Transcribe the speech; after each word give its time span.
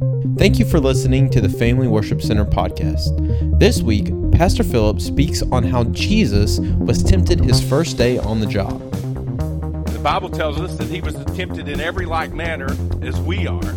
Thank 0.00 0.60
you 0.60 0.64
for 0.64 0.78
listening 0.78 1.28
to 1.30 1.40
the 1.40 1.48
Family 1.48 1.88
Worship 1.88 2.22
Center 2.22 2.44
podcast. 2.44 3.58
This 3.58 3.82
week, 3.82 4.12
Pastor 4.30 4.62
Philip 4.62 5.00
speaks 5.00 5.42
on 5.42 5.64
how 5.64 5.84
Jesus 5.84 6.60
was 6.60 7.02
tempted 7.02 7.40
his 7.40 7.60
first 7.60 7.96
day 7.96 8.18
on 8.18 8.38
the 8.38 8.46
job. 8.46 8.78
The 9.88 9.98
Bible 9.98 10.30
tells 10.30 10.60
us 10.60 10.76
that 10.76 10.88
he 10.88 11.00
was 11.00 11.14
tempted 11.34 11.68
in 11.68 11.80
every 11.80 12.06
like 12.06 12.32
manner 12.32 12.68
as 13.02 13.20
we 13.20 13.48
are. 13.48 13.70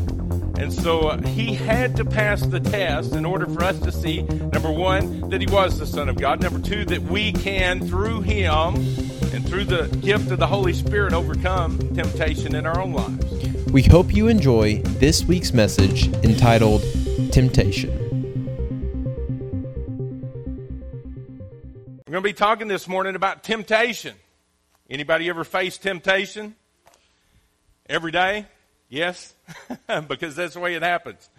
And 0.60 0.72
so 0.72 1.08
uh, 1.08 1.22
he 1.28 1.56
had 1.56 1.96
to 1.96 2.06
pass 2.06 2.42
the 2.42 2.60
test 2.60 3.16
in 3.16 3.26
order 3.26 3.48
for 3.48 3.64
us 3.64 3.80
to 3.80 3.92
see, 3.92 4.22
number 4.22 4.72
one, 4.72 5.28
that 5.32 5.42
he 5.42 5.48
was 5.48 5.80
the 5.80 5.88
Son 5.88 6.08
of 6.08 6.18
God. 6.18 6.40
Number 6.40 6.60
two, 6.60 6.86
that 6.86 7.02
we 7.02 7.32
can, 7.32 7.88
through 7.88 8.22
him 8.22 8.76
and 9.34 9.48
through 9.48 9.66
the 9.66 9.88
gift 10.02 10.30
of 10.30 10.38
the 10.38 10.48
Holy 10.48 10.74
Spirit, 10.74 11.14
overcome 11.14 11.80
temptation 11.96 12.54
in 12.54 12.68
our 12.68 12.80
own 12.80 12.94
lives. 12.94 13.51
We 13.72 13.84
hope 13.84 14.14
you 14.14 14.28
enjoy 14.28 14.82
this 14.82 15.24
week's 15.24 15.54
message 15.54 16.08
entitled 16.26 16.82
Temptation. 17.32 17.90
We're 22.06 22.12
going 22.12 22.22
to 22.22 22.22
be 22.22 22.34
talking 22.34 22.68
this 22.68 22.86
morning 22.86 23.16
about 23.16 23.44
temptation. 23.44 24.16
Anybody 24.90 25.30
ever 25.30 25.46
face 25.46 25.78
temptation? 25.78 26.58
Every 27.88 28.12
day? 28.12 28.46
Yes? 28.90 29.34
because 30.10 30.36
that's 30.36 30.56
the 30.56 30.60
way 30.60 30.76
it 30.76 30.84
happens. 30.84 31.30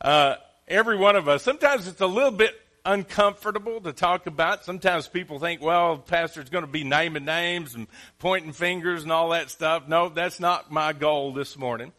Uh, 0.00 0.36
every 0.66 0.96
one 0.96 1.16
of 1.16 1.28
us. 1.28 1.42
Sometimes 1.42 1.86
it's 1.86 2.00
a 2.00 2.06
little 2.06 2.30
bit 2.30 2.58
uncomfortable 2.84 3.80
to 3.80 3.92
talk 3.92 4.26
about. 4.26 4.64
Sometimes 4.64 5.08
people 5.08 5.38
think, 5.38 5.62
well, 5.62 5.98
pastor's 5.98 6.50
going 6.50 6.64
to 6.64 6.70
be 6.70 6.84
naming 6.84 7.24
names 7.24 7.74
and 7.74 7.86
pointing 8.18 8.52
fingers 8.52 9.02
and 9.02 9.12
all 9.12 9.30
that 9.30 9.50
stuff. 9.50 9.88
No, 9.88 10.08
that's 10.08 10.40
not 10.40 10.70
my 10.70 10.92
goal 10.92 11.32
this 11.32 11.56
morning. 11.56 11.92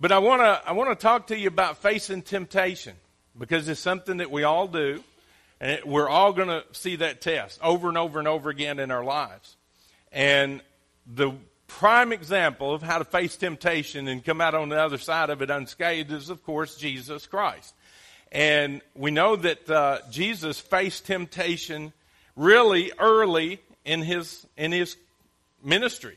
But 0.00 0.12
I 0.12 0.18
want 0.18 0.42
to 0.42 0.60
I 0.68 0.72
want 0.72 0.90
to 0.90 1.00
talk 1.00 1.28
to 1.28 1.38
you 1.38 1.48
about 1.48 1.78
facing 1.78 2.22
temptation 2.22 2.96
because 3.38 3.68
it's 3.68 3.80
something 3.80 4.18
that 4.18 4.30
we 4.30 4.42
all 4.42 4.66
do, 4.66 5.02
and 5.60 5.80
we're 5.84 6.08
all 6.08 6.32
going 6.32 6.48
to 6.48 6.64
see 6.72 6.96
that 6.96 7.20
test 7.20 7.60
over 7.62 7.88
and 7.88 7.96
over 7.96 8.18
and 8.18 8.26
over 8.26 8.50
again 8.50 8.78
in 8.78 8.90
our 8.90 9.04
lives. 9.04 9.56
And 10.10 10.60
the 11.06 11.32
prime 11.66 12.12
example 12.12 12.74
of 12.74 12.82
how 12.82 12.98
to 12.98 13.04
face 13.04 13.36
temptation 13.36 14.08
and 14.08 14.24
come 14.24 14.40
out 14.40 14.54
on 14.54 14.68
the 14.68 14.78
other 14.78 14.98
side 14.98 15.30
of 15.30 15.40
it 15.40 15.50
unscathed 15.50 16.12
is, 16.12 16.28
of 16.28 16.44
course, 16.44 16.76
Jesus 16.76 17.26
Christ. 17.26 17.74
And 18.32 18.80
we 18.94 19.10
know 19.10 19.36
that 19.36 19.70
uh, 19.70 19.98
Jesus 20.10 20.58
faced 20.58 21.06
temptation 21.06 21.92
really 22.34 22.90
early 22.98 23.60
in 23.84 24.02
his 24.02 24.46
in 24.56 24.72
his 24.72 24.96
ministry. 25.62 26.16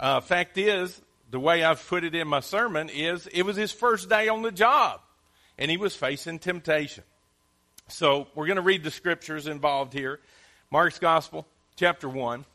Uh, 0.00 0.20
fact 0.20 0.56
is, 0.56 0.98
the 1.30 1.38
way 1.38 1.62
I've 1.62 1.86
put 1.86 2.04
it 2.04 2.14
in 2.14 2.26
my 2.26 2.40
sermon 2.40 2.88
is, 2.88 3.26
it 3.26 3.42
was 3.42 3.54
his 3.54 3.70
first 3.70 4.08
day 4.08 4.28
on 4.28 4.40
the 4.40 4.50
job, 4.50 5.00
and 5.58 5.70
he 5.70 5.76
was 5.76 5.94
facing 5.94 6.38
temptation. 6.38 7.04
So 7.88 8.28
we're 8.34 8.46
going 8.46 8.56
to 8.56 8.62
read 8.62 8.82
the 8.82 8.90
scriptures 8.90 9.46
involved 9.46 9.92
here. 9.92 10.20
Mark's 10.70 10.98
Gospel, 10.98 11.46
chapter 11.76 12.08
one. 12.08 12.46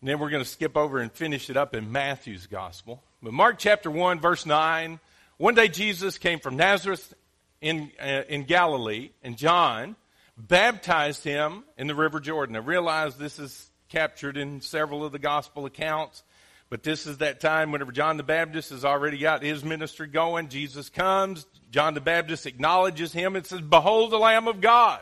And 0.00 0.08
then 0.08 0.18
we're 0.18 0.30
going 0.30 0.42
to 0.42 0.48
skip 0.48 0.76
over 0.76 0.98
and 0.98 1.12
finish 1.12 1.50
it 1.50 1.56
up 1.56 1.74
in 1.74 1.92
Matthew's 1.92 2.46
Gospel. 2.46 3.02
But 3.22 3.34
Mark 3.34 3.58
chapter 3.58 3.90
1, 3.90 4.18
verse 4.18 4.46
9 4.46 4.98
one 5.40 5.54
day 5.54 5.68
Jesus 5.68 6.18
came 6.18 6.38
from 6.38 6.58
Nazareth 6.58 7.14
in, 7.62 7.90
uh, 7.98 8.24
in 8.28 8.44
Galilee, 8.44 9.08
and 9.22 9.38
John 9.38 9.96
baptized 10.36 11.24
him 11.24 11.64
in 11.78 11.86
the 11.86 11.94
River 11.94 12.20
Jordan. 12.20 12.56
I 12.56 12.58
realize 12.58 13.16
this 13.16 13.38
is 13.38 13.70
captured 13.88 14.36
in 14.36 14.60
several 14.60 15.02
of 15.02 15.12
the 15.12 15.18
gospel 15.18 15.64
accounts, 15.64 16.22
but 16.68 16.82
this 16.82 17.06
is 17.06 17.18
that 17.18 17.40
time 17.40 17.72
whenever 17.72 17.90
John 17.90 18.18
the 18.18 18.22
Baptist 18.22 18.68
has 18.68 18.84
already 18.84 19.16
got 19.16 19.42
his 19.42 19.64
ministry 19.64 20.08
going. 20.08 20.50
Jesus 20.50 20.90
comes, 20.90 21.46
John 21.70 21.94
the 21.94 22.02
Baptist 22.02 22.44
acknowledges 22.44 23.10
him 23.10 23.34
and 23.34 23.46
says, 23.46 23.62
Behold 23.62 24.10
the 24.10 24.18
Lamb 24.18 24.46
of 24.46 24.60
God. 24.60 25.00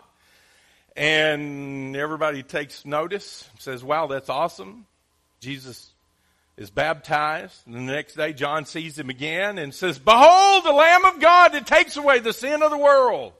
And 0.96 1.96
everybody 1.96 2.44
takes 2.44 2.86
notice, 2.86 3.48
says, 3.58 3.82
Wow, 3.82 4.06
that's 4.06 4.28
awesome. 4.28 4.86
Jesus 5.40 5.90
is 6.58 6.70
baptized. 6.70 7.66
And 7.66 7.74
the 7.74 7.80
next 7.80 8.16
day, 8.16 8.32
John 8.32 8.66
sees 8.66 8.98
him 8.98 9.08
again 9.08 9.58
and 9.58 9.72
says, 9.72 9.98
Behold, 9.98 10.64
the 10.64 10.72
Lamb 10.72 11.04
of 11.04 11.20
God 11.20 11.52
that 11.52 11.66
takes 11.66 11.96
away 11.96 12.18
the 12.18 12.32
sin 12.32 12.62
of 12.62 12.70
the 12.70 12.76
world. 12.76 13.32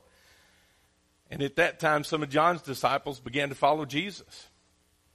And 1.31 1.43
at 1.43 1.57
that 1.57 1.81
time, 1.81 2.05
some 2.05 2.23
of 2.23 2.31
John's 2.31 2.63
disciples 2.63 3.19
began 3.19 3.49
to 3.49 3.57
follow 3.57 3.85
Jesus. 3.85 4.47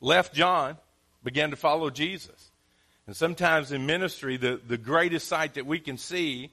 Left 0.01 0.33
John, 0.33 0.77
began 1.23 1.51
to 1.51 1.55
follow 1.55 1.89
Jesus. 1.89 2.51
And 3.07 3.15
sometimes 3.15 3.71
in 3.71 3.85
ministry, 3.85 4.35
the, 4.35 4.59
the 4.67 4.77
greatest 4.77 5.27
sight 5.27 5.53
that 5.53 5.65
we 5.65 5.79
can 5.79 5.97
see 5.97 6.51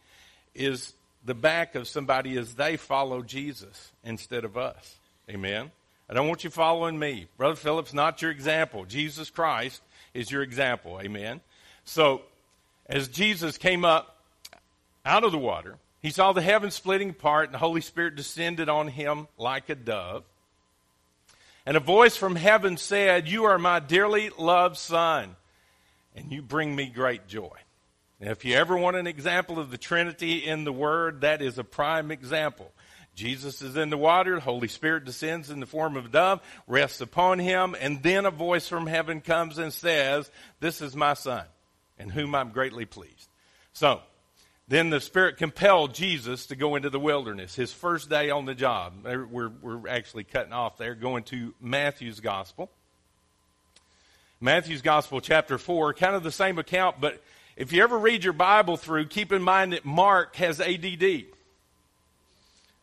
is 0.55 0.94
the 1.25 1.34
back 1.34 1.75
of 1.75 1.89
somebody 1.89 2.39
as 2.39 2.55
they 2.55 2.77
follow 2.77 3.22
Jesus 3.22 3.91
instead 4.05 4.44
of 4.44 4.56
us. 4.56 4.97
Amen. 5.28 5.72
I 6.09 6.15
don't 6.15 6.28
want 6.28 6.44
you 6.44 6.50
following 6.50 6.99
me. 6.99 7.27
Brother 7.37 7.56
Philip's 7.56 7.93
not 7.93 8.22
your 8.22 8.31
example. 8.31 8.84
Jesus 8.84 9.31
Christ 9.31 9.83
is 10.15 10.31
your 10.31 10.43
example. 10.43 11.00
Amen. 11.00 11.41
So, 11.84 12.22
as 12.87 13.09
Jesus 13.09 13.59
came 13.59 13.84
up 13.84 14.16
out 15.04 15.25
of 15.25 15.32
the 15.32 15.38
water, 15.38 15.76
he 16.03 16.10
saw 16.10 16.32
the 16.32 16.43
heavens 16.43 16.75
splitting 16.75 17.10
apart, 17.10 17.47
and 17.47 17.54
the 17.54 17.59
Holy 17.59 17.81
Spirit 17.81 18.16
descended 18.16 18.69
on 18.69 18.88
him 18.88 19.28
like 19.37 19.69
a 19.69 19.75
dove. 19.75 20.25
And 21.66 21.76
a 21.76 21.81
voice 21.81 22.16
from 22.16 22.37
heaven 22.37 22.76
said, 22.76 23.28
You 23.28 23.44
are 23.44 23.59
my 23.59 23.81
dearly 23.81 24.31
loved 24.38 24.76
Son, 24.76 25.37
and 26.16 26.32
you 26.32 26.42
bring 26.42 26.75
me 26.75 26.87
great 26.87 27.28
joy. 27.28 27.56
Now, 28.19 28.31
if 28.31 28.44
you 28.44 28.54
ever 28.54 28.77
want 28.77 28.97
an 28.97 29.06
example 29.06 29.59
of 29.59 29.71
the 29.71 29.78
Trinity 29.78 30.47
in 30.47 30.65
the 30.65 30.72
Word, 30.72 31.21
that 31.21 31.41
is 31.42 31.59
a 31.59 31.65
prime 31.65 32.10
example. 32.10 32.71
Jesus 33.21 33.61
is 33.61 33.77
in 33.77 33.91
the 33.91 33.99
water, 33.99 34.37
the 34.37 34.41
Holy 34.41 34.67
Spirit 34.67 35.05
descends 35.05 35.51
in 35.51 35.61
the 35.61 35.67
form 35.67 35.95
of 35.95 36.07
a 36.07 36.09
dove, 36.09 36.41
rests 36.67 37.03
upon 37.03 37.39
him, 37.39 37.77
and 37.79 38.03
then 38.03 38.25
a 38.25 38.31
voice 38.31 38.67
from 38.67 38.87
heaven 38.87 39.21
comes 39.21 39.59
and 39.59 39.75
says, 39.75 40.31
This 40.61 40.81
is 40.81 40.97
my 40.97 41.13
son, 41.13 41.45
in 41.99 42.09
whom 42.09 42.35
I'm 42.35 42.49
greatly 42.49 42.87
pleased. 42.87 43.29
So, 43.75 44.01
then 44.69 44.89
the 44.89 45.03
Spirit 45.03 45.37
compelled 45.37 45.93
Jesus 45.93 46.47
to 46.47 46.57
go 46.57 46.77
into 46.77 46.89
the 46.89 46.99
wilderness, 46.99 47.55
his 47.55 47.75
first 47.75 48.09
day 48.09 48.31
on 48.31 48.47
the 48.47 48.55
job. 48.55 49.05
We're, 49.05 49.51
we're 49.51 49.87
actually 49.87 50.25
cutting 50.25 50.55
off 50.55 50.79
there, 50.79 50.95
going 50.95 51.25
to 51.25 51.53
Matthew's 51.61 52.21
Gospel. 52.21 52.71
Matthew's 54.41 54.81
Gospel, 54.81 55.21
chapter 55.21 55.59
4, 55.59 55.93
kind 55.93 56.17
of 56.17 56.23
the 56.23 56.33
same 56.33 56.59
account, 56.59 57.03
but 57.03 57.23
if 57.55 57.75
you 57.75 57.83
ever 57.83 57.99
read 57.99 58.25
your 58.25 58.33
Bible 58.33 58.79
through, 58.79 59.09
keep 59.09 59.31
in 59.31 59.43
mind 59.43 59.75
that 59.75 59.85
Mark 59.85 60.37
has 60.37 60.59
ADD 60.59 61.27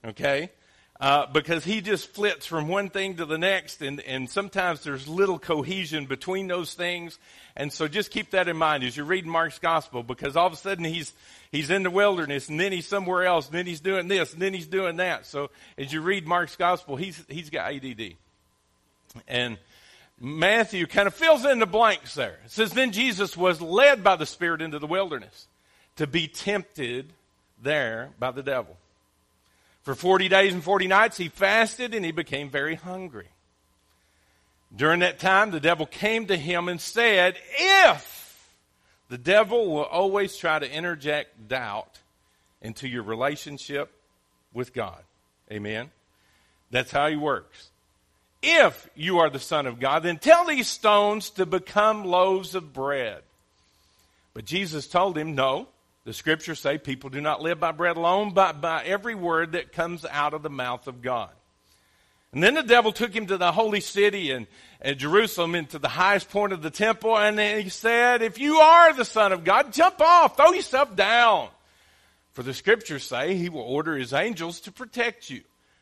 okay? 0.08 0.52
Uh, 1.00 1.28
because 1.28 1.64
he 1.64 1.80
just 1.80 2.08
flits 2.10 2.48
from 2.48 2.68
one 2.68 2.90
thing 2.90 3.18
to 3.18 3.26
the 3.26 3.38
next, 3.38 3.84
and, 3.84 4.00
and 4.02 4.28
sometimes 4.28 4.84
there's 4.84 5.08
little 5.08 5.38
cohesion 5.38 6.08
between 6.08 6.48
those 6.48 6.74
things. 6.74 7.20
And 7.56 7.72
so 7.72 7.88
just 7.88 8.10
keep 8.10 8.32
that 8.32 8.48
in 8.48 8.58
mind 8.58 8.84
as 8.84 8.98
you 8.98 9.04
read 9.04 9.26
Mark's 9.28 9.60
gospel, 9.60 10.02
because 10.02 10.36
all 10.36 10.48
of 10.48 10.54
a 10.54 10.58
sudden 10.58 10.84
he's, 10.84 11.14
he's 11.52 11.70
in 11.70 11.84
the 11.84 11.92
wilderness, 11.92 12.50
and 12.50 12.60
then 12.60 12.72
he's 12.72 12.88
somewhere 12.88 13.26
else, 13.26 13.46
and 13.46 13.56
then 13.56 13.68
he's 13.68 13.80
doing 13.80 14.08
this, 14.08 14.34
and 14.34 14.42
then 14.42 14.56
he's 14.56 14.66
doing 14.66 14.98
that. 14.98 15.28
So 15.28 15.52
as 15.78 15.94
you 15.94 16.02
read 16.02 16.26
Mark's 16.26 16.56
gospel, 16.56 16.96
he's, 16.96 17.24
he's 17.28 17.52
got 17.52 17.72
ADD. 17.72 18.16
And 19.28 19.60
Matthew 20.20 20.88
kind 20.88 21.06
of 21.06 21.14
fills 21.14 21.46
in 21.46 21.60
the 21.60 21.68
blanks 21.68 22.16
there. 22.16 22.40
It 22.46 22.52
says, 22.52 22.72
Then 22.72 22.92
Jesus 22.92 23.38
was 23.38 23.62
led 23.62 24.04
by 24.04 24.16
the 24.16 24.26
Spirit 24.26 24.64
into 24.64 24.80
the 24.80 24.88
wilderness 24.88 25.48
to 25.98 26.08
be 26.08 26.28
tempted 26.28 27.14
there 27.62 28.10
by 28.18 28.32
the 28.32 28.42
devil. 28.42 28.78
For 29.88 29.96
40 29.96 30.28
days 30.28 30.54
and 30.54 30.62
40 30.62 30.88
nights, 30.88 31.16
he 31.16 31.30
fasted 31.30 31.94
and 31.94 32.04
he 32.04 32.12
became 32.12 32.50
very 32.50 32.76
hungry. 32.76 33.30
During 34.76 35.00
that 35.00 35.18
time, 35.18 35.52
the 35.52 35.62
devil 35.62 35.86
came 35.86 36.26
to 36.26 36.36
him 36.36 36.68
and 36.68 36.82
said, 36.82 37.38
If 37.58 38.54
the 39.08 39.18
devil 39.18 39.74
will 39.74 39.86
always 39.86 40.36
try 40.36 40.60
to 40.60 40.70
interject 40.70 41.48
doubt 41.48 42.00
into 42.62 42.86
your 42.86 43.02
relationship 43.02 43.90
with 44.52 44.74
God. 44.74 45.02
Amen. 45.50 45.90
That's 46.70 46.92
how 46.92 47.08
he 47.08 47.16
works. 47.16 47.70
If 48.44 48.90
you 48.94 49.20
are 49.20 49.30
the 49.30 49.40
Son 49.40 49.68
of 49.68 49.80
God, 49.80 50.04
then 50.04 50.18
tell 50.18 50.46
these 50.46 50.68
stones 50.68 51.30
to 51.30 51.46
become 51.46 52.04
loaves 52.04 52.56
of 52.56 52.74
bread. 52.74 53.22
But 54.34 54.44
Jesus 54.44 54.86
told 54.86 55.18
him, 55.18 55.34
No, 55.34 55.70
the 56.08 56.14
scriptures 56.14 56.62
say 56.62 56.78
people 56.78 57.10
do 57.10 57.20
not 57.20 57.42
live 57.42 57.60
by 57.60 57.74
bread 57.74 57.98
alone, 57.98 58.34
but 58.34 58.62
by 58.62 58.82
every 58.86 59.14
word 59.14 59.52
that 59.52 59.74
comes 59.74 60.06
out 60.06 60.34
of 60.34 60.42
the 60.42 60.50
mouth 60.50 60.88
of 60.88 61.02
God. 61.02 61.32
And 62.32 62.42
then 62.42 62.54
the 62.54 62.64
devil 62.64 62.94
took 62.94 63.14
him 63.14 63.28
to 63.28 63.36
the 63.36 63.52
holy 63.52 63.82
city 63.82 64.32
and, 64.32 64.48
and 64.80 64.98
Jerusalem 64.98 65.54
into 65.54 65.80
the 65.80 65.90
highest 65.90 66.30
point 66.30 66.54
of 66.54 66.62
the 66.62 66.70
temple, 66.70 67.18
and 67.18 67.38
he 67.38 67.68
said, 67.68 68.22
If 68.22 68.40
you 68.40 68.56
are 68.56 68.94
the 68.94 69.04
Son 69.04 69.34
of 69.34 69.44
God, 69.44 69.74
jump 69.74 70.00
off, 70.00 70.38
throw 70.38 70.54
yourself 70.54 70.96
down. 70.96 71.50
For 72.32 72.42
the 72.42 72.54
scriptures 72.54 73.04
say 73.04 73.36
he 73.36 73.50
will 73.50 73.60
order 73.60 73.98
his 73.98 74.14
angels 74.14 74.62
to 74.62 74.72
protect 74.72 75.30
you, 75.30 75.42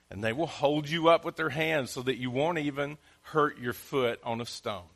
and 0.09 0.23
they 0.23 0.33
will 0.33 0.47
hold 0.47 0.89
you 0.89 1.07
up 1.07 1.23
with 1.23 1.35
their 1.35 1.49
hands 1.51 1.91
so 1.91 2.01
that 2.01 2.17
you 2.17 2.31
won't 2.31 2.57
even 2.57 2.97
hurt 3.21 3.59
your 3.59 3.73
foot 3.73 4.19
on 4.23 4.41
a 4.41 4.45
stone. 4.47 4.89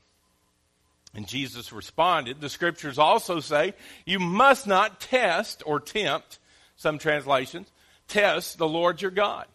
And 1.13 1.27
Jesus 1.27 1.73
responded. 1.73 2.39
The 2.39 2.49
scriptures 2.49 2.99
also 2.99 3.39
say 3.39 3.73
you 4.05 4.19
must 4.19 4.67
not 4.67 4.99
test 4.99 5.63
or 5.65 5.79
tempt, 5.79 6.39
some 6.75 6.99
translations, 6.99 7.67
test 8.07 8.57
the 8.57 8.67
Lord 8.67 9.01
your 9.01 9.11
God. 9.11 9.45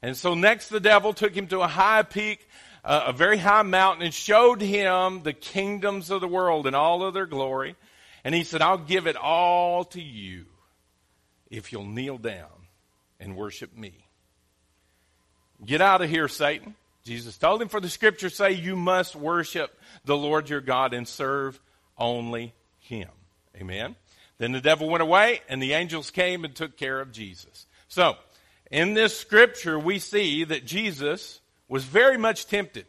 And 0.00 0.16
so 0.16 0.34
next 0.34 0.68
the 0.68 0.80
devil 0.80 1.12
took 1.12 1.34
him 1.34 1.46
to 1.48 1.60
a 1.60 1.68
high 1.68 2.02
peak, 2.02 2.48
uh, 2.84 3.04
a 3.08 3.12
very 3.12 3.38
high 3.38 3.62
mountain, 3.62 4.04
and 4.04 4.14
showed 4.14 4.60
him 4.60 5.22
the 5.22 5.32
kingdoms 5.32 6.10
of 6.10 6.20
the 6.20 6.28
world 6.28 6.66
and 6.66 6.74
all 6.74 7.04
of 7.04 7.14
their 7.14 7.26
glory. 7.26 7.76
And 8.24 8.34
he 8.34 8.44
said, 8.44 8.62
I'll 8.62 8.78
give 8.78 9.06
it 9.06 9.16
all 9.16 9.84
to 9.86 10.00
you 10.00 10.46
if 11.50 11.72
you'll 11.72 11.86
kneel 11.86 12.18
down 12.18 12.48
and 13.20 13.36
worship 13.36 13.76
me. 13.76 13.92
Get 15.64 15.80
out 15.80 16.02
of 16.02 16.10
here, 16.10 16.28
Satan. 16.28 16.74
Jesus 17.04 17.36
told 17.36 17.60
him, 17.60 17.68
for 17.68 17.80
the 17.80 17.88
scriptures 17.88 18.34
say 18.34 18.52
you 18.52 18.74
must 18.74 19.14
worship 19.14 19.76
the 20.04 20.16
Lord 20.16 20.48
your 20.48 20.60
God 20.60 20.94
and 20.94 21.06
serve 21.06 21.60
only 21.96 22.54
him. 22.78 23.08
Amen. 23.56 23.96
Then 24.38 24.52
the 24.52 24.60
devil 24.60 24.88
went 24.88 25.02
away 25.02 25.40
and 25.48 25.62
the 25.62 25.74
angels 25.74 26.10
came 26.10 26.44
and 26.44 26.54
took 26.54 26.76
care 26.76 27.00
of 27.00 27.12
Jesus. 27.12 27.66
So, 27.88 28.16
in 28.70 28.94
this 28.94 29.16
scripture, 29.16 29.78
we 29.78 29.98
see 29.98 30.44
that 30.44 30.64
Jesus 30.64 31.40
was 31.68 31.84
very 31.84 32.16
much 32.16 32.46
tempted 32.46 32.86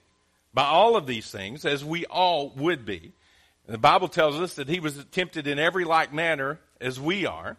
by 0.54 0.66
all 0.66 0.96
of 0.96 1.08
these 1.08 1.30
things, 1.30 1.66
as 1.66 1.84
we 1.84 2.06
all 2.06 2.50
would 2.56 2.86
be. 2.86 3.12
The 3.68 3.78
Bible 3.78 4.08
tells 4.08 4.40
us 4.40 4.56
that 4.56 4.70
he 4.70 4.80
was 4.80 5.04
tempted 5.12 5.48
in 5.48 5.60
every 5.60 5.84
like 5.84 6.14
manner 6.14 6.60
as 6.80 7.00
we 7.00 7.26
are. 7.26 7.58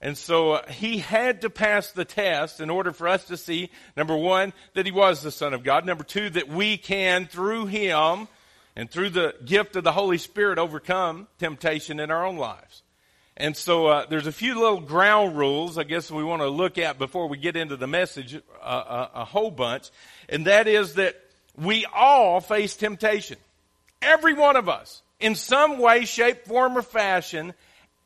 And 0.00 0.18
so 0.18 0.52
uh, 0.52 0.70
he 0.70 0.98
had 0.98 1.42
to 1.42 1.50
pass 1.50 1.92
the 1.92 2.04
test 2.04 2.60
in 2.60 2.70
order 2.70 2.92
for 2.92 3.06
us 3.06 3.24
to 3.26 3.36
see, 3.36 3.70
number 3.96 4.16
one, 4.16 4.52
that 4.74 4.84
he 4.84 4.92
was 4.92 5.22
the 5.22 5.30
Son 5.30 5.54
of 5.54 5.62
God. 5.62 5.86
Number 5.86 6.04
two, 6.04 6.28
that 6.30 6.48
we 6.48 6.76
can, 6.76 7.26
through 7.26 7.66
him 7.66 8.26
and 8.76 8.90
through 8.90 9.10
the 9.10 9.34
gift 9.44 9.76
of 9.76 9.84
the 9.84 9.92
Holy 9.92 10.18
Spirit, 10.18 10.58
overcome 10.58 11.28
temptation 11.38 12.00
in 12.00 12.10
our 12.10 12.24
own 12.24 12.36
lives. 12.36 12.82
And 13.36 13.56
so 13.56 13.86
uh, 13.86 14.06
there's 14.06 14.26
a 14.26 14.32
few 14.32 14.54
little 14.54 14.80
ground 14.80 15.36
rules 15.36 15.78
I 15.78 15.84
guess 15.84 16.10
we 16.10 16.24
want 16.24 16.42
to 16.42 16.48
look 16.48 16.78
at 16.78 16.98
before 16.98 17.28
we 17.28 17.38
get 17.38 17.56
into 17.56 17.76
the 17.76 17.86
message, 17.86 18.34
uh, 18.34 18.64
uh, 18.64 19.08
a 19.14 19.24
whole 19.24 19.50
bunch. 19.50 19.90
And 20.28 20.46
that 20.46 20.68
is 20.68 20.94
that 20.94 21.16
we 21.56 21.86
all 21.86 22.40
face 22.40 22.76
temptation. 22.76 23.38
Every 24.00 24.34
one 24.34 24.56
of 24.56 24.68
us, 24.68 25.02
in 25.20 25.34
some 25.34 25.78
way, 25.78 26.04
shape, 26.04 26.46
form, 26.46 26.76
or 26.76 26.82
fashion, 26.82 27.54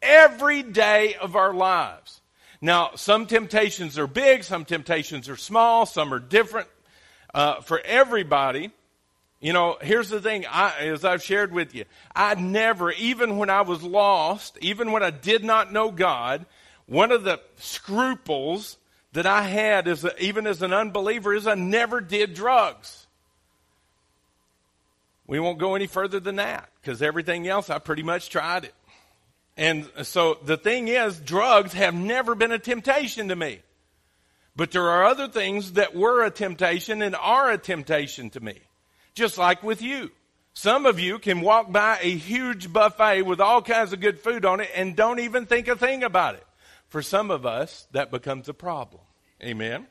every 0.02 0.62
day 0.62 1.14
of 1.14 1.36
our 1.36 1.54
lives. 1.54 2.20
Now, 2.60 2.92
some 2.96 3.26
temptations 3.26 3.98
are 3.98 4.06
big, 4.06 4.44
some 4.44 4.64
temptations 4.64 5.28
are 5.28 5.36
small, 5.36 5.86
some 5.86 6.12
are 6.12 6.18
different 6.18 6.68
uh, 7.34 7.60
for 7.60 7.80
everybody. 7.80 8.70
You 9.40 9.52
know, 9.52 9.76
here's 9.82 10.08
the 10.08 10.20
thing, 10.20 10.46
I, 10.48 10.86
as 10.86 11.04
I've 11.04 11.22
shared 11.22 11.52
with 11.52 11.74
you, 11.74 11.84
I 12.14 12.34
never, 12.34 12.90
even 12.92 13.36
when 13.36 13.50
I 13.50 13.60
was 13.62 13.82
lost, 13.82 14.56
even 14.62 14.92
when 14.92 15.02
I 15.02 15.10
did 15.10 15.44
not 15.44 15.72
know 15.72 15.90
God, 15.90 16.46
one 16.86 17.12
of 17.12 17.22
the 17.24 17.40
scruples 17.56 18.78
that 19.12 19.26
I 19.26 19.42
had, 19.42 19.88
as 19.88 20.04
a, 20.04 20.18
even 20.22 20.46
as 20.46 20.62
an 20.62 20.72
unbeliever, 20.72 21.34
is 21.34 21.46
I 21.46 21.54
never 21.54 22.00
did 22.00 22.32
drugs. 22.32 23.06
We 25.26 25.38
won't 25.38 25.58
go 25.58 25.74
any 25.74 25.86
further 25.86 26.20
than 26.20 26.36
that 26.36 26.70
because 26.80 27.02
everything 27.02 27.46
else 27.46 27.68
I 27.68 27.78
pretty 27.78 28.04
much 28.04 28.30
tried 28.30 28.64
it. 28.64 28.74
And 29.56 29.90
so 30.02 30.38
the 30.44 30.56
thing 30.56 30.88
is, 30.88 31.18
drugs 31.18 31.72
have 31.72 31.94
never 31.94 32.34
been 32.34 32.52
a 32.52 32.58
temptation 32.58 33.28
to 33.28 33.36
me. 33.36 33.60
But 34.54 34.70
there 34.70 34.88
are 34.88 35.04
other 35.04 35.28
things 35.28 35.72
that 35.72 35.94
were 35.94 36.24
a 36.24 36.30
temptation 36.30 37.02
and 37.02 37.14
are 37.14 37.50
a 37.50 37.58
temptation 37.58 38.30
to 38.30 38.40
me 38.40 38.60
just 39.16 39.38
like 39.38 39.64
with 39.64 39.82
you. 39.82 40.12
Some 40.52 40.86
of 40.86 41.00
you 41.00 41.18
can 41.18 41.40
walk 41.40 41.72
by 41.72 41.98
a 42.00 42.16
huge 42.16 42.72
buffet 42.72 43.22
with 43.22 43.40
all 43.40 43.60
kinds 43.60 43.92
of 43.92 44.00
good 44.00 44.20
food 44.20 44.44
on 44.44 44.60
it 44.60 44.70
and 44.74 44.94
don't 44.94 45.18
even 45.18 45.46
think 45.46 45.68
a 45.68 45.76
thing 45.76 46.04
about 46.04 46.36
it. 46.36 46.46
For 46.88 47.02
some 47.02 47.30
of 47.30 47.44
us, 47.44 47.88
that 47.92 48.10
becomes 48.10 48.48
a 48.48 48.54
problem. 48.54 49.02
Amen. 49.42 49.86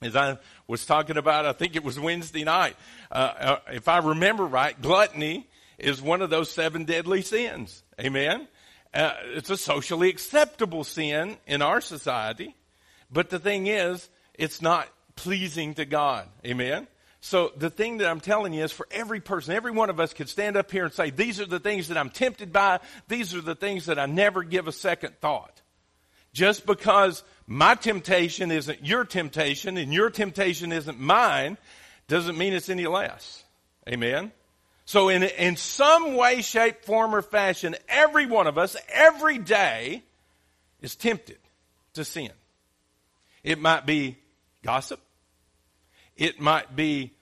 As 0.00 0.16
I 0.16 0.38
was 0.66 0.86
talking 0.86 1.16
about, 1.16 1.46
I 1.46 1.52
think 1.52 1.76
it 1.76 1.84
was 1.84 2.00
Wednesday 2.00 2.44
night. 2.44 2.76
Uh, 3.12 3.14
uh, 3.14 3.58
if 3.72 3.88
I 3.88 3.98
remember 3.98 4.44
right, 4.44 4.80
gluttony 4.80 5.46
is 5.78 6.00
one 6.02 6.22
of 6.22 6.30
those 6.30 6.50
seven 6.50 6.84
deadly 6.84 7.22
sins. 7.22 7.82
Amen. 8.00 8.48
Uh, 8.92 9.12
it's 9.34 9.50
a 9.50 9.56
socially 9.56 10.08
acceptable 10.08 10.84
sin 10.84 11.36
in 11.46 11.62
our 11.62 11.80
society, 11.80 12.54
but 13.10 13.30
the 13.30 13.38
thing 13.38 13.66
is, 13.66 14.08
it's 14.34 14.62
not 14.62 14.88
pleasing 15.16 15.74
to 15.74 15.84
God. 15.84 16.26
Amen. 16.44 16.86
So 17.26 17.50
the 17.56 17.70
thing 17.70 17.98
that 17.98 18.08
I'm 18.08 18.20
telling 18.20 18.52
you 18.52 18.62
is 18.62 18.70
for 18.70 18.86
every 18.88 19.18
person, 19.18 19.52
every 19.52 19.72
one 19.72 19.90
of 19.90 19.98
us 19.98 20.14
could 20.14 20.28
stand 20.28 20.56
up 20.56 20.70
here 20.70 20.84
and 20.84 20.94
say, 20.94 21.10
these 21.10 21.40
are 21.40 21.46
the 21.46 21.58
things 21.58 21.88
that 21.88 21.98
I'm 21.98 22.08
tempted 22.08 22.52
by. 22.52 22.78
These 23.08 23.34
are 23.34 23.40
the 23.40 23.56
things 23.56 23.86
that 23.86 23.98
I 23.98 24.06
never 24.06 24.44
give 24.44 24.68
a 24.68 24.72
second 24.72 25.16
thought. 25.20 25.60
Just 26.32 26.66
because 26.66 27.24
my 27.48 27.74
temptation 27.74 28.52
isn't 28.52 28.86
your 28.86 29.04
temptation 29.04 29.76
and 29.76 29.92
your 29.92 30.08
temptation 30.08 30.70
isn't 30.70 31.00
mine 31.00 31.58
doesn't 32.06 32.38
mean 32.38 32.52
it's 32.52 32.68
any 32.68 32.86
less. 32.86 33.42
Amen. 33.88 34.30
So 34.84 35.08
in, 35.08 35.24
in 35.24 35.56
some 35.56 36.14
way, 36.14 36.42
shape, 36.42 36.84
form, 36.84 37.12
or 37.12 37.22
fashion, 37.22 37.74
every 37.88 38.26
one 38.26 38.46
of 38.46 38.56
us, 38.56 38.76
every 38.88 39.38
day, 39.38 40.04
is 40.80 40.94
tempted 40.94 41.38
to 41.94 42.04
sin. 42.04 42.30
It 43.42 43.60
might 43.60 43.84
be 43.84 44.16
gossip. 44.62 45.00
It 46.16 46.40
might 46.40 46.74
be 46.76 47.14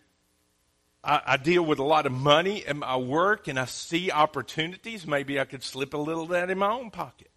I, 1.04 1.20
I, 1.26 1.36
deal 1.36 1.62
with 1.62 1.78
a 1.78 1.84
lot 1.84 2.06
of 2.06 2.12
money 2.12 2.64
in 2.66 2.78
my 2.78 2.96
work 2.96 3.46
and 3.48 3.58
I 3.58 3.66
see 3.66 4.10
opportunities. 4.10 5.06
Maybe 5.06 5.38
I 5.38 5.44
could 5.44 5.62
slip 5.62 5.92
a 5.92 5.98
little 5.98 6.24
of 6.24 6.28
that 6.30 6.50
in 6.50 6.58
my 6.58 6.70
own 6.70 6.90
pocket. 6.90 7.30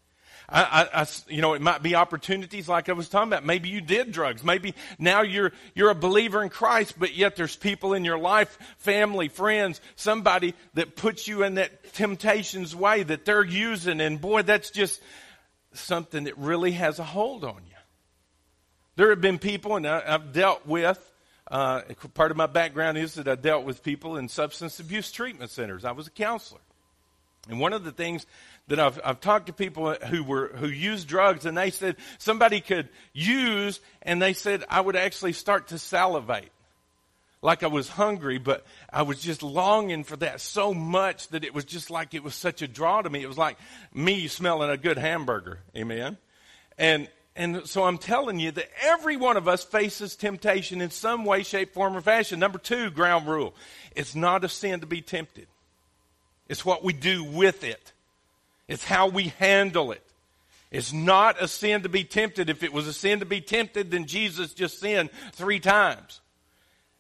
I, 0.50 0.88
I, 0.94 1.06
you 1.28 1.42
know, 1.42 1.56
it 1.56 1.62
might 1.62 1.84
be 1.84 1.96
opportunities 1.96 2.70
like 2.70 2.88
I 2.88 2.94
was 2.94 3.10
talking 3.10 3.28
about. 3.34 3.46
Maybe 3.46 3.68
you 3.68 3.82
did 3.82 4.14
drugs. 4.14 4.46
Maybe 4.46 4.76
now 4.98 5.22
you're, 5.22 5.52
you're 5.76 5.90
a 5.90 5.96
believer 5.96 6.42
in 6.42 6.48
Christ, 6.48 6.96
but 6.98 7.14
yet 7.14 7.36
there's 7.36 7.58
people 7.58 7.94
in 7.94 8.06
your 8.06 8.18
life, 8.18 8.58
family, 8.78 9.28
friends, 9.28 9.82
somebody 9.98 10.54
that 10.76 10.96
puts 10.96 11.28
you 11.28 11.44
in 11.44 11.56
that 11.56 11.94
temptation's 11.94 12.74
way 12.74 13.04
that 13.04 13.26
they're 13.26 13.44
using. 13.44 14.00
And 14.00 14.22
boy, 14.22 14.44
that's 14.44 14.72
just 14.72 15.02
something 15.74 16.24
that 16.24 16.38
really 16.38 16.72
has 16.72 17.00
a 17.00 17.04
hold 17.04 17.44
on 17.44 17.62
you. 17.68 17.76
There 18.96 19.10
have 19.10 19.22
been 19.22 19.40
people, 19.40 19.76
and 19.76 19.86
I, 19.86 20.02
I've 20.08 20.32
dealt 20.32 20.66
with 20.66 20.98
uh, 21.50 21.82
part 22.14 22.32
of 22.32 22.38
my 22.38 22.46
background 22.46 22.98
is 22.98 23.16
that 23.16 23.28
I 23.28 23.36
dealt 23.36 23.64
with 23.64 23.84
people 23.84 24.18
in 24.18 24.28
substance 24.28 24.80
abuse 24.80 25.12
treatment 25.12 25.52
centers. 25.52 25.86
I 25.86 25.92
was 25.92 26.08
a 26.08 26.12
counselor. 26.12 26.60
And 27.50 27.60
one 27.60 27.74
of 27.74 27.84
the 27.84 27.92
things 27.92 28.26
that 28.68 28.80
I've, 28.80 29.00
I've 29.04 29.22
talked 29.22 29.48
to 29.48 29.54
people 29.54 29.94
who 29.94 30.24
were 30.24 30.50
who 30.50 30.68
used 30.68 31.08
drugs, 31.08 31.46
and 31.46 31.58
they 31.58 31.72
said 31.72 31.96
somebody 32.18 32.60
could 32.60 32.90
use, 33.14 33.80
and 34.02 34.22
they 34.22 34.34
said 34.34 34.66
I 34.70 34.82
would 34.82 34.98
actually 34.98 35.34
start 35.34 35.70
to 35.70 35.80
salivate, 35.80 36.52
like 37.42 37.64
I 37.64 37.68
was 37.68 37.88
hungry, 37.88 38.38
but 38.38 38.66
I 38.92 39.04
was 39.04 39.22
just 39.22 39.44
longing 39.44 40.04
for 40.04 40.18
that 40.18 40.42
so 40.42 40.74
much 40.74 41.30
that 41.30 41.46
it 41.46 41.54
was 41.54 41.64
just 41.64 41.90
like 41.90 42.14
it 42.14 42.24
was 42.24 42.36
such 42.36 42.62
a 42.62 42.68
draw 42.68 43.02
to 43.02 43.10
me. 43.10 43.24
It 43.24 43.28
was 43.28 43.38
like 43.38 43.58
me 43.94 44.28
smelling 44.28 44.70
a 44.70 44.78
good 44.78 44.98
hamburger, 44.98 45.60
amen. 45.76 46.18
And 46.78 47.08
and 47.38 47.68
so 47.68 47.84
I'm 47.84 48.00
telling 48.00 48.40
you 48.40 48.50
that 48.52 48.70
every 48.82 49.16
one 49.16 49.38
of 49.38 49.48
us 49.48 49.64
faces 49.64 50.16
temptation 50.16 50.82
in 50.82 50.90
some 50.90 51.24
way, 51.24 51.44
shape, 51.44 51.74
form, 51.74 51.96
or 51.96 52.02
fashion. 52.02 52.40
Number 52.40 52.58
two, 52.58 52.90
ground 52.90 53.28
rule. 53.28 53.54
It's 53.96 54.16
not 54.16 54.44
a 54.44 54.50
sin 54.50 54.80
to 54.80 54.88
be 54.88 55.02
tempted. 55.02 55.48
It's 56.50 56.66
what 56.66 56.84
we 56.84 56.94
do 56.94 57.24
with 57.24 57.64
it. 57.64 57.94
It's 58.68 58.84
how 58.84 59.08
we 59.08 59.34
handle 59.40 59.92
it. 59.92 60.02
It's 60.72 60.92
not 60.92 61.42
a 61.42 61.48
sin 61.48 61.84
to 61.84 61.90
be 61.90 62.04
tempted. 62.04 62.50
If 62.50 62.64
it 62.64 62.74
was 62.74 62.88
a 62.88 62.94
sin 62.94 63.20
to 63.20 63.26
be 63.26 63.40
tempted, 63.40 63.92
then 63.92 64.06
Jesus 64.06 64.54
just 64.54 64.80
sinned 64.80 65.12
three 65.32 65.60
times. 65.60 66.22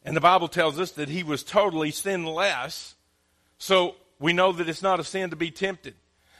And 0.05 0.15
the 0.15 0.21
Bible 0.21 0.47
tells 0.47 0.79
us 0.79 0.91
that 0.91 1.09
he 1.09 1.23
was 1.23 1.43
totally 1.43 1.91
sinless. 1.91 2.95
So 3.57 3.95
we 4.19 4.33
know 4.33 4.51
that 4.51 4.69
it's 4.69 4.83
not 4.83 4.99
a 4.99 5.03
sin 5.03 5.31
to 5.31 5.35
be 5.35 5.49
tempted. 5.51 5.95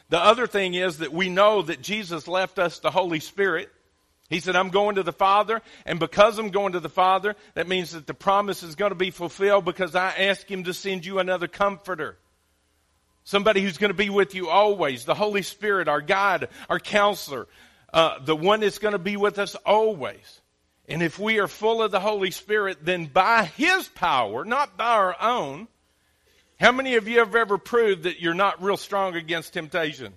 The 0.10 0.20
other 0.20 0.46
thing 0.48 0.76
is 0.76 1.00
that 1.00 1.12
we 1.12 1.30
know 1.30 1.64
that 1.64 1.82
Jesus 1.82 2.28
left 2.28 2.60
us 2.60 2.80
the 2.80 2.92
Holy 2.92 3.20
Spirit. 3.20 3.70
He 4.30 4.42
said, 4.42 4.56
I'm 4.58 4.70
going 4.70 4.96
to 4.96 5.04
the 5.04 5.14
Father, 5.14 5.62
and 5.86 6.00
because 6.00 6.38
I'm 6.38 6.50
going 6.50 6.74
to 6.74 6.82
the 6.82 6.90
Father, 6.90 7.36
that 7.54 7.68
means 7.68 7.92
that 7.92 8.08
the 8.08 8.14
promise 8.14 8.62
is 8.62 8.76
going 8.76 8.92
to 8.92 8.96
be 8.96 9.12
fulfilled 9.12 9.64
because 9.64 9.96
I 9.96 10.10
ask 10.10 10.50
Him 10.50 10.66
to 10.66 10.74
send 10.74 11.06
you 11.06 11.20
another 11.20 11.48
comforter. 11.48 12.18
Somebody 13.24 13.62
who's 13.62 13.78
going 13.78 13.92
to 13.92 13.98
be 13.98 14.10
with 14.10 14.36
you 14.36 14.50
always. 14.50 15.06
The 15.06 15.16
Holy 15.16 15.44
Spirit, 15.44 15.88
our 15.88 16.02
guide, 16.02 16.50
our 16.70 16.80
counselor, 16.80 17.48
uh, 17.94 18.20
the 18.20 18.36
one 18.36 18.60
that's 18.60 18.80
going 18.80 18.94
to 18.94 19.00
be 19.00 19.16
with 19.16 19.40
us 19.40 19.56
always. 19.66 20.42
And 20.90 21.02
if 21.02 21.20
we 21.20 21.40
are 21.40 21.48
full 21.48 21.82
of 21.82 21.92
the 21.92 22.00
Holy 22.00 22.32
Spirit, 22.32 22.80
then 22.84 23.06
by 23.06 23.46
His 23.46 23.88
power, 23.88 24.44
not 24.44 24.78
by 24.78 24.92
our 24.92 25.16
own, 25.22 25.70
how 26.60 26.72
many 26.72 26.96
of 26.96 27.08
you 27.08 27.20
have 27.20 27.36
ever 27.36 27.58
proved 27.58 28.04
that 28.04 28.20
you're 28.20 28.34
not 28.34 28.62
real 28.62 28.78
strong 28.78 29.16
against 29.16 29.54
temptation? 29.54 30.14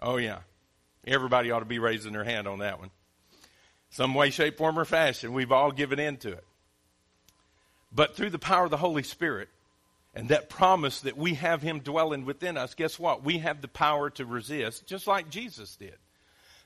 Oh, 0.00 0.16
yeah. 0.16 0.40
Everybody 1.06 1.50
ought 1.50 1.60
to 1.60 1.64
be 1.64 1.78
raising 1.78 2.12
their 2.12 2.24
hand 2.24 2.46
on 2.46 2.58
that 2.60 2.78
one. 2.78 2.90
Some 3.90 4.14
way, 4.14 4.30
shape, 4.30 4.56
form, 4.56 4.78
or 4.78 4.84
fashion, 4.84 5.32
we've 5.32 5.52
all 5.52 5.72
given 5.72 5.98
in 5.98 6.16
to 6.18 6.32
it. 6.32 6.44
But 7.92 8.16
through 8.16 8.30
the 8.30 8.38
power 8.38 8.64
of 8.64 8.70
the 8.70 8.76
Holy 8.76 9.02
Spirit, 9.02 9.48
and 10.14 10.28
that 10.30 10.48
promise 10.48 11.00
that 11.00 11.16
we 11.16 11.34
have 11.34 11.62
Him 11.62 11.80
dwelling 11.80 12.24
within 12.24 12.56
us, 12.56 12.74
guess 12.74 12.98
what? 12.98 13.24
We 13.24 13.38
have 13.38 13.60
the 13.60 13.68
power 13.68 14.10
to 14.10 14.24
resist, 14.24 14.86
just 14.86 15.06
like 15.06 15.30
Jesus 15.30 15.76
did. 15.76 15.96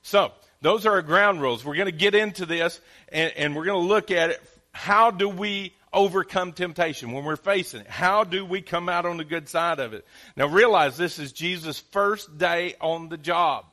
So, 0.02 0.32
those 0.60 0.84
are 0.84 0.92
our 0.92 1.02
ground 1.02 1.40
rules. 1.40 1.64
We're 1.64 1.76
going 1.76 1.86
to 1.86 1.92
get 1.92 2.14
into 2.14 2.44
this, 2.44 2.80
and, 3.10 3.32
and 3.36 3.56
we're 3.56 3.64
going 3.64 3.82
to 3.82 3.88
look 3.88 4.10
at 4.10 4.30
it. 4.30 4.42
How 4.72 5.10
do 5.10 5.28
we 5.28 5.74
overcome 5.94 6.52
temptation 6.52 7.12
when 7.12 7.24
we're 7.24 7.36
facing 7.36 7.82
it? 7.82 7.86
How 7.86 8.24
do 8.24 8.44
we 8.44 8.60
come 8.60 8.88
out 8.88 9.06
on 9.06 9.16
the 9.16 9.24
good 9.24 9.48
side 9.48 9.78
of 9.78 9.94
it? 9.94 10.04
Now, 10.36 10.46
realize 10.46 10.98
this 10.98 11.18
is 11.18 11.32
Jesus' 11.32 11.78
first 11.78 12.36
day 12.36 12.74
on 12.80 13.08
the 13.08 13.16
job. 13.16 13.64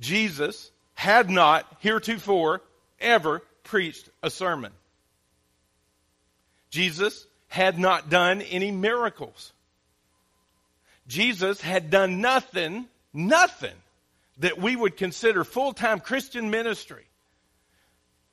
Jesus 0.00 0.70
had 0.96 1.30
not 1.30 1.64
heretofore 1.80 2.60
ever 3.00 3.40
preached 3.62 4.08
a 4.22 4.30
sermon. 4.30 4.72
Jesus 6.70 7.26
had 7.48 7.78
not 7.78 8.10
done 8.10 8.42
any 8.42 8.72
miracles. 8.72 9.52
Jesus 11.06 11.60
had 11.60 11.90
done 11.90 12.20
nothing, 12.20 12.86
nothing 13.14 13.74
that 14.38 14.58
we 14.58 14.74
would 14.74 14.96
consider 14.96 15.44
full 15.44 15.72
time 15.72 16.00
Christian 16.00 16.50
ministry. 16.50 17.04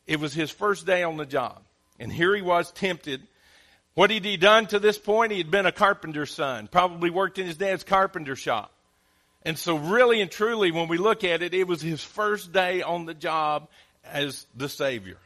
It 0.08 0.20
was 0.20 0.34
his 0.34 0.50
first 0.50 0.86
day 0.86 1.03
on 1.03 1.17
the 1.17 1.25
job. 1.25 1.62
And 2.00 2.12
here 2.12 2.36
he 2.36 2.41
was 2.41 2.72
tempted. 2.72 3.22
What 3.93 4.10
had 4.10 4.25
he 4.25 4.38
done 4.38 4.65
to 4.67 4.79
this 4.79 4.98
point? 4.98 5.32
He 5.32 5.38
had 5.38 5.51
been 5.51 5.65
a 5.65 5.72
carpenter's 5.72 6.34
son, 6.34 6.67
probably 6.67 7.10
worked 7.10 7.38
in 7.38 7.46
his 7.46 7.58
dad's 7.58 7.84
carpenter 7.84 8.36
shop. 8.36 8.73
And 9.45 9.57
so, 9.57 9.77
really 9.77 10.21
and 10.21 10.31
truly, 10.31 10.71
when 10.71 10.88
we 10.88 10.97
look 10.97 11.23
at 11.23 11.41
it, 11.41 11.53
it 11.53 11.67
was 11.67 11.81
his 11.81 12.01
first 12.03 12.53
day 12.53 12.81
on 12.81 13.05
the 13.05 13.13
job 13.13 13.67
as 14.05 14.45
the 14.55 14.69
Savior. 14.69 15.17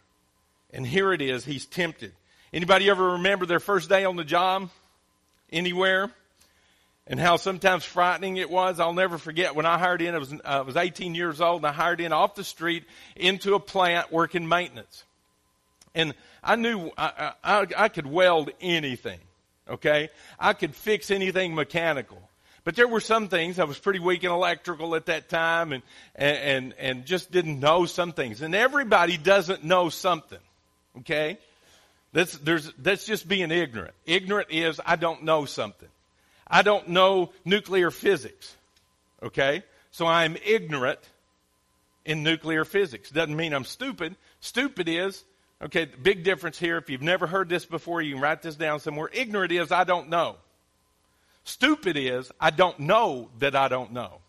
And 0.74 0.86
here 0.86 1.14
it 1.14 1.22
is, 1.22 1.46
he's 1.46 1.66
tempted. 1.66 2.14
Anybody 2.52 2.90
ever 2.90 3.14
remember 3.14 3.46
their 3.46 3.60
first 3.60 3.90
day 3.90 4.06
on 4.06 4.16
the 4.16 4.24
job? 4.24 4.70
Anywhere? 5.52 6.12
And 7.06 7.20
how 7.20 7.38
sometimes 7.38 7.86
frightening 7.86 8.38
it 8.38 8.50
was. 8.50 8.80
I'll 8.80 8.94
never 8.94 9.18
forget 9.18 9.56
when 9.56 9.66
I 9.66 9.78
hired 9.78 10.02
in, 10.02 10.14
I 10.14 10.18
was, 10.18 10.34
I 10.44 10.62
was 10.62 10.76
18 10.76 11.16
years 11.16 11.40
old, 11.40 11.62
and 11.62 11.68
I 11.68 11.72
hired 11.72 12.02
in 12.02 12.12
off 12.12 12.36
the 12.36 12.44
street 12.44 12.84
into 13.16 13.56
a 13.56 13.60
plant 13.60 14.12
working 14.12 14.48
maintenance. 14.48 15.04
And 15.96 16.14
I 16.44 16.56
knew 16.56 16.92
I, 16.98 17.34
I, 17.44 17.68
I 17.78 17.88
could 17.90 18.08
weld 18.08 18.52
anything, 18.60 19.20
okay? 19.70 20.10
I 20.38 20.54
could 20.54 20.76
fix 20.76 21.12
anything 21.12 21.56
mechanical. 21.56 22.27
But 22.68 22.76
there 22.76 22.86
were 22.90 23.00
some 23.00 23.30
things 23.30 23.60
I 23.60 23.64
was 23.64 23.80
pretty 23.80 24.00
weak 24.00 24.26
in 24.26 24.30
electrical 24.30 24.94
at 24.96 25.06
that 25.06 25.30
time 25.30 25.72
and, 25.72 25.84
and, 26.16 26.74
and 26.78 27.06
just 27.06 27.32
didn't 27.32 27.62
know 27.62 27.86
some 27.86 28.12
things. 28.12 28.42
And 28.42 28.54
everybody 28.54 29.16
doesn't 29.16 29.64
know 29.64 29.88
something. 29.88 30.38
Okay? 30.98 31.38
That's, 32.12 32.38
there's, 32.40 32.70
that's 32.78 33.06
just 33.06 33.26
being 33.26 33.52
ignorant. 33.52 33.94
Ignorant 34.06 34.50
is 34.52 34.82
I 34.86 34.98
don't 34.98 35.24
know 35.24 35.46
something. 35.46 35.88
I 36.46 36.62
don't 36.62 36.90
know 36.90 37.32
nuclear 37.46 37.90
physics. 37.90 38.54
Okay? 39.24 39.64
So 39.92 40.06
I'm 40.06 40.36
ignorant 40.46 41.00
in 42.04 42.22
nuclear 42.22 42.66
physics. 42.66 43.10
Doesn't 43.10 43.38
mean 43.38 43.54
I'm 43.54 43.64
stupid. 43.64 44.18
Stupid 44.42 44.90
is, 44.90 45.24
okay, 45.62 45.86
big 45.86 46.26
difference 46.26 46.60
here. 46.60 46.76
If 46.76 46.90
you've 46.90 47.02
never 47.02 47.28
heard 47.28 47.48
this 47.48 47.66
before, 47.66 48.02
you 48.02 48.16
can 48.16 48.22
write 48.22 48.42
this 48.42 48.58
down 48.58 48.82
somewhere. 48.82 49.10
Ignorant 49.14 49.54
is 49.54 49.72
I 49.72 49.86
don't 49.86 50.10
know. 50.10 50.36
Stupid 51.48 51.96
is, 51.96 52.30
I 52.42 52.50
don't 52.50 52.78
know 52.78 53.30
that 53.40 53.56
I 53.56 53.70
don't 53.70 53.94
know. 53.94 54.20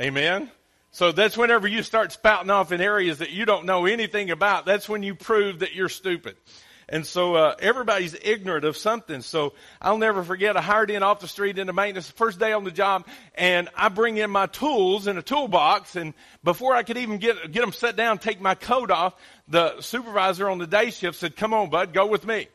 Amen? 0.00 0.50
So 0.90 1.12
that's 1.12 1.36
whenever 1.36 1.68
you 1.68 1.84
start 1.84 2.10
spouting 2.10 2.50
off 2.50 2.72
in 2.72 2.80
areas 2.80 3.18
that 3.18 3.30
you 3.30 3.44
don't 3.44 3.66
know 3.66 3.86
anything 3.86 4.32
about, 4.32 4.66
that's 4.66 4.88
when 4.88 5.04
you 5.04 5.14
prove 5.14 5.60
that 5.60 5.76
you're 5.76 5.88
stupid. 5.88 6.34
And 6.88 7.06
so 7.06 7.36
uh, 7.36 7.54
everybody's 7.60 8.16
ignorant 8.20 8.64
of 8.64 8.76
something. 8.76 9.22
So 9.22 9.52
I'll 9.80 9.96
never 9.96 10.24
forget. 10.24 10.56
I 10.56 10.60
hired 10.60 10.90
in 10.90 11.04
off 11.04 11.20
the 11.20 11.28
street 11.28 11.56
into 11.56 11.72
maintenance 11.72 12.10
first 12.10 12.40
day 12.40 12.52
on 12.52 12.64
the 12.64 12.72
job, 12.72 13.06
and 13.36 13.68
I 13.76 13.88
bring 13.88 14.16
in 14.16 14.28
my 14.28 14.46
tools 14.46 15.06
in 15.06 15.18
a 15.18 15.22
toolbox. 15.22 15.94
And 15.94 16.14
before 16.42 16.74
I 16.74 16.82
could 16.82 16.98
even 16.98 17.18
get 17.18 17.52
get 17.52 17.60
them 17.60 17.72
set 17.72 17.94
down, 17.94 18.18
take 18.18 18.40
my 18.40 18.56
coat 18.56 18.90
off, 18.90 19.14
the 19.46 19.80
supervisor 19.80 20.50
on 20.50 20.58
the 20.58 20.66
day 20.66 20.90
shift 20.90 21.16
said, 21.16 21.36
"Come 21.36 21.54
on, 21.54 21.70
bud, 21.70 21.94
go 21.94 22.06
with 22.06 22.26
me." 22.26 22.48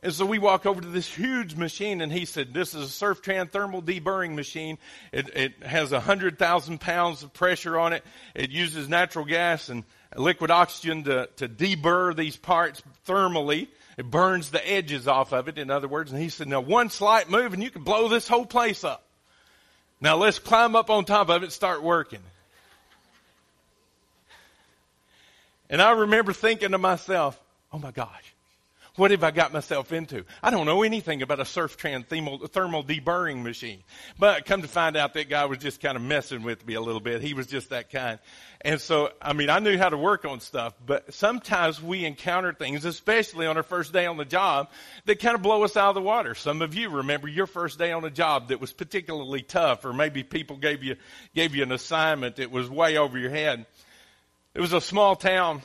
And 0.00 0.12
so 0.12 0.24
we 0.24 0.38
walk 0.38 0.64
over 0.64 0.80
to 0.80 0.86
this 0.86 1.12
huge 1.12 1.56
machine, 1.56 2.00
and 2.00 2.12
he 2.12 2.24
said, 2.24 2.54
"This 2.54 2.72
is 2.72 2.84
a 2.84 3.04
Surftran 3.04 3.50
thermal 3.50 3.82
deburring 3.82 4.36
machine. 4.36 4.78
It, 5.10 5.28
it 5.36 5.62
has 5.64 5.90
a 5.90 5.98
hundred 5.98 6.38
thousand 6.38 6.80
pounds 6.80 7.24
of 7.24 7.32
pressure 7.32 7.76
on 7.76 7.92
it. 7.92 8.04
It 8.34 8.50
uses 8.50 8.88
natural 8.88 9.24
gas 9.24 9.68
and 9.68 9.82
liquid 10.14 10.52
oxygen 10.52 11.02
to, 11.04 11.28
to 11.36 11.48
deburr 11.48 12.14
these 12.16 12.36
parts 12.36 12.80
thermally. 13.06 13.66
It 13.96 14.08
burns 14.08 14.50
the 14.50 14.70
edges 14.70 15.08
off 15.08 15.32
of 15.32 15.48
it, 15.48 15.58
in 15.58 15.68
other 15.68 15.88
words. 15.88 16.12
And 16.12 16.22
he 16.22 16.28
said, 16.28 16.46
"Now 16.46 16.60
one 16.60 16.90
slight 16.90 17.28
move, 17.28 17.52
and 17.52 17.60
you 17.60 17.70
can 17.70 17.82
blow 17.82 18.06
this 18.06 18.28
whole 18.28 18.46
place 18.46 18.84
up. 18.84 19.04
Now 20.00 20.16
let's 20.16 20.38
climb 20.38 20.76
up 20.76 20.90
on 20.90 21.06
top 21.06 21.28
of 21.28 21.42
it 21.42 21.46
and 21.46 21.52
start 21.52 21.82
working." 21.82 22.22
And 25.68 25.82
I 25.82 25.90
remember 25.90 26.32
thinking 26.32 26.70
to 26.70 26.78
myself, 26.78 27.36
"Oh 27.72 27.80
my 27.80 27.90
gosh." 27.90 28.34
What 28.98 29.12
have 29.12 29.22
I 29.22 29.30
got 29.30 29.52
myself 29.52 29.92
into? 29.92 30.24
I 30.42 30.50
don't 30.50 30.66
know 30.66 30.82
anything 30.82 31.22
about 31.22 31.38
a 31.38 31.44
Surftran 31.44 32.04
thermal, 32.04 32.48
thermal 32.48 32.82
deburring 32.82 33.44
machine. 33.44 33.84
But 34.18 34.44
come 34.44 34.62
to 34.62 34.68
find 34.68 34.96
out 34.96 35.14
that 35.14 35.28
guy 35.28 35.44
was 35.44 35.58
just 35.58 35.80
kind 35.80 35.94
of 35.94 36.02
messing 36.02 36.42
with 36.42 36.66
me 36.66 36.74
a 36.74 36.80
little 36.80 37.00
bit. 37.00 37.22
He 37.22 37.32
was 37.32 37.46
just 37.46 37.70
that 37.70 37.92
kind. 37.92 38.18
And 38.60 38.80
so, 38.80 39.10
I 39.22 39.34
mean, 39.34 39.50
I 39.50 39.60
knew 39.60 39.78
how 39.78 39.88
to 39.88 39.96
work 39.96 40.24
on 40.24 40.40
stuff, 40.40 40.74
but 40.84 41.14
sometimes 41.14 41.80
we 41.80 42.04
encounter 42.04 42.52
things, 42.52 42.84
especially 42.84 43.46
on 43.46 43.56
our 43.56 43.62
first 43.62 43.92
day 43.92 44.04
on 44.06 44.16
the 44.16 44.24
job, 44.24 44.68
that 45.04 45.20
kind 45.20 45.36
of 45.36 45.42
blow 45.42 45.62
us 45.62 45.76
out 45.76 45.90
of 45.90 45.94
the 45.94 46.02
water. 46.02 46.34
Some 46.34 46.60
of 46.60 46.74
you 46.74 46.90
remember 46.90 47.28
your 47.28 47.46
first 47.46 47.78
day 47.78 47.92
on 47.92 48.04
a 48.04 48.10
job 48.10 48.48
that 48.48 48.60
was 48.60 48.72
particularly 48.72 49.42
tough, 49.42 49.84
or 49.84 49.92
maybe 49.92 50.24
people 50.24 50.56
gave 50.56 50.82
you, 50.82 50.96
gave 51.36 51.54
you 51.54 51.62
an 51.62 51.70
assignment 51.70 52.34
that 52.36 52.50
was 52.50 52.68
way 52.68 52.96
over 52.96 53.16
your 53.16 53.30
head. 53.30 53.64
It 54.54 54.60
was 54.60 54.72
a 54.72 54.80
small 54.80 55.14
town 55.14 55.62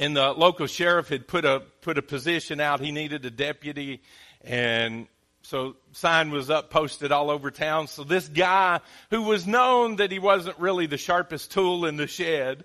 and 0.00 0.16
the 0.16 0.32
local 0.32 0.66
sheriff 0.66 1.10
had 1.10 1.28
put 1.28 1.44
a 1.44 1.62
put 1.82 1.98
a 1.98 2.02
position 2.02 2.58
out. 2.58 2.80
He 2.80 2.90
needed 2.90 3.24
a 3.26 3.30
deputy, 3.30 4.00
and 4.42 5.06
so 5.42 5.76
sign 5.92 6.30
was 6.30 6.48
up 6.48 6.70
posted 6.70 7.12
all 7.12 7.30
over 7.30 7.50
town. 7.50 7.86
So 7.86 8.02
this 8.02 8.26
guy, 8.26 8.80
who 9.10 9.22
was 9.22 9.46
known 9.46 9.96
that 9.96 10.10
he 10.10 10.18
wasn't 10.18 10.58
really 10.58 10.86
the 10.86 10.96
sharpest 10.96 11.52
tool 11.52 11.84
in 11.84 11.98
the 11.98 12.06
shed, 12.06 12.64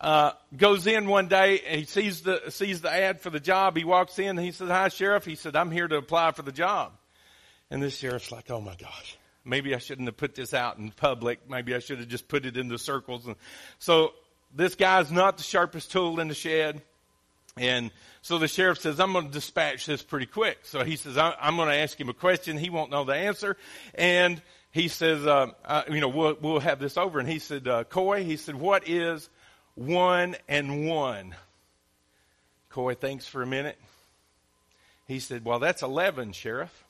uh, 0.00 0.32
goes 0.56 0.86
in 0.86 1.08
one 1.08 1.26
day. 1.26 1.60
And 1.66 1.80
he 1.80 1.86
sees 1.86 2.22
the 2.22 2.50
sees 2.50 2.82
the 2.82 2.92
ad 2.92 3.20
for 3.20 3.30
the 3.30 3.40
job. 3.40 3.76
He 3.76 3.84
walks 3.84 4.20
in. 4.20 4.38
he 4.38 4.52
says, 4.52 4.68
"Hi, 4.68 4.88
sheriff." 4.88 5.24
He 5.24 5.34
said, 5.34 5.56
"I'm 5.56 5.72
here 5.72 5.88
to 5.88 5.96
apply 5.96 6.30
for 6.30 6.42
the 6.42 6.52
job." 6.52 6.92
And 7.68 7.82
this 7.82 7.96
sheriff's 7.96 8.30
like, 8.30 8.48
"Oh 8.48 8.60
my 8.60 8.76
gosh." 8.76 9.18
Maybe 9.44 9.74
I 9.74 9.78
shouldn't 9.78 10.08
have 10.08 10.16
put 10.16 10.36
this 10.36 10.54
out 10.54 10.78
in 10.78 10.90
public. 10.92 11.48
Maybe 11.50 11.74
I 11.74 11.78
should 11.80 11.98
have 11.98 12.08
just 12.08 12.26
put 12.26 12.46
it 12.46 12.56
in 12.56 12.66
the 12.66 12.78
circles. 12.78 13.26
And 13.26 13.36
so 13.78 14.12
this 14.54 14.74
guy's 14.74 15.10
not 15.10 15.36
the 15.36 15.42
sharpest 15.42 15.92
tool 15.92 16.20
in 16.20 16.28
the 16.28 16.34
shed. 16.34 16.82
And 17.56 17.90
so 18.22 18.38
the 18.38 18.48
sheriff 18.48 18.80
says, 18.80 19.00
I'm 19.00 19.12
going 19.12 19.26
to 19.26 19.32
dispatch 19.32 19.86
this 19.86 20.02
pretty 20.02 20.26
quick. 20.26 20.58
So 20.64 20.84
he 20.84 20.96
says, 20.96 21.16
I'm 21.16 21.56
going 21.56 21.68
to 21.68 21.76
ask 21.76 21.98
him 21.98 22.08
a 22.08 22.14
question. 22.14 22.58
He 22.58 22.70
won't 22.70 22.90
know 22.90 23.04
the 23.04 23.14
answer. 23.14 23.56
And 23.94 24.42
he 24.72 24.88
says, 24.88 25.26
uh, 25.26 25.52
uh, 25.64 25.82
you 25.90 26.00
know, 26.00 26.08
we'll, 26.08 26.36
we'll 26.40 26.60
have 26.60 26.78
this 26.78 26.98
over. 26.98 27.18
And 27.18 27.28
he 27.28 27.38
said, 27.38 27.66
uh, 27.66 27.84
Coy, 27.84 28.24
he 28.24 28.36
said, 28.36 28.56
what 28.56 28.88
is 28.88 29.30
one 29.74 30.36
and 30.48 30.86
one? 30.86 31.34
Coy 32.68 32.94
thinks 32.94 33.26
for 33.26 33.42
a 33.42 33.46
minute. 33.46 33.78
He 35.06 35.18
said, 35.18 35.44
well, 35.44 35.58
that's 35.58 35.82
11, 35.82 36.32
Sheriff. 36.32 36.85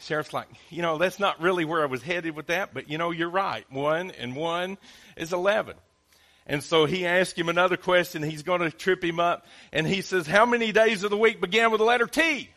Sheriff's 0.00 0.32
like, 0.32 0.48
you 0.70 0.82
know, 0.82 0.98
that's 0.98 1.18
not 1.18 1.40
really 1.40 1.64
where 1.64 1.82
I 1.82 1.86
was 1.86 2.02
headed 2.02 2.36
with 2.36 2.46
that, 2.46 2.72
but 2.72 2.88
you 2.88 2.98
know, 2.98 3.10
you're 3.10 3.30
right. 3.30 3.64
One 3.70 4.12
and 4.12 4.36
one 4.36 4.78
is 5.16 5.32
11. 5.32 5.74
And 6.46 6.62
so 6.62 6.86
he 6.86 7.04
asked 7.06 7.38
him 7.38 7.48
another 7.48 7.76
question. 7.76 8.22
He's 8.22 8.42
going 8.42 8.62
to 8.62 8.70
trip 8.70 9.04
him 9.04 9.20
up. 9.20 9.46
And 9.72 9.86
he 9.86 10.00
says, 10.00 10.26
how 10.26 10.46
many 10.46 10.72
days 10.72 11.04
of 11.04 11.10
the 11.10 11.16
week 11.16 11.40
began 11.40 11.70
with 11.70 11.78
the 11.78 11.84
letter 11.84 12.06
T? 12.06 12.48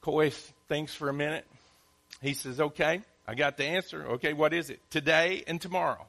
Coy 0.00 0.30
thinks 0.68 0.94
for 0.94 1.08
a 1.08 1.12
minute. 1.12 1.44
He 2.22 2.32
says, 2.32 2.60
okay, 2.60 3.02
I 3.28 3.34
got 3.34 3.56
the 3.56 3.64
answer. 3.64 4.06
Okay, 4.12 4.32
what 4.32 4.54
is 4.54 4.70
it? 4.70 4.80
Today 4.90 5.44
and 5.46 5.60
tomorrow. 5.60 6.06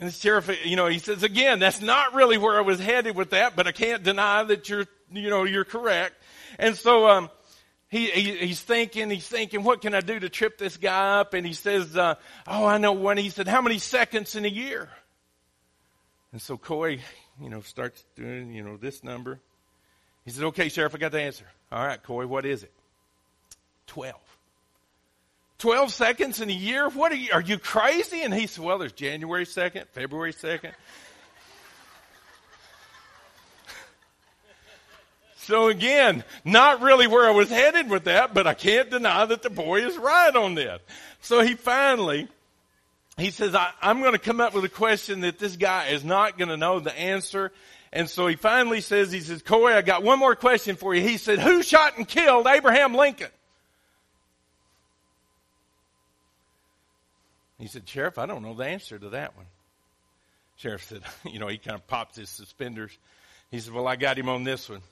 And 0.00 0.08
the 0.08 0.12
sheriff, 0.12 0.50
you 0.64 0.76
know, 0.76 0.86
he 0.86 0.98
says, 0.98 1.22
again, 1.22 1.58
that's 1.58 1.82
not 1.82 2.14
really 2.14 2.38
where 2.38 2.56
I 2.56 2.62
was 2.62 2.80
headed 2.80 3.14
with 3.14 3.30
that, 3.30 3.54
but 3.54 3.66
I 3.66 3.72
can't 3.72 4.02
deny 4.02 4.42
that 4.44 4.68
you're, 4.68 4.86
you 5.12 5.28
know, 5.28 5.44
you're 5.44 5.64
correct. 5.64 6.14
And 6.58 6.74
so, 6.74 7.08
um, 7.08 7.30
he, 7.92 8.06
he, 8.06 8.36
he's 8.38 8.60
thinking, 8.62 9.10
he's 9.10 9.28
thinking, 9.28 9.64
what 9.64 9.82
can 9.82 9.94
I 9.94 10.00
do 10.00 10.18
to 10.18 10.30
trip 10.30 10.56
this 10.56 10.78
guy 10.78 11.20
up? 11.20 11.34
And 11.34 11.46
he 11.46 11.52
says, 11.52 11.94
uh, 11.94 12.14
oh, 12.46 12.64
I 12.64 12.78
know 12.78 12.92
one. 12.92 13.18
He 13.18 13.28
said, 13.28 13.46
how 13.46 13.60
many 13.60 13.78
seconds 13.78 14.34
in 14.34 14.46
a 14.46 14.48
year? 14.48 14.88
And 16.32 16.40
so 16.40 16.56
Coy, 16.56 17.00
you 17.38 17.50
know, 17.50 17.60
starts 17.60 18.02
doing, 18.16 18.50
you 18.50 18.62
know, 18.62 18.78
this 18.78 19.04
number. 19.04 19.40
He 20.24 20.30
says, 20.30 20.42
okay, 20.42 20.70
Sheriff, 20.70 20.94
I 20.94 20.98
got 20.98 21.12
the 21.12 21.20
answer. 21.20 21.44
All 21.70 21.86
right, 21.86 22.02
Coy, 22.02 22.26
what 22.26 22.46
is 22.46 22.62
it? 22.62 22.72
12. 23.88 24.14
12 25.58 25.92
seconds 25.92 26.40
in 26.40 26.48
a 26.48 26.54
year? 26.54 26.88
What 26.88 27.12
are 27.12 27.16
you, 27.16 27.28
are 27.34 27.42
you 27.42 27.58
crazy? 27.58 28.22
And 28.22 28.32
he 28.32 28.46
said, 28.46 28.64
well, 28.64 28.78
there's 28.78 28.92
January 28.92 29.44
2nd, 29.44 29.88
February 29.88 30.32
2nd. 30.32 30.72
So 35.42 35.66
again, 35.66 36.22
not 36.44 36.82
really 36.82 37.08
where 37.08 37.26
I 37.26 37.32
was 37.32 37.48
headed 37.48 37.90
with 37.90 38.04
that, 38.04 38.32
but 38.32 38.46
I 38.46 38.54
can't 38.54 38.88
deny 38.90 39.24
that 39.24 39.42
the 39.42 39.50
boy 39.50 39.84
is 39.84 39.98
right 39.98 40.34
on 40.34 40.54
this. 40.54 40.80
So 41.20 41.42
he 41.42 41.54
finally, 41.54 42.28
he 43.18 43.32
says, 43.32 43.52
I, 43.52 43.72
am 43.82 44.00
going 44.00 44.12
to 44.12 44.20
come 44.20 44.40
up 44.40 44.54
with 44.54 44.64
a 44.64 44.68
question 44.68 45.22
that 45.22 45.40
this 45.40 45.56
guy 45.56 45.88
is 45.88 46.04
not 46.04 46.38
going 46.38 46.50
to 46.50 46.56
know 46.56 46.78
the 46.78 46.96
answer. 46.96 47.50
And 47.92 48.08
so 48.08 48.28
he 48.28 48.36
finally 48.36 48.80
says, 48.80 49.10
he 49.10 49.18
says, 49.18 49.42
Coy, 49.42 49.74
I 49.74 49.82
got 49.82 50.04
one 50.04 50.20
more 50.20 50.36
question 50.36 50.76
for 50.76 50.94
you. 50.94 51.02
He 51.02 51.16
said, 51.16 51.40
who 51.40 51.64
shot 51.64 51.98
and 51.98 52.06
killed 52.06 52.46
Abraham 52.46 52.94
Lincoln? 52.94 53.30
He 57.58 57.66
said, 57.66 57.88
Sheriff, 57.88 58.16
I 58.16 58.26
don't 58.26 58.42
know 58.42 58.54
the 58.54 58.66
answer 58.66 58.96
to 58.96 59.08
that 59.10 59.36
one. 59.36 59.46
Sheriff 60.56 60.84
said, 60.84 61.02
you 61.24 61.40
know, 61.40 61.48
he 61.48 61.58
kind 61.58 61.74
of 61.74 61.84
pops 61.88 62.16
his 62.16 62.28
suspenders. 62.28 62.96
He 63.50 63.58
said, 63.58 63.74
well, 63.74 63.88
I 63.88 63.96
got 63.96 64.16
him 64.16 64.28
on 64.28 64.44
this 64.44 64.68
one. 64.68 64.82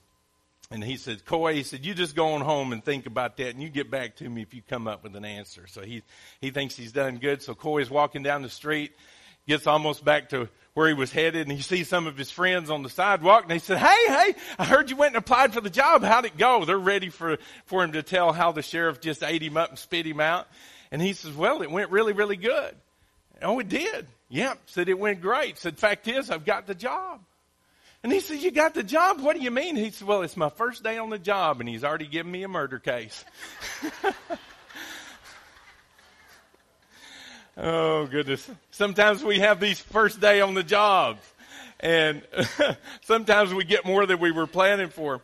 And 0.72 0.84
he 0.84 0.96
said, 0.96 1.24
Coy, 1.24 1.54
he 1.54 1.64
said, 1.64 1.84
you 1.84 1.94
just 1.94 2.14
go 2.14 2.34
on 2.34 2.42
home 2.42 2.72
and 2.72 2.84
think 2.84 3.06
about 3.06 3.36
that 3.38 3.48
and 3.48 3.60
you 3.60 3.68
get 3.68 3.90
back 3.90 4.16
to 4.16 4.28
me 4.28 4.42
if 4.42 4.54
you 4.54 4.62
come 4.62 4.86
up 4.86 5.02
with 5.02 5.16
an 5.16 5.24
answer. 5.24 5.66
So 5.66 5.82
he, 5.82 6.04
he 6.40 6.52
thinks 6.52 6.76
he's 6.76 6.92
done 6.92 7.16
good. 7.16 7.42
So 7.42 7.56
Coy 7.56 7.78
is 7.78 7.90
walking 7.90 8.22
down 8.22 8.42
the 8.42 8.48
street, 8.48 8.92
gets 9.48 9.66
almost 9.66 10.04
back 10.04 10.28
to 10.28 10.48
where 10.74 10.86
he 10.86 10.94
was 10.94 11.10
headed 11.10 11.48
and 11.48 11.50
he 11.50 11.60
sees 11.60 11.88
some 11.88 12.06
of 12.06 12.16
his 12.16 12.30
friends 12.30 12.70
on 12.70 12.84
the 12.84 12.88
sidewalk 12.88 13.42
and 13.42 13.50
they 13.50 13.58
said, 13.58 13.78
Hey, 13.78 14.06
hey, 14.06 14.34
I 14.60 14.64
heard 14.64 14.90
you 14.90 14.96
went 14.96 15.16
and 15.16 15.24
applied 15.24 15.52
for 15.52 15.60
the 15.60 15.70
job. 15.70 16.04
How'd 16.04 16.26
it 16.26 16.36
go? 16.36 16.64
They're 16.64 16.78
ready 16.78 17.08
for, 17.08 17.38
for 17.66 17.82
him 17.82 17.92
to 17.92 18.04
tell 18.04 18.32
how 18.32 18.52
the 18.52 18.62
sheriff 18.62 19.00
just 19.00 19.24
ate 19.24 19.42
him 19.42 19.56
up 19.56 19.70
and 19.70 19.78
spit 19.78 20.06
him 20.06 20.20
out. 20.20 20.46
And 20.92 21.02
he 21.02 21.14
says, 21.14 21.34
well, 21.34 21.62
it 21.62 21.70
went 21.70 21.90
really, 21.90 22.12
really 22.12 22.36
good. 22.36 22.76
Oh, 23.42 23.58
it 23.58 23.68
did. 23.68 24.06
Yep. 24.28 24.60
Said 24.66 24.88
it 24.88 24.98
went 25.00 25.20
great. 25.20 25.58
Said, 25.58 25.78
fact 25.80 26.06
is, 26.06 26.30
I've 26.30 26.44
got 26.44 26.68
the 26.68 26.76
job. 26.76 27.20
And 28.02 28.10
he 28.12 28.20
said, 28.20 28.38
you 28.38 28.50
got 28.50 28.72
the 28.74 28.82
job? 28.82 29.20
What 29.20 29.36
do 29.36 29.42
you 29.42 29.50
mean? 29.50 29.76
He 29.76 29.90
said, 29.90 30.08
well, 30.08 30.22
it's 30.22 30.36
my 30.36 30.48
first 30.48 30.82
day 30.82 30.96
on 30.96 31.10
the 31.10 31.18
job 31.18 31.60
and 31.60 31.68
he's 31.68 31.84
already 31.84 32.06
given 32.06 32.32
me 32.32 32.42
a 32.44 32.48
murder 32.48 32.78
case. 32.78 33.24
oh, 37.58 38.06
goodness. 38.06 38.50
Sometimes 38.70 39.22
we 39.22 39.40
have 39.40 39.60
these 39.60 39.80
first 39.80 40.18
day 40.18 40.40
on 40.40 40.54
the 40.54 40.62
jobs 40.62 41.20
and 41.80 42.22
sometimes 43.02 43.52
we 43.52 43.64
get 43.64 43.84
more 43.84 44.06
than 44.06 44.18
we 44.18 44.30
were 44.30 44.46
planning 44.46 44.88
for. 44.88 45.20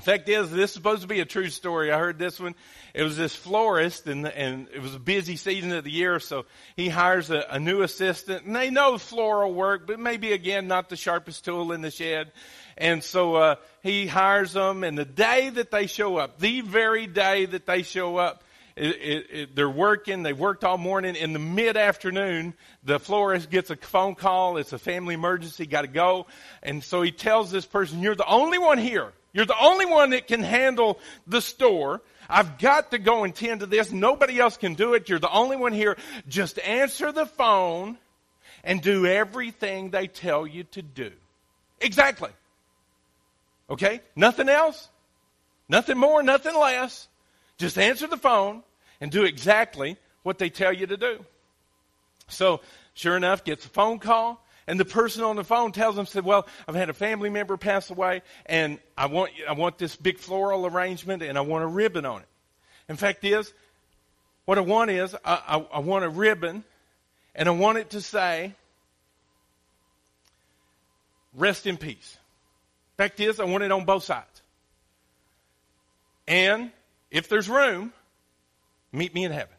Fact 0.00 0.28
is, 0.28 0.50
this 0.50 0.70
is 0.70 0.74
supposed 0.74 1.02
to 1.02 1.08
be 1.08 1.20
a 1.20 1.24
true 1.24 1.48
story. 1.48 1.90
I 1.90 1.98
heard 1.98 2.18
this 2.18 2.38
one. 2.38 2.54
It 2.92 3.04
was 3.04 3.16
this 3.16 3.34
florist, 3.34 4.06
and 4.06 4.26
and 4.26 4.68
it 4.74 4.82
was 4.82 4.94
a 4.94 4.98
busy 4.98 5.36
season 5.36 5.72
of 5.72 5.84
the 5.84 5.90
year, 5.90 6.20
so 6.20 6.44
he 6.76 6.88
hires 6.88 7.30
a, 7.30 7.46
a 7.48 7.58
new 7.58 7.80
assistant, 7.80 8.44
and 8.44 8.54
they 8.54 8.70
know 8.70 8.98
floral 8.98 9.54
work, 9.54 9.86
but 9.86 9.98
maybe 9.98 10.32
again 10.32 10.66
not 10.66 10.88
the 10.88 10.96
sharpest 10.96 11.44
tool 11.44 11.72
in 11.72 11.80
the 11.80 11.90
shed. 11.90 12.32
And 12.76 13.02
so 13.02 13.36
uh, 13.36 13.54
he 13.82 14.06
hires 14.06 14.52
them, 14.52 14.84
and 14.84 14.98
the 14.98 15.04
day 15.04 15.48
that 15.48 15.70
they 15.70 15.86
show 15.86 16.16
up, 16.16 16.38
the 16.38 16.60
very 16.60 17.06
day 17.06 17.46
that 17.46 17.64
they 17.64 17.82
show 17.82 18.16
up, 18.16 18.42
it, 18.76 18.96
it, 18.96 19.26
it, 19.30 19.56
they're 19.56 19.70
working. 19.70 20.22
They've 20.22 20.38
worked 20.38 20.64
all 20.64 20.76
morning. 20.76 21.14
In 21.14 21.32
the 21.32 21.38
mid 21.38 21.76
afternoon, 21.76 22.54
the 22.82 22.98
florist 22.98 23.48
gets 23.48 23.70
a 23.70 23.76
phone 23.76 24.16
call. 24.16 24.56
It's 24.58 24.72
a 24.72 24.78
family 24.78 25.14
emergency. 25.14 25.66
Got 25.66 25.82
to 25.82 25.88
go. 25.88 26.26
And 26.62 26.82
so 26.82 27.00
he 27.00 27.12
tells 27.12 27.50
this 27.50 27.64
person, 27.64 28.00
"You're 28.00 28.16
the 28.16 28.26
only 28.26 28.58
one 28.58 28.78
here. 28.78 29.12
You're 29.34 29.44
the 29.44 29.60
only 29.60 29.84
one 29.84 30.10
that 30.10 30.26
can 30.26 30.42
handle 30.42 30.98
the 31.26 31.42
store. 31.42 32.00
I've 32.30 32.56
got 32.58 32.92
to 32.92 32.98
go 32.98 33.24
and 33.24 33.34
tend 33.34 33.60
to 33.60 33.66
this. 33.66 33.92
Nobody 33.92 34.38
else 34.38 34.56
can 34.56 34.74
do 34.74 34.94
it. 34.94 35.08
You're 35.08 35.18
the 35.18 35.30
only 35.30 35.56
one 35.56 35.72
here. 35.72 35.98
Just 36.26 36.58
answer 36.60 37.12
the 37.12 37.26
phone 37.26 37.98
and 38.62 38.80
do 38.80 39.04
everything 39.04 39.90
they 39.90 40.06
tell 40.06 40.46
you 40.46 40.64
to 40.64 40.80
do. 40.80 41.10
Exactly. 41.80 42.30
Okay? 43.68 44.00
Nothing 44.16 44.48
else. 44.48 44.88
Nothing 45.68 45.98
more, 45.98 46.22
nothing 46.22 46.54
less. 46.54 47.08
Just 47.58 47.78
answer 47.78 48.06
the 48.06 48.16
phone 48.16 48.62
and 49.00 49.10
do 49.10 49.24
exactly 49.24 49.96
what 50.22 50.38
they 50.38 50.50
tell 50.50 50.72
you 50.72 50.86
to 50.86 50.96
do. 50.96 51.24
So, 52.28 52.60
sure 52.94 53.16
enough, 53.16 53.44
gets 53.44 53.64
a 53.66 53.68
phone 53.68 53.98
call. 53.98 54.43
And 54.66 54.80
the 54.80 54.84
person 54.84 55.22
on 55.22 55.36
the 55.36 55.44
phone 55.44 55.72
tells 55.72 55.96
them, 55.96 56.06
said, 56.06 56.24
well, 56.24 56.46
I've 56.66 56.74
had 56.74 56.88
a 56.88 56.94
family 56.94 57.28
member 57.28 57.56
pass 57.56 57.90
away 57.90 58.22
and 58.46 58.78
I 58.96 59.06
want, 59.06 59.32
I 59.48 59.52
want 59.52 59.78
this 59.78 59.94
big 59.94 60.18
floral 60.18 60.66
arrangement 60.66 61.22
and 61.22 61.36
I 61.36 61.42
want 61.42 61.64
a 61.64 61.66
ribbon 61.66 62.06
on 62.06 62.20
it. 62.20 62.28
In 62.88 62.96
fact 62.96 63.24
is, 63.24 63.52
what 64.46 64.58
I 64.58 64.62
want 64.62 64.90
is, 64.90 65.14
I, 65.24 65.42
I, 65.46 65.66
I 65.74 65.78
want 65.80 66.04
a 66.04 66.08
ribbon 66.08 66.64
and 67.34 67.48
I 67.48 67.52
want 67.52 67.78
it 67.78 67.90
to 67.90 68.00
say, 68.00 68.54
rest 71.34 71.66
in 71.66 71.76
peace. 71.76 72.16
Fact 72.96 73.20
is, 73.20 73.40
I 73.40 73.44
want 73.44 73.64
it 73.64 73.72
on 73.72 73.84
both 73.84 74.04
sides. 74.04 74.42
And 76.26 76.70
if 77.10 77.28
there's 77.28 77.48
room, 77.48 77.92
meet 78.92 79.14
me 79.14 79.24
in 79.24 79.32
heaven. 79.32 79.54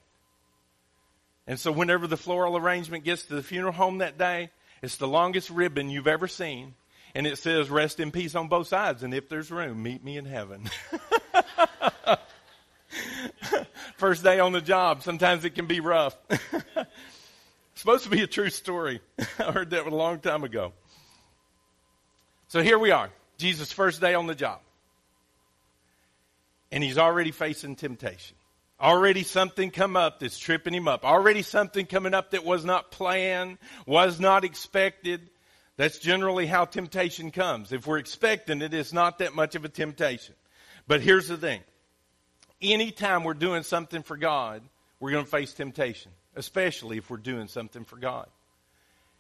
And 1.48 1.60
so 1.60 1.72
whenever 1.72 2.08
the 2.08 2.18
floral 2.18 2.58
arrangement 2.58 3.04
gets 3.04 3.26
to 3.26 3.36
the 3.36 3.44
funeral 3.44 3.74
home 3.74 4.00
that 4.00 4.18
day, 4.18 4.50
it's 4.86 4.98
the 4.98 5.08
longest 5.08 5.50
ribbon 5.50 5.90
you've 5.90 6.08
ever 6.08 6.28
seen. 6.28 6.76
And 7.16 7.26
it 7.26 7.38
says, 7.38 7.70
rest 7.70 8.00
in 8.00 8.12
peace 8.12 8.36
on 8.36 8.50
both 8.50 8.68
sides. 8.68 9.02
And 9.02 9.14
if 9.14 9.30
there's 9.30 9.50
room, 9.50 9.82
meet 9.82 10.04
me 10.04 10.18
in 10.18 10.26
heaven. 10.26 10.70
First 13.98 14.24
day 14.24 14.40
on 14.40 14.52
the 14.52 14.62
job. 14.62 15.02
Sometimes 15.02 15.44
it 15.44 15.56
can 15.56 15.66
be 15.66 15.80
rough. 15.80 16.16
supposed 17.76 18.04
to 18.04 18.10
be 18.10 18.22
a 18.22 18.28
true 18.28 18.50
story. 18.50 19.02
I 19.40 19.52
heard 19.52 19.72
that 19.72 19.88
a 19.88 19.96
long 19.96 20.20
time 20.20 20.44
ago. 20.44 20.74
So 22.48 22.62
here 22.62 22.78
we 22.78 22.92
are. 22.92 23.10
Jesus' 23.38 23.72
first 23.72 24.02
day 24.02 24.14
on 24.14 24.28
the 24.28 24.36
job. 24.36 24.60
And 26.72 26.84
he's 26.84 26.98
already 26.98 27.32
facing 27.32 27.76
temptation. 27.76 28.36
Already 28.80 29.24
something 29.24 29.72
come 29.72 29.96
up 29.96 30.20
that's 30.20 30.38
tripping 30.38 30.74
him 30.74 30.88
up. 30.88 31.06
Already 31.06 31.42
something 31.42 31.86
coming 31.86 32.14
up 32.14 32.32
that 32.32 32.44
was 32.44 32.66
not 32.66 32.92
planned, 32.92 33.58
was 33.86 34.20
not 34.20 34.44
expected. 34.44 35.30
That's 35.78 36.00
generally 36.00 36.46
how 36.46 36.66
temptation 36.66 37.32
comes. 37.32 37.72
If 37.72 37.88
we're 37.88 37.98
expecting 38.00 38.62
it, 38.62 38.74
it's 38.74 38.94
not 38.94 39.20
that 39.20 39.34
much 39.34 39.56
of 39.56 39.64
a 39.64 39.70
temptation. 39.70 40.36
But 40.88 41.02
here's 41.02 41.28
the 41.28 41.38
thing. 41.38 41.62
Anytime 42.62 43.24
we're 43.24 43.34
doing 43.34 43.64
something 43.64 44.04
for 44.04 44.18
God, 44.18 44.62
we're 45.00 45.12
going 45.12 45.26
to 45.26 45.32
face 45.32 45.54
temptation, 45.54 46.12
especially 46.36 46.98
if 46.98 47.10
we're 47.10 47.18
doing 47.18 47.48
something 47.48 47.86
for 47.86 47.98
God. 47.98 48.28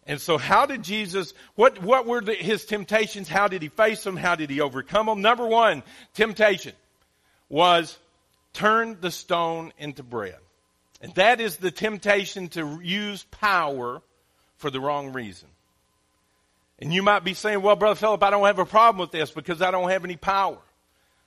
And 0.07 0.21
so 0.21 0.37
how 0.37 0.65
did 0.65 0.83
Jesus, 0.83 1.33
what, 1.55 1.81
what 1.81 2.05
were 2.05 2.21
the, 2.21 2.33
his 2.33 2.65
temptations? 2.65 3.27
How 3.27 3.47
did 3.47 3.61
he 3.61 3.69
face 3.69 4.03
them? 4.03 4.15
How 4.15 4.35
did 4.35 4.49
he 4.49 4.61
overcome 4.61 5.07
them? 5.07 5.21
Number 5.21 5.47
one, 5.47 5.81
temptation 6.13 6.73
was 7.49 7.97
turn 8.55 8.97
the 9.01 9.11
stone 9.11 9.71
into 9.77 10.01
bread. 10.01 10.37
And 11.01 11.13
that 11.15 11.39
is 11.39 11.57
the 11.57 11.71
temptation 11.71 12.47
to 12.49 12.79
use 12.81 13.23
power 13.29 14.01
for 14.57 14.71
the 14.71 14.79
wrong 14.79 15.13
reason. 15.13 15.49
And 16.79 16.93
you 16.93 17.03
might 17.03 17.23
be 17.23 17.33
saying, 17.33 17.61
well, 17.61 17.75
Brother 17.75 17.95
Philip, 17.95 18.23
I 18.23 18.31
don't 18.31 18.45
have 18.45 18.59
a 18.59 18.65
problem 18.65 18.99
with 18.99 19.11
this 19.11 19.31
because 19.31 19.61
I 19.61 19.71
don't 19.71 19.89
have 19.89 20.03
any 20.03 20.17
power. 20.17 20.57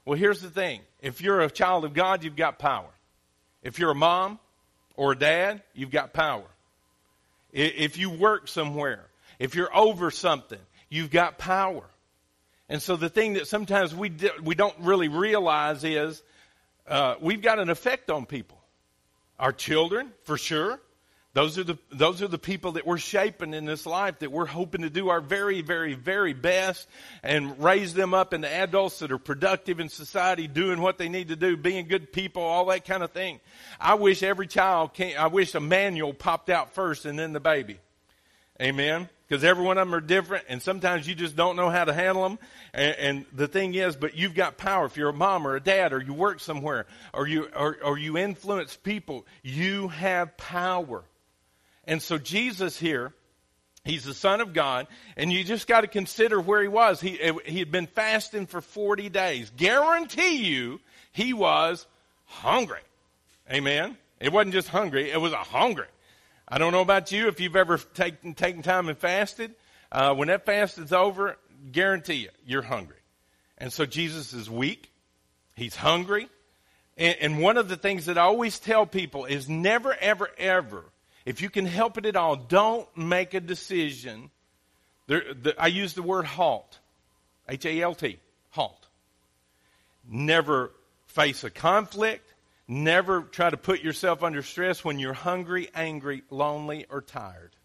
Well, 0.05 0.19
here's 0.19 0.41
the 0.41 0.51
thing. 0.51 0.81
If 1.01 1.21
you're 1.21 1.41
a 1.41 1.51
child 1.51 1.85
of 1.85 1.95
God, 1.95 2.25
you've 2.25 2.37
got 2.37 2.59
power. 2.59 2.91
If 3.62 3.79
you're 3.79 3.91
a 3.91 3.95
mom 3.95 4.38
or 4.97 5.12
a 5.12 5.19
dad, 5.19 5.62
you've 5.75 5.91
got 5.91 6.12
power. 6.12 6.45
If 7.53 7.99
you 7.99 8.11
work 8.11 8.49
somewhere, 8.49 9.07
if 9.38 9.55
you're 9.55 9.75
over 9.75 10.11
something, 10.11 10.59
you've 10.88 11.11
got 11.11 11.38
power. 11.38 11.85
And 12.69 12.83
so 12.83 12.97
the 12.97 13.09
thing 13.09 13.35
that 13.35 13.47
sometimes 13.47 13.95
we, 13.95 14.12
we 14.43 14.55
don't 14.55 14.75
really 14.81 15.09
realize 15.09 15.85
is 15.85 16.23
uh, 16.88 17.16
we've 17.20 17.42
got 17.42 17.59
an 17.59 17.70
effect 17.70 18.11
on 18.11 18.27
people. 18.27 18.59
Our 19.38 19.53
children, 19.53 20.12
for 20.24 20.37
sure. 20.37 20.81
Those 21.35 21.59
are 21.59 21.62
the 21.62 21.79
those 21.92 22.22
are 22.22 22.27
the 22.27 22.38
people 22.38 22.72
that 22.72 22.87
we're 22.87 22.98
shaping 22.98 23.55
in 23.55 23.64
this 23.64 23.87
life 23.87 24.18
that 24.20 24.33
we're 24.33 24.46
hoping 24.46 24.81
to 24.81 24.90
do 24.90 25.11
our 25.11 25.20
very, 25.20 25.61
very, 25.61 25.94
very 25.94 26.33
best 26.33 26.88
and 27.22 27.62
raise 27.62 27.94
them 27.94 28.14
up 28.14 28.35
into 28.35 28.53
adults 28.53 28.98
that 29.01 29.12
are 29.12 29.18
productive 29.18 29.79
in 29.79 29.88
society, 29.88 30.48
doing 30.48 30.81
what 30.81 30.98
they 30.98 31.09
need 31.09 31.29
to 31.29 31.37
do, 31.37 31.57
being 31.57 31.87
good 31.87 32.12
people, 32.12 32.42
all 32.42 32.64
that 32.66 32.85
kind 32.85 33.05
of 33.05 33.12
thing. 33.12 33.38
I 33.79 33.94
wish 33.94 34.24
every 34.24 34.48
child 34.48 34.94
came, 34.94 35.16
I 35.16 35.29
wish 35.29 35.55
a 35.55 35.61
manual 35.61 36.14
popped 36.14 36.51
out 36.51 36.74
first 36.74 37.05
and 37.05 37.18
then 37.18 37.33
the 37.33 37.40
baby. 37.40 37.79
Amen 38.61 39.09
because 39.29 39.45
every 39.45 39.64
one 39.64 39.77
of 39.77 39.87
them 39.87 39.95
are 39.95 40.01
different, 40.01 40.45
and 40.49 40.62
sometimes 40.62 41.07
you 41.07 41.14
just 41.14 41.37
don't 41.37 41.55
know 41.55 41.69
how 41.69 41.85
to 41.85 41.93
handle 41.93 42.23
them. 42.23 42.38
And, 42.73 42.97
and, 42.97 43.27
the 43.33 43.47
thing 43.47 43.75
is, 43.75 43.95
but 43.95 44.17
you've 44.17 44.35
got 44.35 44.57
power. 44.57 44.87
If 44.87 44.97
you're 44.97 45.11
a 45.11 45.14
mom 45.14 45.47
or 45.47 45.55
a 45.55 45.61
dad, 45.61 45.93
or 45.93 46.01
you 46.01 46.14
work 46.14 46.41
somewhere, 46.41 46.87
or 47.12 47.27
you 47.27 47.49
or, 47.55 47.77
or 47.85 47.99
you 47.99 48.17
influence 48.17 48.77
people, 48.77 49.27
you 49.43 49.88
have 49.88 50.37
power. 50.38 51.05
And 51.85 52.03
so 52.03 52.17
Jesus 52.17 52.79
here, 52.79 53.12
he's 53.85 54.05
the 54.05 54.14
Son 54.14 54.41
of 54.41 54.55
God, 54.55 54.87
and 55.17 55.31
you 55.31 55.45
just 55.45 55.67
got 55.67 55.83
to 55.83 55.88
consider 55.88 56.41
where 56.41 56.62
he 56.62 56.69
was. 56.69 57.01
He 57.01 57.21
eh, 57.21 57.33
he 57.45 57.59
had 57.59 57.71
been 57.71 57.87
fasting 57.87 58.47
for 58.47 58.62
forty 58.62 59.11
days. 59.11 59.53
Guarantee 59.57 60.47
you, 60.47 60.81
he 61.12 61.35
was 61.35 61.87
hungry. 62.25 62.81
Amen. 63.53 63.99
It 64.21 64.33
wasn't 64.33 64.55
just 64.55 64.69
hungry; 64.69 65.11
it 65.11 65.21
was 65.21 65.33
a 65.33 65.37
hungry. 65.37 65.87
I 66.50 66.58
don't 66.58 66.72
know 66.72 66.80
about 66.80 67.12
you 67.12 67.28
if 67.28 67.40
you've 67.40 67.56
ever 67.56 67.76
taken, 67.76 68.34
taken 68.34 68.62
time 68.62 68.88
and 68.88 68.96
fasted. 68.96 69.54
Uh, 69.92 70.14
when 70.14 70.28
that 70.28 70.46
fast 70.46 70.78
is 70.78 70.92
over, 70.92 71.37
guarantee 71.72 72.14
you, 72.14 72.30
you're 72.46 72.62
hungry. 72.62 72.96
And 73.58 73.72
so 73.72 73.84
Jesus 73.84 74.32
is 74.32 74.48
weak. 74.48 74.90
He's 75.56 75.76
hungry. 75.76 76.28
And, 76.96 77.16
and 77.20 77.38
one 77.38 77.58
of 77.58 77.68
the 77.68 77.76
things 77.76 78.06
that 78.06 78.16
I 78.16 78.22
always 78.22 78.58
tell 78.58 78.87
people 78.87 79.26
is 79.26 79.48
never, 79.48 79.94
ever, 79.94 80.30
ever, 80.38 80.84
if 81.26 81.42
you 81.42 81.50
can 81.50 81.66
help 81.66 81.98
it 81.98 82.06
at 82.06 82.16
all, 82.16 82.37
don't 82.37 82.88
make 82.96 83.34
a 83.34 83.40
decision. 83.40 84.30
There, 85.06 85.22
the, 85.34 85.54
I 85.58 85.66
use 85.66 85.92
the 85.92 86.02
word 86.02 86.24
halt. 86.24 86.78
H 87.48 87.66
A 87.66 87.82
L 87.82 87.94
T. 87.94 88.18
Halt. 88.50 88.87
Never 90.08 90.70
face 91.06 91.44
a 91.44 91.50
conflict. 91.50 92.32
Never 92.68 93.22
try 93.22 93.48
to 93.48 93.57
put 93.57 93.81
yourself 93.81 94.22
under 94.22 94.42
stress 94.42 94.85
when 94.85 94.98
you're 94.98 95.14
hungry, 95.14 95.70
angry, 95.74 96.22
lonely, 96.31 96.85
or 96.90 97.00
tired. 97.00 97.57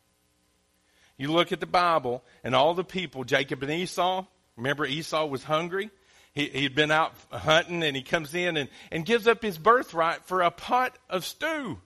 You 1.18 1.32
look 1.32 1.52
at 1.52 1.60
the 1.60 1.66
Bible 1.66 2.24
and 2.44 2.56
all 2.56 2.74
the 2.74 2.86
people, 2.86 3.26
Jacob 3.26 3.62
and 3.64 3.72
Esau, 3.72 4.26
remember 4.56 4.86
Esau 4.86 5.26
was 5.26 5.44
hungry? 5.44 5.92
He, 6.34 6.48
he'd 6.48 6.74
been 6.74 6.90
out 6.90 7.14
hunting 7.32 7.84
and 7.84 7.96
he 7.96 8.02
comes 8.02 8.34
in 8.34 8.58
and, 8.58 8.70
and 8.92 9.06
gives 9.06 9.28
up 9.28 9.42
his 9.42 9.58
birthright 9.58 10.24
for 10.26 10.42
a 10.42 10.50
pot 10.50 10.98
of 11.10 11.26
stew. 11.26 11.80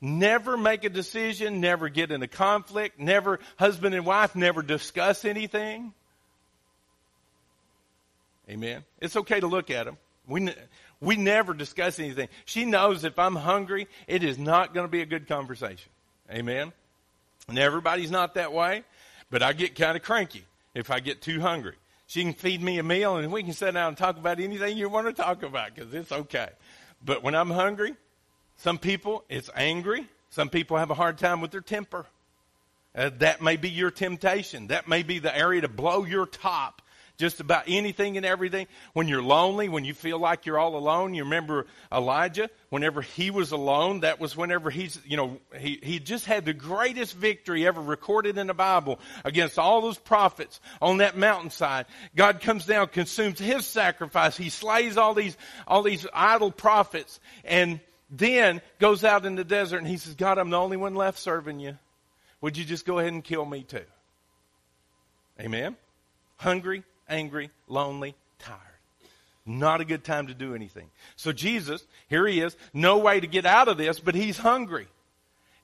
Never 0.00 0.56
make 0.56 0.84
a 0.84 0.88
decision, 0.88 1.60
never 1.60 1.88
get 1.88 2.10
in 2.10 2.22
a 2.22 2.28
conflict, 2.28 2.98
never, 2.98 3.38
husband 3.56 3.94
and 3.94 4.04
wife, 4.04 4.34
never 4.34 4.62
discuss 4.62 5.24
anything. 5.24 5.92
Amen. 8.48 8.82
It's 9.00 9.16
okay 9.16 9.38
to 9.40 9.46
look 9.46 9.70
at 9.70 9.86
them. 9.86 9.98
We, 10.26 10.52
we 11.00 11.16
never 11.16 11.54
discuss 11.54 11.98
anything. 11.98 12.28
She 12.44 12.64
knows 12.64 13.04
if 13.04 13.18
I'm 13.18 13.36
hungry, 13.36 13.88
it 14.06 14.22
is 14.22 14.38
not 14.38 14.74
going 14.74 14.84
to 14.84 14.90
be 14.90 15.00
a 15.00 15.06
good 15.06 15.26
conversation. 15.26 15.90
Amen. 16.30 16.72
And 17.48 17.58
everybody's 17.58 18.10
not 18.10 18.34
that 18.34 18.52
way, 18.52 18.84
but 19.30 19.42
I 19.42 19.52
get 19.52 19.74
kind 19.74 19.96
of 19.96 20.02
cranky 20.02 20.44
if 20.74 20.90
I 20.90 21.00
get 21.00 21.22
too 21.22 21.40
hungry. 21.40 21.74
She 22.06 22.22
can 22.22 22.34
feed 22.34 22.60
me 22.60 22.78
a 22.78 22.82
meal 22.82 23.16
and 23.16 23.32
we 23.32 23.42
can 23.42 23.52
sit 23.52 23.72
down 23.72 23.88
and 23.88 23.96
talk 23.96 24.16
about 24.16 24.40
anything 24.40 24.76
you 24.76 24.88
want 24.88 25.06
to 25.06 25.12
talk 25.12 25.42
about 25.42 25.74
because 25.74 25.94
it's 25.94 26.12
okay. 26.12 26.48
But 27.04 27.22
when 27.22 27.34
I'm 27.34 27.50
hungry, 27.50 27.94
some 28.56 28.78
people, 28.78 29.24
it's 29.28 29.48
angry. 29.54 30.06
Some 30.28 30.48
people 30.48 30.76
have 30.76 30.90
a 30.90 30.94
hard 30.94 31.18
time 31.18 31.40
with 31.40 31.50
their 31.50 31.60
temper. 31.60 32.06
Uh, 32.94 33.10
that 33.18 33.40
may 33.40 33.56
be 33.56 33.70
your 33.70 33.90
temptation. 33.90 34.66
That 34.66 34.88
may 34.88 35.02
be 35.02 35.18
the 35.18 35.34
area 35.34 35.60
to 35.62 35.68
blow 35.68 36.04
your 36.04 36.26
top 36.26 36.82
just 37.20 37.38
about 37.38 37.64
anything 37.68 38.16
and 38.16 38.26
everything. 38.26 38.66
When 38.94 39.06
you're 39.06 39.22
lonely, 39.22 39.68
when 39.68 39.84
you 39.84 39.94
feel 39.94 40.18
like 40.18 40.46
you're 40.46 40.58
all 40.58 40.74
alone, 40.74 41.14
you 41.14 41.24
remember 41.24 41.66
Elijah, 41.92 42.50
whenever 42.70 43.02
he 43.02 43.30
was 43.30 43.52
alone, 43.52 44.00
that 44.00 44.18
was 44.18 44.36
whenever 44.36 44.70
he's, 44.70 44.98
you 45.06 45.16
know, 45.16 45.38
he, 45.56 45.78
he 45.82 46.00
just 46.00 46.24
had 46.24 46.44
the 46.44 46.54
greatest 46.54 47.14
victory 47.14 47.66
ever 47.66 47.80
recorded 47.80 48.38
in 48.38 48.48
the 48.48 48.54
Bible 48.54 48.98
against 49.24 49.58
all 49.58 49.82
those 49.82 49.98
prophets 49.98 50.60
on 50.80 50.96
that 50.96 51.16
mountainside. 51.16 51.86
God 52.16 52.40
comes 52.40 52.66
down, 52.66 52.88
consumes 52.88 53.38
his 53.38 53.66
sacrifice. 53.66 54.36
He 54.36 54.48
slays 54.48 54.96
all 54.96 55.14
these, 55.14 55.36
all 55.68 55.82
these 55.82 56.06
idol 56.12 56.50
prophets 56.50 57.20
and 57.44 57.80
then 58.10 58.60
goes 58.78 59.04
out 59.04 59.26
in 59.26 59.36
the 59.36 59.44
desert 59.44 59.78
and 59.78 59.86
he 59.86 59.98
says, 59.98 60.14
God, 60.14 60.38
I'm 60.38 60.50
the 60.50 60.58
only 60.58 60.76
one 60.76 60.94
left 60.94 61.18
serving 61.18 61.60
you. 61.60 61.78
Would 62.40 62.56
you 62.56 62.64
just 62.64 62.86
go 62.86 62.98
ahead 62.98 63.12
and 63.12 63.22
kill 63.22 63.44
me 63.44 63.62
too? 63.62 63.84
Amen. 65.38 65.76
Hungry, 66.36 66.84
angry, 67.10 67.50
lonely, 67.68 68.14
tired. 68.38 68.58
Not 69.44 69.80
a 69.80 69.84
good 69.84 70.04
time 70.04 70.28
to 70.28 70.34
do 70.34 70.54
anything. 70.54 70.88
So 71.16 71.32
Jesus, 71.32 71.84
here 72.08 72.26
he 72.26 72.40
is, 72.40 72.56
no 72.72 72.98
way 72.98 73.20
to 73.20 73.26
get 73.26 73.46
out 73.46 73.68
of 73.68 73.76
this, 73.76 73.98
but 73.98 74.14
he's 74.14 74.38
hungry. 74.38 74.86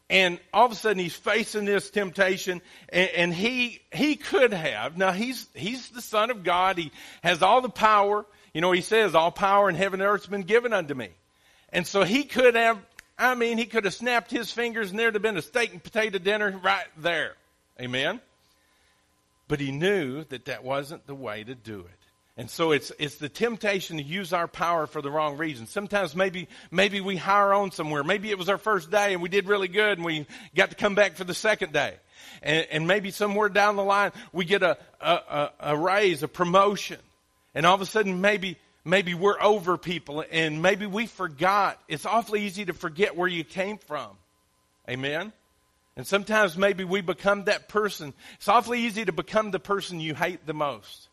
And 0.08 0.38
all 0.52 0.66
of 0.66 0.72
a 0.72 0.74
sudden 0.76 0.98
he's 0.98 1.14
facing 1.14 1.64
this 1.64 1.90
temptation 1.90 2.62
and, 2.88 3.10
and, 3.10 3.34
he, 3.34 3.80
he 3.92 4.16
could 4.16 4.52
have, 4.52 4.96
now 4.96 5.12
he's, 5.12 5.46
he's 5.54 5.88
the 5.90 6.00
son 6.00 6.30
of 6.30 6.44
God. 6.44 6.78
He 6.78 6.92
has 7.22 7.42
all 7.42 7.60
the 7.60 7.68
power. 7.68 8.24
You 8.54 8.60
know, 8.60 8.70
he 8.70 8.82
says 8.82 9.14
all 9.14 9.32
power 9.32 9.68
in 9.68 9.74
heaven 9.74 10.00
and 10.00 10.08
earth 10.08 10.22
has 10.22 10.30
been 10.30 10.42
given 10.42 10.72
unto 10.72 10.94
me. 10.94 11.10
And 11.70 11.86
so 11.86 12.04
he 12.04 12.22
could 12.22 12.54
have, 12.54 12.78
I 13.18 13.34
mean, 13.34 13.58
he 13.58 13.66
could 13.66 13.84
have 13.84 13.94
snapped 13.94 14.30
his 14.30 14.52
fingers 14.52 14.90
and 14.90 14.98
there'd 14.98 15.14
have 15.14 15.22
been 15.22 15.36
a 15.36 15.42
steak 15.42 15.72
and 15.72 15.82
potato 15.82 16.18
dinner 16.18 16.56
right 16.62 16.86
there. 16.98 17.34
Amen. 17.80 18.20
But 19.48 19.60
he 19.60 19.70
knew 19.70 20.24
that 20.24 20.46
that 20.46 20.64
wasn't 20.64 21.06
the 21.06 21.14
way 21.14 21.44
to 21.44 21.54
do 21.54 21.80
it. 21.80 22.06
And 22.38 22.50
so 22.50 22.72
it's, 22.72 22.92
it's 22.98 23.16
the 23.16 23.30
temptation 23.30 23.96
to 23.96 24.02
use 24.02 24.34
our 24.34 24.46
power 24.46 24.86
for 24.86 25.00
the 25.00 25.10
wrong 25.10 25.38
reason. 25.38 25.66
Sometimes 25.66 26.14
maybe, 26.14 26.48
maybe 26.70 27.00
we 27.00 27.16
hire 27.16 27.54
on 27.54 27.70
somewhere. 27.70 28.04
Maybe 28.04 28.30
it 28.30 28.36
was 28.36 28.50
our 28.50 28.58
first 28.58 28.90
day 28.90 29.14
and 29.14 29.22
we 29.22 29.30
did 29.30 29.46
really 29.46 29.68
good 29.68 29.96
and 29.96 30.04
we 30.04 30.26
got 30.54 30.68
to 30.70 30.76
come 30.76 30.94
back 30.94 31.14
for 31.14 31.24
the 31.24 31.32
second 31.32 31.72
day. 31.72 31.94
And, 32.42 32.66
and 32.70 32.86
maybe 32.86 33.10
somewhere 33.10 33.48
down 33.48 33.76
the 33.76 33.84
line 33.84 34.12
we 34.32 34.44
get 34.44 34.62
a, 34.62 34.76
a, 35.00 35.50
a 35.60 35.76
raise, 35.76 36.22
a 36.22 36.28
promotion. 36.28 36.98
And 37.54 37.64
all 37.64 37.74
of 37.74 37.80
a 37.80 37.86
sudden 37.86 38.20
maybe, 38.20 38.58
maybe 38.84 39.14
we're 39.14 39.40
over 39.40 39.78
people 39.78 40.22
and 40.30 40.60
maybe 40.60 40.84
we 40.84 41.06
forgot. 41.06 41.80
It's 41.88 42.04
awfully 42.04 42.42
easy 42.42 42.66
to 42.66 42.74
forget 42.74 43.16
where 43.16 43.28
you 43.28 43.44
came 43.44 43.78
from. 43.78 44.10
Amen? 44.90 45.32
And 45.96 46.06
sometimes 46.06 46.58
maybe 46.58 46.84
we 46.84 47.00
become 47.00 47.44
that 47.44 47.68
person. 47.68 48.12
It's 48.34 48.48
awfully 48.48 48.80
easy 48.80 49.04
to 49.06 49.12
become 49.12 49.50
the 49.50 49.58
person 49.58 49.98
you 49.98 50.14
hate 50.14 50.46
the 50.46 50.52
most. 50.52 51.08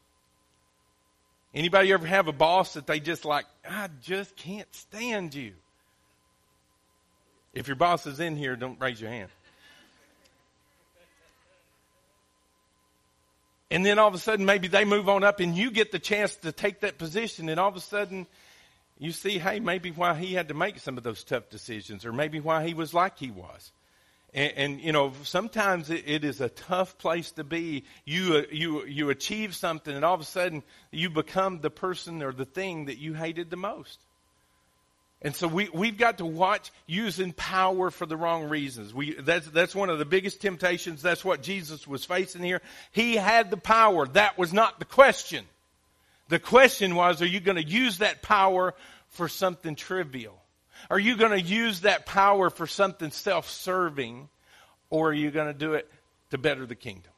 Anybody 1.53 1.93
ever 1.93 2.05
have 2.05 2.27
a 2.27 2.33
boss 2.33 2.73
that 2.73 2.87
they 2.87 2.99
just 2.99 3.25
like, 3.25 3.45
I 3.67 3.87
just 4.01 4.35
can't 4.35 4.73
stand 4.75 5.35
you? 5.35 5.53
If 7.53 7.67
your 7.67 7.75
boss 7.75 8.07
is 8.07 8.19
in 8.19 8.35
here, 8.35 8.55
don't 8.55 8.81
raise 8.81 8.99
your 8.99 9.11
hand. 9.11 9.29
And 13.69 13.85
then 13.85 13.99
all 13.99 14.07
of 14.07 14.13
a 14.13 14.19
sudden, 14.19 14.45
maybe 14.45 14.67
they 14.67 14.85
move 14.85 15.07
on 15.09 15.23
up 15.23 15.39
and 15.39 15.55
you 15.55 15.71
get 15.71 15.91
the 15.91 15.99
chance 15.99 16.35
to 16.37 16.51
take 16.51 16.81
that 16.81 16.97
position. 16.97 17.49
And 17.49 17.59
all 17.59 17.69
of 17.69 17.75
a 17.75 17.81
sudden, 17.81 18.27
you 18.99 19.11
see, 19.11 19.39
hey, 19.39 19.59
maybe 19.59 19.91
why 19.91 20.13
he 20.15 20.33
had 20.33 20.49
to 20.49 20.53
make 20.53 20.79
some 20.79 20.97
of 20.97 21.03
those 21.03 21.23
tough 21.23 21.49
decisions, 21.49 22.05
or 22.05 22.13
maybe 22.13 22.39
why 22.39 22.65
he 22.65 22.73
was 22.73 22.93
like 22.93 23.17
he 23.17 23.31
was. 23.31 23.71
And, 24.33 24.53
and, 24.55 24.81
you 24.81 24.91
know, 24.91 25.13
sometimes 25.23 25.89
it, 25.89 26.03
it 26.07 26.23
is 26.23 26.41
a 26.41 26.49
tough 26.49 26.97
place 26.97 27.31
to 27.33 27.43
be. 27.43 27.83
You, 28.05 28.37
uh, 28.37 28.41
you, 28.51 28.85
you 28.85 29.09
achieve 29.09 29.55
something 29.55 29.95
and 29.95 30.03
all 30.03 30.15
of 30.15 30.21
a 30.21 30.25
sudden 30.25 30.63
you 30.91 31.09
become 31.09 31.61
the 31.61 31.69
person 31.69 32.23
or 32.23 32.31
the 32.31 32.45
thing 32.45 32.85
that 32.85 32.97
you 32.97 33.13
hated 33.13 33.49
the 33.49 33.57
most. 33.57 33.99
And 35.21 35.33
so 35.33 35.47
we, 35.47 35.69
we've 35.73 35.97
got 35.97 36.17
to 36.17 36.25
watch 36.25 36.71
using 36.85 37.31
power 37.31 37.91
for 37.91 38.05
the 38.05 38.17
wrong 38.17 38.49
reasons. 38.49 38.93
We, 38.93 39.13
that's, 39.13 39.47
that's 39.47 39.73
one 39.73 39.89
of 39.89 39.97
the 39.97 40.05
biggest 40.05 40.41
temptations. 40.41 41.01
That's 41.01 41.23
what 41.23 41.41
Jesus 41.41 41.87
was 41.87 42.03
facing 42.03 42.43
here. 42.43 42.61
He 42.91 43.15
had 43.15 43.49
the 43.49 43.57
power. 43.57 44.05
That 44.07 44.37
was 44.37 44.51
not 44.51 44.79
the 44.79 44.85
question. 44.85 45.45
The 46.27 46.39
question 46.39 46.95
was, 46.95 47.21
are 47.21 47.27
you 47.27 47.39
going 47.39 47.55
to 47.55 47.63
use 47.63 47.99
that 47.99 48.21
power 48.21 48.73
for 49.09 49.29
something 49.29 49.75
trivial? 49.75 50.42
Are 50.89 50.99
you 50.99 51.17
going 51.17 51.31
to 51.31 51.41
use 51.41 51.81
that 51.81 52.05
power 52.05 52.49
for 52.49 52.67
something 52.67 53.11
self 53.11 53.49
serving, 53.49 54.29
or 54.89 55.09
are 55.09 55.13
you 55.13 55.31
going 55.31 55.47
to 55.47 55.57
do 55.57 55.73
it 55.73 55.89
to 56.31 56.37
better 56.37 56.65
the 56.65 56.75
kingdom? 56.75 57.11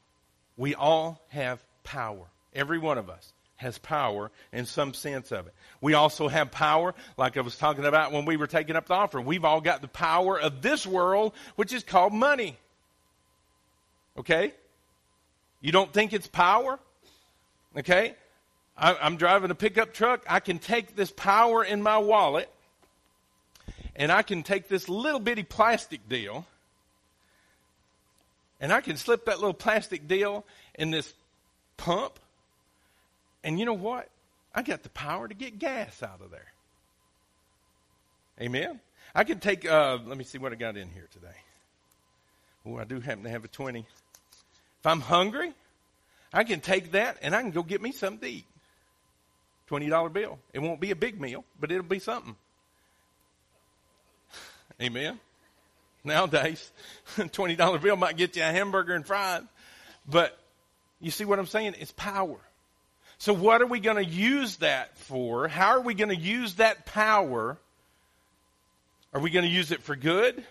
We 0.58 0.76
all 0.76 1.22
have 1.30 1.64
power. 1.84 2.26
Every 2.54 2.80
one 2.80 2.98
of 2.98 3.10
us 3.10 3.34
has 3.58 3.78
power 3.78 4.32
in 4.52 4.66
some 4.66 4.94
sense 4.94 5.32
of 5.32 5.48
it. 5.48 5.54
We 5.82 5.94
also 5.94 6.28
have 6.28 6.52
power, 6.52 6.94
like 7.18 7.38
I 7.38 7.42
was 7.42 7.58
talking 7.58 7.86
about 7.86 8.12
when 8.12 8.26
we 8.26 8.38
were 8.38 8.48
taking 8.48 8.76
up 8.76 8.88
the 8.88 8.94
offering. 8.94 9.26
We've 9.26 9.46
all 9.46 9.62
got 9.62 9.82
the 9.82 9.88
power 9.88 10.40
of 10.40 10.62
this 10.62 10.86
world, 10.86 11.34
which 11.56 11.74
is 11.74 11.84
called 11.84 12.14
money. 12.14 12.58
Okay? 14.18 14.54
You 15.62 15.72
don't 15.72 15.92
think 15.92 16.14
it's 16.14 16.28
power? 16.28 16.80
Okay? 17.78 18.16
I, 18.78 19.08
am 19.08 19.18
driving 19.18 19.52
a 19.52 19.56
pickup 19.56 19.94
truck. 19.94 20.24
I 20.28 20.40
can 20.40 20.60
take 20.60 20.96
this 20.96 21.12
power 21.12 21.64
in 21.64 21.82
my 21.82 21.98
wallet 21.98 22.50
and 23.96 24.12
I 24.12 24.22
can 24.22 24.44
take 24.44 24.68
this 24.68 24.90
little 24.90 25.20
bitty 25.20 25.44
plastic 25.44 26.08
deal 26.10 26.46
and 28.60 28.72
I 28.72 28.82
can 28.82 28.98
slip 28.98 29.26
that 29.26 29.40
little 29.40 29.54
plastic 29.54 30.08
deal 30.08 30.46
in 30.76 30.92
this 30.92 31.14
pump. 31.78 32.20
And 33.44 33.60
you 33.60 33.66
know 33.66 33.74
what? 33.74 34.10
I 34.54 34.62
got 34.62 34.84
the 34.84 34.90
power 34.90 35.28
to 35.28 35.34
get 35.34 35.60
gas 35.60 36.02
out 36.02 36.22
of 36.22 36.32
there. 36.32 36.52
Amen. 38.42 38.80
I 39.14 39.24
can 39.24 39.40
take, 39.40 39.70
uh, 39.70 40.00
let 40.06 40.18
me 40.18 40.24
see 40.24 40.38
what 40.38 40.52
I 40.52 40.56
got 40.56 40.78
in 40.78 40.90
here 40.90 41.08
today. 41.12 41.36
Oh, 42.66 42.78
I 42.78 42.86
do 42.86 43.00
happen 43.00 43.24
to 43.24 43.30
have 43.30 43.46
a 43.46 43.48
20. 43.48 43.80
If 43.80 44.86
I'm 44.86 45.02
hungry, 45.02 45.54
I 46.34 46.44
can 46.44 46.60
take 46.60 46.92
that 46.94 47.18
and 47.22 47.36
I 47.36 47.42
can 47.42 47.52
go 47.52 47.64
get 47.64 47.82
me 47.82 47.92
something 47.92 48.20
to 48.20 48.36
eat. 48.38 48.46
$20 49.70 50.14
bill. 50.14 50.40
It 50.54 50.60
won't 50.60 50.80
be 50.80 50.92
a 50.92 50.96
big 50.96 51.20
meal, 51.20 51.44
but 51.60 51.72
it'll 51.72 51.84
be 51.84 52.00
something. 52.00 52.36
Amen. 54.82 55.20
Nowadays, 56.04 56.72
$20 57.18 57.82
bill 57.82 57.96
might 57.96 58.18
get 58.18 58.36
you 58.36 58.44
a 58.44 58.46
hamburger 58.46 58.94
and 58.94 59.06
fries. 59.06 59.44
But 60.08 60.38
you 61.00 61.12
see 61.12 61.26
what 61.26 61.40
I'm 61.40 61.48
saying? 61.48 61.76
It's 61.80 61.92
power. 61.92 62.38
So 63.18 63.34
what 63.34 63.62
are 63.62 63.68
we 63.68 63.80
going 63.80 63.98
to 63.98 64.06
use 64.06 64.58
that 64.58 64.98
for? 64.98 65.48
How 65.48 65.70
are 65.70 65.82
we 65.82 65.94
going 65.94 66.10
to 66.10 66.16
use 66.16 66.56
that 66.56 66.86
power? 66.86 67.58
Are 69.14 69.20
we 69.22 69.30
going 69.30 69.46
to 69.46 69.52
use 69.52 69.72
it 69.72 69.82
for 69.82 69.96
good? 69.96 70.44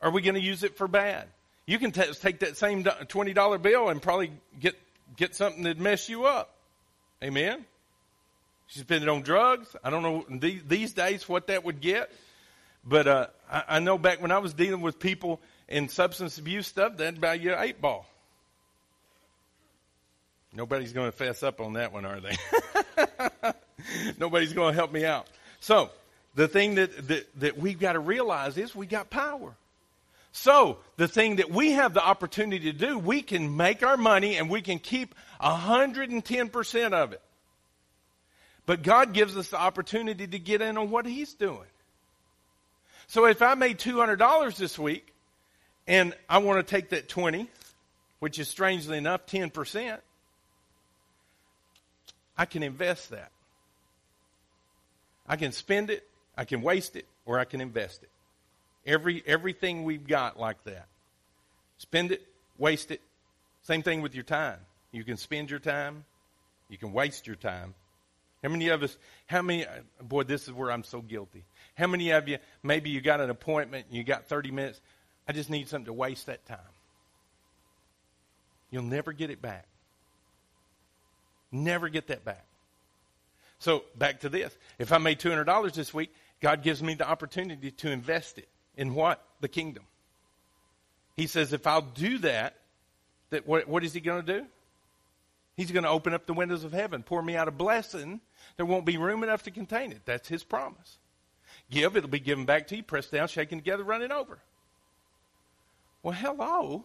Are 0.00 0.10
we 0.10 0.20
going 0.20 0.34
to 0.34 0.40
use 0.40 0.62
it 0.62 0.76
for 0.76 0.86
bad? 0.86 1.26
You 1.66 1.78
can 1.78 1.92
t- 1.92 2.12
take 2.20 2.40
that 2.40 2.56
same 2.56 2.84
$20 2.84 3.62
bill 3.62 3.88
and 3.88 4.02
probably 4.02 4.32
get, 4.60 4.78
get 5.16 5.34
something 5.34 5.62
that 5.62 5.78
mess 5.78 6.08
you 6.08 6.26
up. 6.26 6.54
Amen. 7.22 7.64
She 8.66 8.80
spend 8.80 9.02
it 9.02 9.08
on 9.08 9.22
drugs. 9.22 9.74
I 9.82 9.90
don't 9.90 10.02
know 10.02 10.26
these, 10.28 10.62
these 10.66 10.92
days 10.92 11.28
what 11.28 11.46
that 11.46 11.64
would 11.64 11.80
get, 11.80 12.10
but 12.84 13.06
uh, 13.06 13.26
I, 13.50 13.64
I 13.68 13.78
know 13.80 13.98
back 13.98 14.20
when 14.20 14.32
I 14.32 14.38
was 14.38 14.54
dealing 14.54 14.80
with 14.80 14.98
people 14.98 15.40
in 15.68 15.88
substance 15.88 16.38
abuse 16.38 16.66
stuff, 16.66 16.96
that'd 16.96 17.20
buy 17.20 17.34
you 17.34 17.52
an 17.52 17.58
eight 17.62 17.80
ball. 17.80 18.06
Nobody's 20.54 20.92
going 20.92 21.10
to 21.10 21.16
fess 21.16 21.42
up 21.42 21.60
on 21.60 21.74
that 21.74 21.92
one, 21.92 22.04
are 22.04 22.20
they? 22.20 22.36
Nobody's 24.18 24.52
going 24.52 24.72
to 24.72 24.76
help 24.76 24.92
me 24.92 25.04
out. 25.04 25.26
So, 25.60 25.90
the 26.34 26.48
thing 26.48 26.74
that, 26.74 27.08
that, 27.08 27.40
that 27.40 27.58
we've 27.58 27.78
got 27.78 27.94
to 27.94 28.00
realize 28.00 28.58
is 28.58 28.74
we 28.74 28.86
got 28.86 29.08
power. 29.08 29.54
So, 30.32 30.78
the 30.96 31.08
thing 31.08 31.36
that 31.36 31.50
we 31.50 31.72
have 31.72 31.94
the 31.94 32.04
opportunity 32.04 32.72
to 32.72 32.78
do, 32.78 32.98
we 32.98 33.22
can 33.22 33.56
make 33.56 33.82
our 33.82 33.96
money 33.96 34.36
and 34.36 34.50
we 34.50 34.60
can 34.60 34.78
keep 34.78 35.14
110% 35.40 36.92
of 36.92 37.12
it. 37.12 37.22
But 38.64 38.82
God 38.82 39.12
gives 39.12 39.36
us 39.36 39.48
the 39.48 39.58
opportunity 39.58 40.26
to 40.26 40.38
get 40.38 40.62
in 40.62 40.76
on 40.76 40.90
what 40.90 41.06
He's 41.06 41.34
doing. 41.34 41.66
So 43.12 43.26
if 43.26 43.42
I 43.42 43.52
made 43.56 43.78
$200 43.78 44.56
this 44.56 44.78
week 44.78 45.12
and 45.86 46.14
I 46.30 46.38
want 46.38 46.66
to 46.66 46.70
take 46.74 46.88
that 46.88 47.10
20, 47.10 47.46
which 48.20 48.38
is 48.38 48.48
strangely 48.48 48.96
enough 48.96 49.26
10%, 49.26 49.98
I 52.38 52.44
can 52.46 52.62
invest 52.62 53.10
that. 53.10 53.30
I 55.28 55.36
can 55.36 55.52
spend 55.52 55.90
it, 55.90 56.08
I 56.38 56.46
can 56.46 56.62
waste 56.62 56.96
it, 56.96 57.04
or 57.26 57.38
I 57.38 57.44
can 57.44 57.60
invest 57.60 58.02
it. 58.02 58.08
Every 58.86 59.22
everything 59.26 59.84
we've 59.84 60.06
got 60.06 60.40
like 60.40 60.64
that. 60.64 60.86
Spend 61.76 62.12
it, 62.12 62.26
waste 62.56 62.90
it. 62.90 63.02
Same 63.64 63.82
thing 63.82 64.00
with 64.00 64.14
your 64.14 64.24
time. 64.24 64.56
You 64.90 65.04
can 65.04 65.18
spend 65.18 65.50
your 65.50 65.60
time, 65.60 66.06
you 66.70 66.78
can 66.78 66.94
waste 66.94 67.26
your 67.26 67.36
time. 67.36 67.74
How 68.42 68.48
many 68.48 68.68
of 68.68 68.82
us, 68.82 68.96
how 69.26 69.42
many, 69.42 69.66
boy, 70.00 70.22
this 70.22 70.48
is 70.48 70.54
where 70.54 70.72
I'm 70.72 70.82
so 70.82 71.02
guilty. 71.02 71.44
How 71.74 71.86
many 71.86 72.10
of 72.10 72.28
you, 72.28 72.38
maybe 72.62 72.90
you 72.90 73.00
got 73.00 73.20
an 73.20 73.30
appointment 73.30 73.86
and 73.88 73.96
you 73.96 74.04
got 74.04 74.26
30 74.26 74.50
minutes, 74.50 74.80
I 75.26 75.32
just 75.32 75.50
need 75.50 75.68
something 75.68 75.86
to 75.86 75.92
waste 75.92 76.26
that 76.26 76.44
time. 76.46 76.58
You'll 78.70 78.82
never 78.82 79.12
get 79.12 79.30
it 79.30 79.40
back. 79.40 79.66
Never 81.50 81.88
get 81.88 82.08
that 82.08 82.24
back. 82.24 82.44
So 83.58 83.84
back 83.96 84.20
to 84.20 84.28
this. 84.28 84.56
If 84.78 84.92
I 84.92 84.98
made 84.98 85.20
$200 85.20 85.72
this 85.74 85.94
week, 85.94 86.12
God 86.40 86.62
gives 86.62 86.82
me 86.82 86.94
the 86.94 87.08
opportunity 87.08 87.70
to 87.70 87.90
invest 87.90 88.38
it 88.38 88.48
in 88.76 88.94
what? 88.94 89.22
The 89.40 89.48
kingdom. 89.48 89.84
He 91.16 91.26
says, 91.26 91.52
if 91.52 91.66
I'll 91.66 91.82
do 91.82 92.18
that, 92.18 92.56
that 93.30 93.46
what, 93.46 93.68
what 93.68 93.84
is 93.84 93.92
he 93.92 94.00
going 94.00 94.24
to 94.24 94.40
do? 94.40 94.46
He's 95.56 95.70
going 95.70 95.84
to 95.84 95.90
open 95.90 96.14
up 96.14 96.26
the 96.26 96.32
windows 96.32 96.64
of 96.64 96.72
heaven, 96.72 97.02
pour 97.02 97.22
me 97.22 97.36
out 97.36 97.46
a 97.46 97.52
blessing. 97.52 98.20
There 98.56 98.66
won't 98.66 98.86
be 98.86 98.96
room 98.96 99.22
enough 99.22 99.42
to 99.44 99.50
contain 99.50 99.92
it. 99.92 100.00
That's 100.06 100.28
his 100.28 100.42
promise. 100.42 100.96
Give, 101.70 101.96
it'll 101.96 102.10
be 102.10 102.20
given 102.20 102.44
back 102.44 102.68
to 102.68 102.76
you, 102.76 102.82
pressed 102.82 103.12
down, 103.12 103.28
shaken 103.28 103.58
together, 103.58 103.82
running 103.82 104.12
over. 104.12 104.38
Well, 106.02 106.14
hello. 106.14 106.84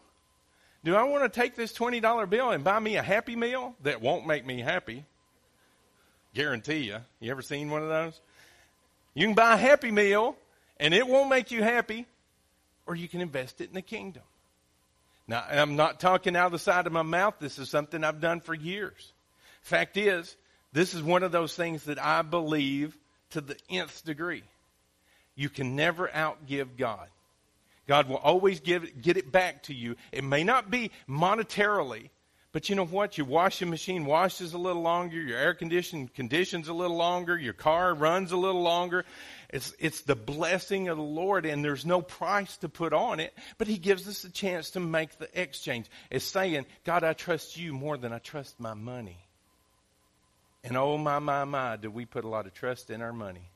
Do 0.83 0.95
I 0.95 1.03
want 1.03 1.23
to 1.23 1.29
take 1.29 1.55
this 1.55 1.73
$20 1.73 2.29
bill 2.29 2.51
and 2.51 2.63
buy 2.63 2.79
me 2.79 2.95
a 2.95 3.01
happy 3.01 3.35
meal 3.35 3.75
that 3.83 4.01
won't 4.01 4.25
make 4.27 4.45
me 4.45 4.61
happy? 4.61 5.03
Guarantee 6.33 6.79
you. 6.79 6.99
You 7.19 7.31
ever 7.31 7.41
seen 7.41 7.69
one 7.69 7.81
of 7.81 7.89
those? 7.89 8.19
You 9.13 9.25
can 9.25 9.35
buy 9.35 9.55
a 9.55 9.57
happy 9.57 9.91
meal 9.91 10.37
and 10.79 10.93
it 10.93 11.07
won't 11.07 11.29
make 11.29 11.51
you 11.51 11.63
happy, 11.63 12.05
or 12.85 12.95
you 12.95 13.07
can 13.07 13.21
invest 13.21 13.61
it 13.61 13.69
in 13.69 13.73
the 13.73 13.81
kingdom. 13.81 14.23
Now, 15.27 15.43
I'm 15.49 15.75
not 15.75 15.99
talking 15.99 16.35
out 16.35 16.45
of 16.45 16.51
the 16.53 16.59
side 16.59 16.87
of 16.87 16.93
my 16.93 17.01
mouth. 17.01 17.35
This 17.39 17.59
is 17.59 17.69
something 17.69 18.03
I've 18.03 18.21
done 18.21 18.39
for 18.39 18.53
years. 18.53 19.11
Fact 19.61 19.97
is, 19.97 20.37
this 20.71 20.93
is 20.93 21.01
one 21.01 21.23
of 21.23 21.31
those 21.31 21.55
things 21.55 21.83
that 21.85 21.99
I 21.99 22.21
believe 22.21 22.97
to 23.31 23.41
the 23.41 23.57
nth 23.69 24.05
degree. 24.05 24.43
You 25.37 25.49
can 25.49 25.77
never 25.77 26.09
outgive 26.09 26.75
God. 26.77 27.07
God 27.87 28.09
will 28.09 28.17
always 28.17 28.59
give 28.59 29.01
get 29.01 29.15
it 29.15 29.31
back 29.31 29.63
to 29.63 29.73
you. 29.73 29.95
It 30.11 30.25
may 30.25 30.43
not 30.43 30.69
be 30.69 30.91
monetarily, 31.07 32.09
but 32.51 32.69
you 32.69 32.75
know 32.75 32.85
what? 32.85 33.17
Your 33.17 33.27
washing 33.27 33.69
machine 33.69 34.05
washes 34.05 34.53
a 34.53 34.57
little 34.57 34.81
longer, 34.81 35.15
your 35.15 35.37
air 35.37 35.53
conditioning 35.53 36.09
conditions 36.13 36.67
a 36.67 36.73
little 36.73 36.97
longer, 36.97 37.37
your 37.37 37.53
car 37.53 37.93
runs 37.93 38.31
a 38.31 38.37
little 38.37 38.63
longer. 38.63 39.05
It's, 39.49 39.73
it's 39.79 40.01
the 40.01 40.15
blessing 40.15 40.89
of 40.89 40.97
the 40.97 41.03
Lord, 41.03 41.45
and 41.45 41.63
there's 41.63 41.85
no 41.85 42.01
price 42.01 42.57
to 42.57 42.67
put 42.67 42.91
on 42.93 43.19
it, 43.19 43.33
but 43.57 43.67
He 43.67 43.77
gives 43.77 44.07
us 44.07 44.23
a 44.23 44.31
chance 44.31 44.71
to 44.71 44.79
make 44.79 45.17
the 45.19 45.29
exchange. 45.39 45.85
It's 46.09 46.25
saying, 46.25 46.65
God, 46.83 47.03
I 47.03 47.13
trust 47.13 47.57
you 47.57 47.73
more 47.73 47.95
than 47.95 48.11
I 48.11 48.17
trust 48.17 48.59
my 48.59 48.73
money. 48.73 49.19
And 50.63 50.75
oh, 50.75 50.97
my, 50.97 51.19
my, 51.19 51.45
my, 51.45 51.77
do 51.77 51.89
we 51.89 52.05
put 52.05 52.25
a 52.25 52.27
lot 52.27 52.47
of 52.47 52.53
trust 52.53 52.89
in 52.89 53.01
our 53.01 53.13
money? 53.13 53.51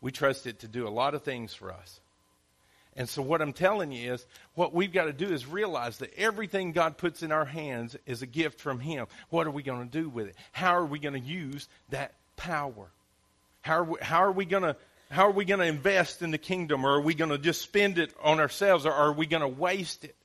We 0.00 0.12
trust 0.12 0.46
it 0.46 0.60
to 0.60 0.68
do 0.68 0.86
a 0.86 0.90
lot 0.90 1.14
of 1.14 1.22
things 1.22 1.54
for 1.54 1.72
us. 1.72 2.00
And 2.96 3.08
so, 3.08 3.22
what 3.22 3.40
I'm 3.40 3.52
telling 3.52 3.92
you 3.92 4.14
is, 4.14 4.26
what 4.54 4.74
we've 4.74 4.92
got 4.92 5.04
to 5.04 5.12
do 5.12 5.28
is 5.28 5.46
realize 5.46 5.98
that 5.98 6.12
everything 6.18 6.72
God 6.72 6.98
puts 6.98 7.22
in 7.22 7.30
our 7.30 7.44
hands 7.44 7.96
is 8.06 8.22
a 8.22 8.26
gift 8.26 8.60
from 8.60 8.80
Him. 8.80 9.06
What 9.30 9.46
are 9.46 9.52
we 9.52 9.62
going 9.62 9.88
to 9.88 10.02
do 10.02 10.08
with 10.08 10.26
it? 10.26 10.36
How 10.50 10.76
are 10.76 10.84
we 10.84 10.98
going 10.98 11.14
to 11.14 11.20
use 11.20 11.68
that 11.90 12.14
power? 12.36 12.90
How 13.60 13.78
are 13.78 13.84
we, 13.84 13.98
how 14.00 14.24
are 14.24 14.32
we 14.32 14.44
going 14.46 14.64
to 14.64 14.76
how 15.10 15.28
are 15.28 15.32
we 15.32 15.44
going 15.44 15.60
to 15.60 15.66
invest 15.66 16.22
in 16.22 16.32
the 16.32 16.38
kingdom, 16.38 16.84
or 16.84 16.96
are 16.96 17.00
we 17.00 17.14
going 17.14 17.30
to 17.30 17.38
just 17.38 17.62
spend 17.62 17.98
it 17.98 18.12
on 18.22 18.40
ourselves, 18.40 18.84
or 18.84 18.92
are 18.92 19.12
we 19.12 19.26
going 19.26 19.42
to 19.42 19.48
waste 19.48 20.04
it? 20.04 20.16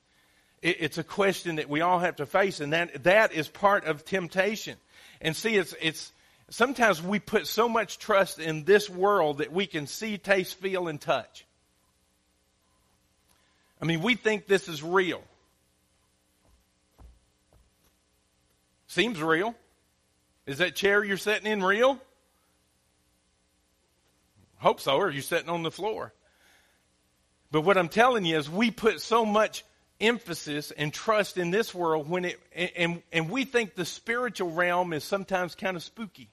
it? 0.62 0.78
It's 0.80 0.98
a 0.98 1.04
question 1.04 1.58
that 1.58 1.70
we 1.70 1.82
all 1.82 2.00
have 2.00 2.18
to 2.18 2.26
face, 2.26 2.60
and 2.60 2.74
that 2.74 3.04
that 3.04 3.34
is 3.34 3.48
part 3.48 3.86
of 3.86 4.04
temptation. 4.04 4.78
And 5.22 5.36
see, 5.36 5.56
it's 5.56 5.76
it's 5.80 6.12
sometimes 6.54 7.02
we 7.02 7.20
put 7.20 7.48
so 7.48 7.68
much 7.68 7.98
trust 7.98 8.40
in 8.40 8.64
this 8.64 8.90
world 8.90 9.40
that 9.40 9.52
we 9.52 9.66
can 9.66 9.88
see, 9.88 10.18
taste, 10.18 10.56
feel, 10.60 10.88
and 10.88 11.02
touch. 11.02 11.46
I 13.82 13.86
mean, 13.86 14.02
we 14.02 14.16
think 14.16 14.46
this 14.46 14.70
is 14.70 14.84
real. 14.84 15.24
Seems 18.88 19.22
real. 19.22 19.56
Is 20.46 20.60
that 20.60 20.76
chair 20.76 21.04
you're 21.04 21.18
sitting 21.18 21.52
in 21.52 21.64
real? 21.64 22.00
Hope 24.58 24.80
so, 24.80 24.98
or 24.98 25.10
you're 25.10 25.24
sitting 25.24 25.50
on 25.50 25.64
the 25.64 25.72
floor. 25.72 26.14
But 27.52 27.62
what 27.62 27.78
I'm 27.78 27.90
telling 27.90 28.26
you 28.26 28.38
is 28.38 28.50
we 28.50 28.70
put 28.72 29.02
so 29.02 29.26
much 29.26 29.66
emphasis 30.00 30.72
and 30.72 30.94
trust 30.94 31.38
in 31.38 31.50
this 31.50 31.74
world 31.74 32.10
when 32.10 32.26
it 32.26 32.40
and 32.76 33.02
and 33.12 33.30
we 33.30 33.46
think 33.46 33.76
the 33.76 33.86
spiritual 33.86 34.52
realm 34.52 34.92
is 34.94 35.04
sometimes 35.04 35.56
kind 35.56 35.76
of 35.76 35.84
spooky. 35.84 36.30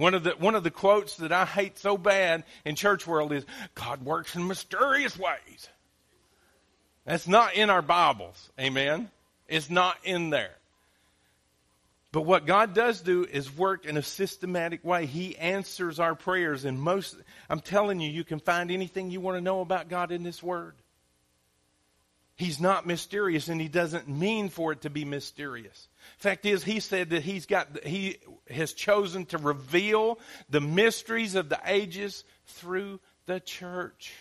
One 0.00 0.14
of 0.14 0.24
the 0.24 0.30
one 0.30 0.54
of 0.54 0.64
the 0.64 0.70
quotes 0.70 1.16
that 1.18 1.30
I 1.30 1.44
hate 1.44 1.78
so 1.78 1.98
bad 1.98 2.44
in 2.64 2.74
church 2.74 3.06
world 3.06 3.34
is 3.34 3.44
God 3.74 4.02
works 4.02 4.34
in 4.34 4.46
mysterious 4.46 5.18
ways. 5.18 5.68
That's 7.04 7.28
not 7.28 7.52
in 7.52 7.68
our 7.68 7.82
Bibles. 7.82 8.48
Amen. 8.58 9.10
It's 9.46 9.68
not 9.68 9.98
in 10.02 10.30
there. 10.30 10.56
But 12.12 12.22
what 12.22 12.46
God 12.46 12.72
does 12.72 13.02
do 13.02 13.26
is 13.30 13.54
work 13.54 13.84
in 13.84 13.98
a 13.98 14.02
systematic 14.02 14.82
way. 14.86 15.04
He 15.04 15.36
answers 15.36 16.00
our 16.00 16.14
prayers 16.14 16.64
and 16.64 16.80
most 16.80 17.14
I'm 17.50 17.60
telling 17.60 18.00
you 18.00 18.10
you 18.10 18.24
can 18.24 18.40
find 18.40 18.70
anything 18.70 19.10
you 19.10 19.20
want 19.20 19.36
to 19.36 19.42
know 19.42 19.60
about 19.60 19.90
God 19.90 20.12
in 20.12 20.22
this 20.22 20.42
word. 20.42 20.76
He's 22.36 22.58
not 22.58 22.86
mysterious 22.86 23.48
and 23.48 23.60
he 23.60 23.68
doesn't 23.68 24.08
mean 24.08 24.48
for 24.48 24.72
it 24.72 24.80
to 24.80 24.88
be 24.88 25.04
mysterious. 25.04 25.89
Fact 26.18 26.46
is, 26.46 26.62
he 26.64 26.80
said 26.80 27.10
that 27.10 27.22
he's 27.22 27.46
got, 27.46 27.84
he 27.84 28.18
has 28.50 28.72
chosen 28.72 29.26
to 29.26 29.38
reveal 29.38 30.18
the 30.48 30.60
mysteries 30.60 31.34
of 31.34 31.48
the 31.48 31.60
ages 31.66 32.24
through 32.46 33.00
the 33.26 33.40
church. 33.40 34.12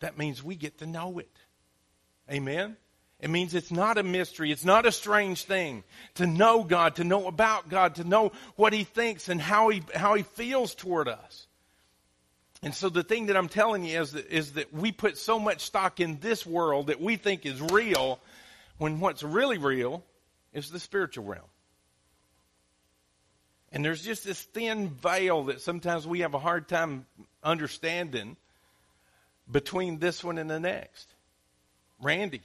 That 0.00 0.18
means 0.18 0.42
we 0.42 0.56
get 0.56 0.78
to 0.78 0.86
know 0.86 1.18
it. 1.18 1.30
Amen? 2.30 2.76
It 3.20 3.30
means 3.30 3.54
it's 3.54 3.70
not 3.70 3.96
a 3.96 4.02
mystery. 4.02 4.52
It's 4.52 4.64
not 4.64 4.84
a 4.84 4.92
strange 4.92 5.44
thing 5.44 5.84
to 6.14 6.26
know 6.26 6.64
God, 6.64 6.96
to 6.96 7.04
know 7.04 7.26
about 7.26 7.68
God, 7.68 7.94
to 7.94 8.04
know 8.04 8.32
what 8.56 8.72
He 8.72 8.84
thinks 8.84 9.28
and 9.28 9.40
how 9.40 9.70
He, 9.70 9.82
how 9.94 10.14
he 10.14 10.22
feels 10.22 10.74
toward 10.74 11.08
us. 11.08 11.46
And 12.62 12.74
so 12.74 12.88
the 12.88 13.02
thing 13.02 13.26
that 13.26 13.36
I'm 13.36 13.48
telling 13.48 13.84
you 13.84 14.00
is 14.00 14.12
that, 14.12 14.28
is 14.28 14.52
that 14.52 14.72
we 14.72 14.90
put 14.92 15.16
so 15.16 15.38
much 15.38 15.62
stock 15.62 16.00
in 16.00 16.18
this 16.20 16.44
world 16.44 16.88
that 16.88 17.00
we 17.00 17.16
think 17.16 17.46
is 17.46 17.60
real 17.60 18.18
when 18.78 19.00
what's 19.00 19.22
really 19.22 19.58
real 19.58 20.04
is 20.52 20.70
the 20.70 20.80
spiritual 20.80 21.24
realm. 21.24 21.44
And 23.72 23.84
there's 23.84 24.02
just 24.02 24.24
this 24.24 24.40
thin 24.40 24.88
veil 24.88 25.44
that 25.44 25.60
sometimes 25.60 26.06
we 26.06 26.20
have 26.20 26.34
a 26.34 26.38
hard 26.38 26.68
time 26.68 27.06
understanding 27.42 28.36
between 29.50 29.98
this 29.98 30.24
one 30.24 30.38
and 30.38 30.48
the 30.48 30.60
next. 30.60 31.08
Randy. 32.00 32.42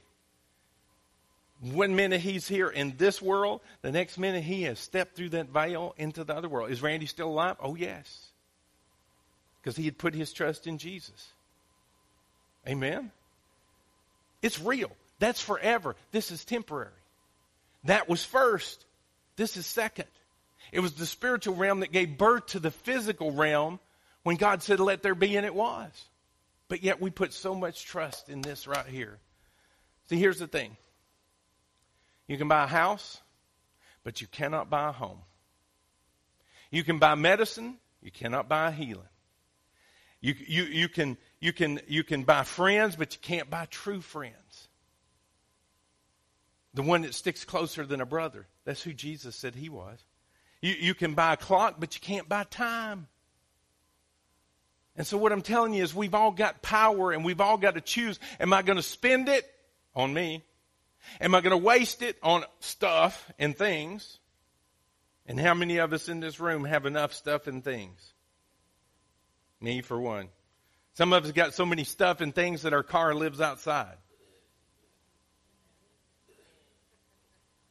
One 1.61 1.95
minute 1.95 2.21
he's 2.21 2.47
here 2.47 2.69
in 2.69 2.95
this 2.97 3.21
world, 3.21 3.61
the 3.81 3.91
next 3.91 4.17
minute 4.17 4.43
he 4.43 4.63
has 4.63 4.79
stepped 4.79 5.15
through 5.15 5.29
that 5.29 5.49
veil 5.49 5.93
into 5.95 6.23
the 6.23 6.35
other 6.35 6.49
world. 6.49 6.71
Is 6.71 6.81
Randy 6.81 7.05
still 7.05 7.29
alive? 7.29 7.55
Oh, 7.59 7.75
yes. 7.75 8.31
Because 9.61 9.77
he 9.77 9.85
had 9.85 9.97
put 9.97 10.15
his 10.15 10.33
trust 10.33 10.65
in 10.65 10.79
Jesus. 10.79 11.29
Amen? 12.67 13.11
It's 14.41 14.59
real. 14.59 14.91
That's 15.21 15.39
forever. 15.39 15.95
This 16.11 16.31
is 16.31 16.43
temporary. 16.43 16.89
That 17.83 18.09
was 18.09 18.25
first. 18.25 18.83
This 19.35 19.55
is 19.55 19.67
second. 19.67 20.07
It 20.71 20.79
was 20.79 20.93
the 20.93 21.05
spiritual 21.05 21.55
realm 21.55 21.81
that 21.81 21.91
gave 21.91 22.17
birth 22.17 22.47
to 22.47 22.59
the 22.59 22.71
physical 22.71 23.31
realm 23.31 23.79
when 24.23 24.35
God 24.35 24.63
said, 24.63 24.79
let 24.79 25.03
there 25.03 25.13
be, 25.13 25.37
and 25.37 25.45
it 25.45 25.53
was. 25.53 25.91
But 26.69 26.81
yet 26.81 26.99
we 26.99 27.11
put 27.11 27.33
so 27.33 27.53
much 27.53 27.85
trust 27.85 28.29
in 28.29 28.41
this 28.41 28.65
right 28.65 28.87
here. 28.87 29.19
See, 30.09 30.17
here's 30.17 30.39
the 30.39 30.47
thing 30.47 30.75
you 32.27 32.37
can 32.39 32.47
buy 32.47 32.63
a 32.63 32.67
house, 32.67 33.21
but 34.03 34.21
you 34.21 34.27
cannot 34.27 34.71
buy 34.71 34.89
a 34.89 34.91
home. 34.91 35.19
You 36.71 36.83
can 36.83 36.97
buy 36.97 37.13
medicine, 37.13 37.77
you 38.01 38.09
cannot 38.09 38.49
buy 38.49 38.71
healing. 38.71 39.05
You, 40.19 40.33
you, 40.47 40.63
you, 40.63 40.89
can, 40.89 41.17
you, 41.39 41.53
can, 41.53 41.79
you 41.87 42.03
can 42.03 42.23
buy 42.23 42.43
friends, 42.43 42.95
but 42.95 43.13
you 43.13 43.19
can't 43.21 43.51
buy 43.51 43.67
true 43.69 44.01
friends. 44.01 44.35
The 46.73 46.81
one 46.81 47.01
that 47.01 47.13
sticks 47.13 47.43
closer 47.43 47.85
than 47.85 48.01
a 48.01 48.05
brother. 48.05 48.47
That's 48.65 48.81
who 48.81 48.93
Jesus 48.93 49.35
said 49.35 49.55
he 49.55 49.69
was. 49.69 49.99
You, 50.61 50.73
you 50.79 50.93
can 50.93 51.15
buy 51.15 51.33
a 51.33 51.37
clock, 51.37 51.75
but 51.79 51.95
you 51.95 52.01
can't 52.01 52.29
buy 52.29 52.43
time. 52.45 53.07
And 54.95 55.07
so, 55.07 55.17
what 55.17 55.31
I'm 55.31 55.41
telling 55.41 55.73
you 55.73 55.83
is, 55.83 55.95
we've 55.95 56.13
all 56.13 56.31
got 56.31 56.61
power 56.61 57.11
and 57.11 57.25
we've 57.25 57.41
all 57.41 57.57
got 57.57 57.75
to 57.75 57.81
choose. 57.81 58.19
Am 58.39 58.53
I 58.53 58.61
going 58.61 58.77
to 58.77 58.83
spend 58.83 59.29
it 59.29 59.49
on 59.95 60.13
me? 60.13 60.43
Am 61.19 61.33
I 61.33 61.41
going 61.41 61.51
to 61.51 61.57
waste 61.57 62.01
it 62.01 62.17
on 62.21 62.43
stuff 62.59 63.31
and 63.39 63.57
things? 63.57 64.19
And 65.25 65.39
how 65.39 65.53
many 65.53 65.77
of 65.77 65.93
us 65.93 66.09
in 66.09 66.19
this 66.19 66.39
room 66.39 66.65
have 66.65 66.85
enough 66.85 67.13
stuff 67.13 67.47
and 67.47 67.63
things? 67.63 68.13
Me, 69.59 69.81
for 69.81 69.99
one. 69.99 70.29
Some 70.93 71.13
of 71.13 71.23
us 71.23 71.31
got 71.31 71.53
so 71.53 71.65
many 71.65 71.83
stuff 71.83 72.21
and 72.21 72.35
things 72.35 72.63
that 72.63 72.73
our 72.73 72.83
car 72.83 73.15
lives 73.15 73.39
outside. 73.39 73.95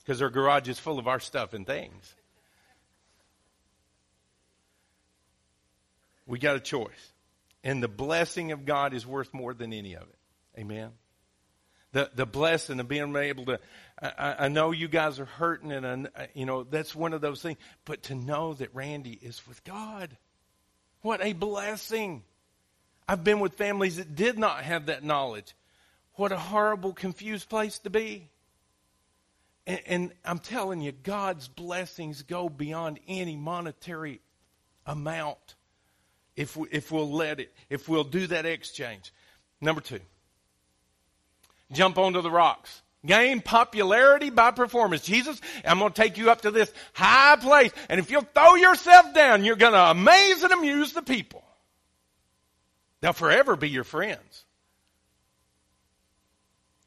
Because 0.03 0.23
our 0.23 0.31
garage 0.31 0.69
is 0.69 0.79
full 0.79 0.99
of 0.99 1.07
our 1.07 1.21
stuff 1.21 1.53
and 1.55 1.67
things. 1.67 2.15
We 6.27 6.39
got 6.39 6.57
a 6.57 6.61
choice. 6.61 7.13
And 7.63 7.83
the 7.83 7.89
blessing 7.89 8.53
of 8.53 8.65
God 8.65 8.95
is 8.95 9.07
worth 9.07 9.35
more 9.35 9.53
than 9.53 9.73
any 9.73 9.95
of 9.95 10.03
it. 10.03 10.19
Amen. 10.59 10.91
The, 11.93 12.11
the 12.15 12.25
blessing 12.25 12.79
of 12.79 12.89
being 12.89 13.15
able 13.17 13.47
to, 13.47 13.61
I, 14.01 14.47
I 14.47 14.49
know 14.49 14.71
you 14.71 14.87
guys 14.87 15.19
are 15.19 15.25
hurting 15.27 15.73
and, 15.73 16.07
uh, 16.15 16.27
you 16.35 16.47
know, 16.47 16.63
that's 16.63 16.95
one 16.95 17.13
of 17.13 17.21
those 17.21 17.43
things, 17.43 17.59
but 17.85 18.05
to 18.05 18.15
know 18.15 18.55
that 18.55 18.75
Randy 18.75 19.19
is 19.21 19.47
with 19.49 19.63
God. 19.65 20.17
What 21.03 21.21
a 21.21 21.33
blessing. 21.33 22.23
I've 23.09 23.25
been 23.25 23.41
with 23.41 23.55
families 23.55 23.97
that 23.97 24.15
did 24.15 24.39
not 24.39 24.63
have 24.63 24.87
that 24.87 25.03
knowledge. 25.03 25.55
What 26.15 26.31
a 26.31 26.39
horrible, 26.39 26.93
confused 26.93 27.49
place 27.49 27.79
to 27.81 27.91
be. 27.91 28.29
And, 29.67 29.81
and 29.87 30.13
I'm 30.25 30.39
telling 30.39 30.81
you, 30.81 30.93
God's 30.93 31.49
blessings 31.49 32.23
go 32.23 32.49
beyond 32.49 33.01
any 33.07 33.37
monetary 33.37 34.21
amount 34.87 35.55
if, 36.37 36.57
we, 36.57 36.69
if 36.71 36.91
we'll 36.91 37.11
let 37.11 37.41
it, 37.41 37.53
if 37.69 37.89
we'll 37.89 38.05
do 38.05 38.27
that 38.29 38.47
exchange. 38.47 39.13
Number 39.61 39.81
two, 39.81 40.01
jump 41.73 41.99
onto 41.99 42.23
the 42.23 42.31
rocks. 42.31 42.83
Gain 43.05 43.41
popularity 43.41 44.29
by 44.29 44.51
performance. 44.51 45.03
Jesus, 45.03 45.41
I'm 45.65 45.79
going 45.79 45.93
to 45.93 46.03
take 46.03 46.19
you 46.19 46.31
up 46.31 46.43
to 46.43 46.51
this 46.51 46.71
high 46.93 47.37
place. 47.37 47.73
And 47.89 47.99
if 47.99 48.11
you'll 48.11 48.27
throw 48.35 48.57
yourself 48.57 49.15
down, 49.15 49.45
you're 49.45 49.57
going 49.57 49.73
to 49.73 49.91
amaze 49.91 50.43
and 50.43 50.53
amuse 50.53 50.93
the 50.93 51.01
people. 51.01 51.43
They'll 53.01 53.15
forever 53.15 53.57
be 53.57 53.71
your 53.71 53.85
friends. 53.85 54.45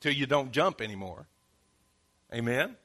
Till 0.01 0.13
you 0.13 0.27
don't 0.27 0.51
jump 0.51 0.81
anymore. 0.81 1.27
Amen? 2.34 2.76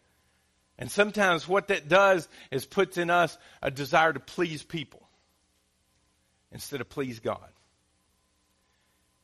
And 0.79 0.91
sometimes 0.91 1.49
what 1.49 1.69
that 1.69 1.89
does 1.89 2.29
is 2.51 2.65
puts 2.65 2.99
in 2.99 3.11
us 3.11 3.37
a 3.63 3.71
desire 3.71 4.13
to 4.13 4.21
please 4.21 4.63
people 4.63 5.09
instead 6.53 6.81
of 6.81 6.89
please 6.89 7.21
God. 7.21 7.49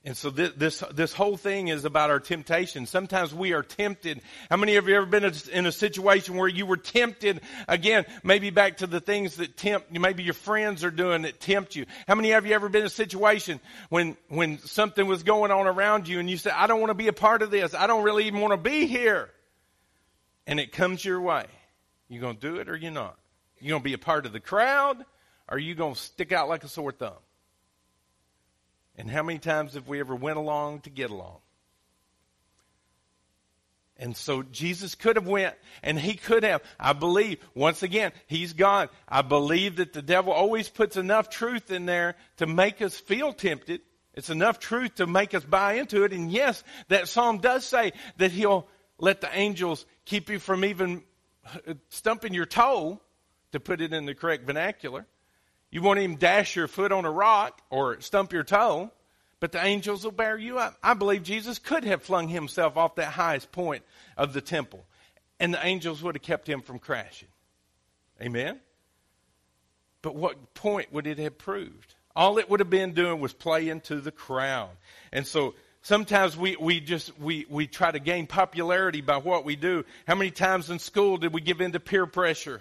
And 0.06 0.14
so 0.14 0.28
this, 0.28 0.52
this, 0.54 0.84
this 0.92 1.12
whole 1.14 1.38
thing 1.38 1.68
is 1.68 1.86
about 1.86 2.10
our 2.10 2.20
temptation. 2.20 2.84
Sometimes 2.84 3.32
we 3.32 3.54
are 3.54 3.62
tempted. 3.62 4.20
How 4.50 4.58
many 4.58 4.76
of 4.76 4.86
you 4.86 4.96
ever 4.96 5.06
been 5.06 5.32
in 5.50 5.64
a 5.64 5.72
situation 5.72 6.36
where 6.36 6.48
you 6.48 6.66
were 6.66 6.76
tempted 6.76 7.40
again, 7.66 8.04
maybe 8.22 8.50
back 8.50 8.78
to 8.78 8.86
the 8.86 9.00
things 9.00 9.36
that 9.36 9.56
tempt, 9.56 9.86
you. 9.92 10.00
maybe 10.00 10.22
your 10.22 10.34
friends 10.34 10.84
are 10.84 10.90
doing 10.90 11.22
that 11.22 11.40
tempt 11.40 11.74
you. 11.74 11.86
How 12.06 12.16
many 12.16 12.32
of 12.32 12.44
you 12.44 12.54
ever 12.54 12.68
been 12.68 12.82
in 12.82 12.88
a 12.88 12.90
situation 12.90 13.60
when, 13.88 14.18
when 14.28 14.58
something 14.58 15.06
was 15.06 15.22
going 15.22 15.50
on 15.50 15.66
around 15.66 16.06
you 16.06 16.18
and 16.18 16.28
you 16.28 16.36
said, 16.36 16.52
I 16.54 16.66
don't 16.66 16.80
want 16.80 16.90
to 16.90 16.94
be 16.94 17.08
a 17.08 17.14
part 17.14 17.40
of 17.40 17.50
this. 17.50 17.72
I 17.72 17.86
don't 17.86 18.04
really 18.04 18.26
even 18.26 18.40
want 18.40 18.52
to 18.52 18.58
be 18.58 18.86
here. 18.86 19.30
And 20.46 20.60
it 20.60 20.72
comes 20.72 21.04
your 21.04 21.20
way. 21.20 21.46
You 22.08 22.20
going 22.20 22.36
to 22.36 22.40
do 22.40 22.56
it 22.56 22.68
or 22.68 22.76
you 22.76 22.90
not? 22.90 23.18
You 23.60 23.70
going 23.70 23.80
to 23.80 23.84
be 23.84 23.94
a 23.94 23.98
part 23.98 24.26
of 24.26 24.32
the 24.32 24.40
crowd 24.40 25.04
or 25.48 25.58
you 25.58 25.74
going 25.74 25.94
to 25.94 26.00
stick 26.00 26.32
out 26.32 26.48
like 26.48 26.64
a 26.64 26.68
sore 26.68 26.92
thumb? 26.92 27.14
And 28.96 29.10
how 29.10 29.22
many 29.22 29.38
times 29.38 29.74
have 29.74 29.88
we 29.88 30.00
ever 30.00 30.14
went 30.14 30.36
along 30.36 30.80
to 30.82 30.90
get 30.90 31.10
along? 31.10 31.38
And 33.96 34.16
so 34.16 34.42
Jesus 34.42 34.94
could 34.94 35.16
have 35.16 35.26
went 35.26 35.54
and 35.82 35.98
he 35.98 36.14
could 36.14 36.42
have. 36.42 36.62
I 36.78 36.92
believe, 36.92 37.38
once 37.54 37.82
again, 37.82 38.12
he's 38.26 38.52
God. 38.52 38.88
I 39.08 39.22
believe 39.22 39.76
that 39.76 39.92
the 39.92 40.02
devil 40.02 40.32
always 40.32 40.68
puts 40.68 40.96
enough 40.96 41.30
truth 41.30 41.70
in 41.70 41.86
there 41.86 42.16
to 42.38 42.46
make 42.46 42.82
us 42.82 42.98
feel 42.98 43.32
tempted. 43.32 43.82
It's 44.12 44.30
enough 44.30 44.58
truth 44.58 44.96
to 44.96 45.06
make 45.06 45.32
us 45.34 45.44
buy 45.44 45.74
into 45.74 46.04
it. 46.04 46.12
And 46.12 46.30
yes, 46.30 46.62
that 46.88 47.08
psalm 47.08 47.38
does 47.38 47.64
say 47.64 47.92
that 48.18 48.32
he'll 48.32 48.68
let 48.98 49.20
the 49.20 49.36
angels 49.36 49.86
keep 50.04 50.28
you 50.28 50.38
from 50.38 50.64
even 50.64 51.02
stumping 51.90 52.34
your 52.34 52.46
toe, 52.46 53.00
to 53.52 53.60
put 53.60 53.80
it 53.80 53.92
in 53.92 54.04
the 54.04 54.14
correct 54.14 54.44
vernacular. 54.44 55.06
You 55.70 55.80
won't 55.80 56.00
even 56.00 56.16
dash 56.16 56.56
your 56.56 56.66
foot 56.66 56.90
on 56.90 57.04
a 57.04 57.10
rock 57.10 57.60
or 57.70 58.00
stump 58.00 58.32
your 58.32 58.42
toe, 58.42 58.90
but 59.38 59.52
the 59.52 59.64
angels 59.64 60.04
will 60.04 60.12
bear 60.12 60.36
you 60.36 60.58
up. 60.58 60.76
I 60.82 60.94
believe 60.94 61.22
Jesus 61.22 61.58
could 61.58 61.84
have 61.84 62.02
flung 62.02 62.28
himself 62.28 62.76
off 62.76 62.96
that 62.96 63.12
highest 63.12 63.52
point 63.52 63.84
of 64.16 64.32
the 64.32 64.40
temple, 64.40 64.84
and 65.38 65.54
the 65.54 65.64
angels 65.64 66.02
would 66.02 66.16
have 66.16 66.22
kept 66.22 66.48
him 66.48 66.62
from 66.62 66.78
crashing. 66.80 67.28
Amen? 68.20 68.58
But 70.02 70.16
what 70.16 70.54
point 70.54 70.92
would 70.92 71.06
it 71.06 71.18
have 71.18 71.38
proved? 71.38 71.94
All 72.16 72.38
it 72.38 72.48
would 72.50 72.60
have 72.60 72.70
been 72.70 72.92
doing 72.92 73.20
was 73.20 73.32
playing 73.32 73.82
to 73.82 74.00
the 74.00 74.12
crowd. 74.12 74.70
And 75.12 75.26
so 75.26 75.54
sometimes 75.84 76.36
we, 76.36 76.56
we 76.56 76.80
just 76.80 77.16
we, 77.20 77.46
we 77.48 77.68
try 77.68 77.92
to 77.92 78.00
gain 78.00 78.26
popularity 78.26 79.00
by 79.00 79.18
what 79.18 79.44
we 79.44 79.54
do. 79.54 79.84
How 80.08 80.16
many 80.16 80.32
times 80.32 80.68
in 80.68 80.80
school 80.80 81.18
did 81.18 81.32
we 81.32 81.40
give 81.40 81.60
in 81.60 81.72
to 81.72 81.80
peer 81.80 82.06
pressure? 82.06 82.60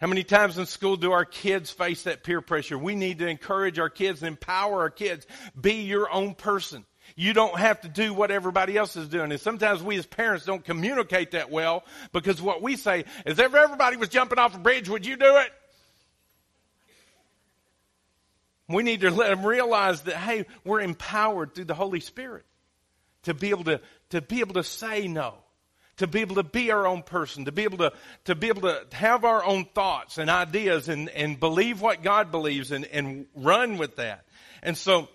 How 0.00 0.06
many 0.06 0.22
times 0.22 0.58
in 0.58 0.66
school 0.66 0.96
do 0.96 1.12
our 1.12 1.24
kids 1.24 1.70
face 1.70 2.04
that 2.04 2.22
peer 2.22 2.40
pressure? 2.40 2.78
We 2.78 2.94
need 2.94 3.18
to 3.18 3.26
encourage 3.26 3.78
our 3.78 3.90
kids 3.90 4.22
and 4.22 4.28
empower 4.28 4.80
our 4.80 4.90
kids. 4.90 5.26
Be 5.60 5.82
your 5.82 6.10
own 6.10 6.34
person. 6.34 6.84
You 7.16 7.32
don't 7.32 7.58
have 7.58 7.80
to 7.80 7.88
do 7.88 8.12
what 8.12 8.30
everybody 8.30 8.76
else 8.76 8.94
is 8.94 9.08
doing. 9.08 9.32
And 9.32 9.40
sometimes 9.40 9.82
we 9.82 9.96
as 9.96 10.06
parents 10.06 10.44
don't 10.44 10.64
communicate 10.64 11.32
that 11.32 11.50
well 11.50 11.84
because 12.12 12.40
what 12.40 12.62
we 12.62 12.76
say 12.76 13.06
is 13.26 13.38
if 13.38 13.54
everybody 13.54 13.96
was 13.96 14.08
jumping 14.08 14.38
off 14.38 14.54
a 14.54 14.58
bridge, 14.58 14.88
would 14.88 15.06
you 15.06 15.16
do 15.16 15.36
it? 15.38 15.50
We 18.68 18.82
need 18.82 19.00
to 19.00 19.10
let 19.10 19.30
them 19.30 19.46
realize 19.46 20.02
that, 20.02 20.16
hey, 20.16 20.46
we're 20.64 20.80
empowered 20.80 21.54
through 21.54 21.64
the 21.66 21.74
Holy 21.74 22.00
Spirit 22.00 22.44
to 23.22 23.34
be 23.34 23.50
able 23.50 23.64
to, 23.64 23.80
to 24.10 24.20
be 24.20 24.40
able 24.40 24.54
to 24.54 24.64
say 24.64 25.08
no 25.08 25.34
to 25.98 26.06
be 26.06 26.20
able 26.20 26.36
to 26.36 26.42
be 26.42 26.70
our 26.70 26.86
own 26.86 27.02
person, 27.02 27.44
to 27.44 27.52
be 27.52 27.64
able 27.64 27.78
to, 27.78 27.92
to 28.24 28.34
be 28.34 28.48
able 28.48 28.62
to 28.62 28.84
have 28.92 29.24
our 29.24 29.44
own 29.44 29.64
thoughts 29.64 30.18
and 30.18 30.30
ideas 30.30 30.88
and, 30.88 31.08
and 31.10 31.38
believe 31.38 31.80
what 31.80 32.02
God 32.02 32.30
believes 32.30 32.72
and, 32.72 32.84
and 32.86 33.26
run 33.34 33.78
with 33.78 33.96
that. 33.96 34.24
And 34.62 34.76
so 34.76 35.08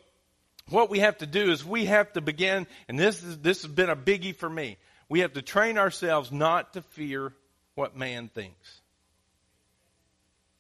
what 0.70 0.90
we 0.90 1.00
have 1.00 1.18
to 1.20 1.26
do 1.26 1.52
is 1.52 1.66
we 1.66 1.86
have 1.86 2.12
to 2.14 2.22
begin, 2.22 2.68
and 2.88 3.00
this 3.00 3.24
is, 3.24 3.40
this 3.40 3.64
has 3.64 3.72
been 3.72 3.90
a 3.90 3.96
biggie 3.96 4.36
for 4.36 4.50
me. 4.50 4.78
We 5.10 5.22
have 5.22 5.34
to 5.34 5.42
train 5.42 5.78
ourselves 5.78 6.32
not 6.32 6.74
to 6.74 6.82
fear 6.82 7.34
what 7.76 7.98
man 7.98 8.30
thinks. 8.34 8.82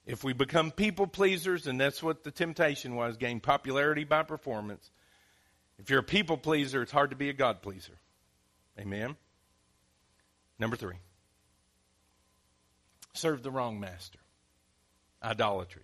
If 0.06 0.24
we 0.24 0.34
become 0.34 0.72
people 0.72 1.08
pleasers, 1.08 1.66
and 1.68 1.80
that's 1.80 2.04
what 2.04 2.24
the 2.24 2.32
temptation 2.32 2.96
was, 2.96 3.18
gain 3.18 3.40
popularity 3.40 4.04
by 4.04 4.24
performance. 4.24 4.92
If 5.80 5.90
you're 5.90 6.00
a 6.00 6.04
people 6.04 6.38
pleaser, 6.38 6.82
it's 6.82 6.92
hard 6.92 7.12
to 7.12 7.16
be 7.16 7.30
a 7.30 7.34
God 7.34 7.62
pleaser. 7.62 7.98
Amen. 8.78 9.16
Number 10.60 10.76
three, 10.76 10.96
serve 13.14 13.44
the 13.44 13.52
wrong 13.52 13.80
master. 13.80 14.20
Idolatry. 15.24 15.84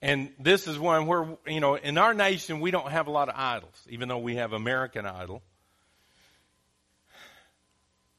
And 0.00 0.30
this 0.38 0.66
is 0.68 0.78
one 0.78 1.06
where, 1.06 1.36
you 1.46 1.60
know, 1.60 1.74
in 1.74 1.98
our 1.98 2.14
nation, 2.14 2.60
we 2.60 2.70
don't 2.70 2.90
have 2.90 3.08
a 3.08 3.10
lot 3.10 3.28
of 3.28 3.34
idols, 3.36 3.86
even 3.90 4.08
though 4.08 4.18
we 4.18 4.36
have 4.36 4.52
American 4.52 5.04
Idol 5.04 5.42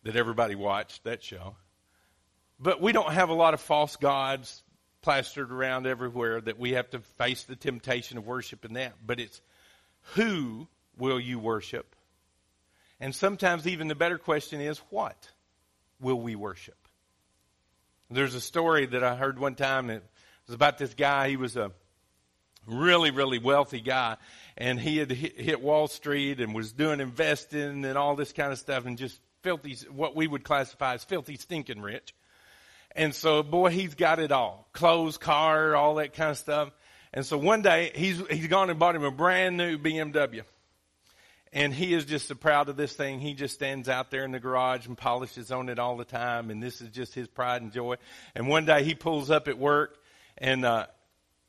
that 0.03 0.15
everybody 0.15 0.55
watched, 0.55 1.03
that 1.05 1.23
show. 1.23 1.55
But 2.59 2.81
we 2.81 2.91
don't 2.91 3.13
have 3.13 3.29
a 3.29 3.33
lot 3.33 3.53
of 3.53 3.61
false 3.61 3.95
gods 3.95 4.63
plastered 5.01 5.51
around 5.51 5.87
everywhere 5.87 6.41
that 6.41 6.59
we 6.59 6.71
have 6.71 6.89
to 6.89 6.99
face 6.99 7.43
the 7.43 7.55
temptation 7.55 8.17
of 8.17 8.27
worshiping 8.27 8.73
that. 8.73 8.93
But 9.05 9.19
it's 9.19 9.41
who 10.15 10.67
will 10.97 11.19
you 11.19 11.39
worship 11.39 11.95
And 12.99 13.15
sometimes 13.15 13.65
even 13.67 13.87
the 13.87 13.95
better 13.95 14.17
question 14.17 14.59
is, 14.61 14.79
what 14.89 15.29
will 15.99 16.19
we 16.19 16.35
worship? 16.35 16.77
There's 18.11 18.35
a 18.35 18.41
story 18.41 18.87
that 18.87 19.03
I 19.03 19.15
heard 19.15 19.39
one 19.39 19.55
time. 19.55 19.89
It 19.89 20.03
was 20.47 20.55
about 20.55 20.77
this 20.77 20.93
guy. 20.93 21.29
He 21.29 21.37
was 21.37 21.55
a 21.55 21.71
really, 22.65 23.11
really 23.11 23.39
wealthy 23.39 23.81
guy. 23.81 24.17
And 24.57 24.79
he 24.79 24.97
had 24.97 25.11
hit 25.11 25.61
Wall 25.61 25.87
Street 25.87 26.41
and 26.41 26.53
was 26.53 26.73
doing 26.73 26.99
investing 26.99 27.85
and 27.85 27.97
all 27.97 28.15
this 28.15 28.33
kind 28.33 28.51
of 28.51 28.59
stuff 28.59 28.85
and 28.85 28.97
just 28.97 29.21
filthy, 29.43 29.77
what 29.89 30.15
we 30.15 30.27
would 30.27 30.43
classify 30.43 30.95
as 30.95 31.03
filthy, 31.03 31.37
stinking 31.37 31.81
rich. 31.81 32.13
And 32.99 33.15
so, 33.15 33.43
boy, 33.43 33.69
he's 33.69 33.95
got 33.95 34.19
it 34.19 34.33
all. 34.33 34.67
Clothes, 34.73 35.17
car, 35.17 35.73
all 35.73 35.95
that 35.95 36.13
kind 36.13 36.31
of 36.31 36.37
stuff. 36.37 36.69
And 37.13 37.25
so 37.25 37.37
one 37.37 37.61
day, 37.61 37.93
he's, 37.95 38.21
he's 38.29 38.47
gone 38.47 38.69
and 38.69 38.77
bought 38.77 38.93
him 38.93 39.05
a 39.05 39.09
brand 39.09 39.55
new 39.55 39.77
BMW. 39.77 40.41
And 41.53 41.73
he 41.73 41.93
is 41.93 42.03
just 42.03 42.27
so 42.27 42.35
proud 42.35 42.67
of 42.67 42.75
this 42.75 42.91
thing. 42.91 43.21
He 43.21 43.35
just 43.35 43.55
stands 43.55 43.87
out 43.87 44.11
there 44.11 44.25
in 44.25 44.33
the 44.33 44.39
garage 44.41 44.85
and 44.85 44.97
polishes 44.97 45.49
on 45.49 45.69
it 45.69 45.79
all 45.79 45.95
the 45.95 46.03
time. 46.03 46.49
And 46.49 46.61
this 46.61 46.81
is 46.81 46.89
just 46.89 47.13
his 47.13 47.29
pride 47.29 47.61
and 47.61 47.71
joy. 47.71 47.95
And 48.35 48.49
one 48.49 48.65
day 48.65 48.83
he 48.83 48.95
pulls 48.95 49.31
up 49.31 49.47
at 49.47 49.57
work 49.57 49.97
and, 50.37 50.65
uh, 50.65 50.87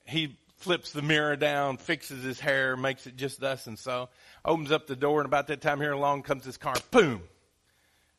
he 0.07 0.39
flips 0.59 0.93
the 0.93 1.03
mirror 1.03 1.35
down, 1.35 1.79
fixes 1.79 2.23
his 2.23 2.39
hair, 2.39 2.77
makes 2.77 3.09
it 3.09 3.17
just 3.17 3.41
thus 3.41 3.67
and 3.67 3.77
so, 3.77 4.09
opens 4.45 4.71
up 4.71 4.87
the 4.87 4.95
door, 4.95 5.19
and 5.19 5.27
about 5.27 5.49
that 5.49 5.63
time 5.63 5.81
here 5.81 5.93
along 5.93 6.23
comes 6.23 6.45
his 6.45 6.59
car, 6.59 6.75
boom, 6.93 7.23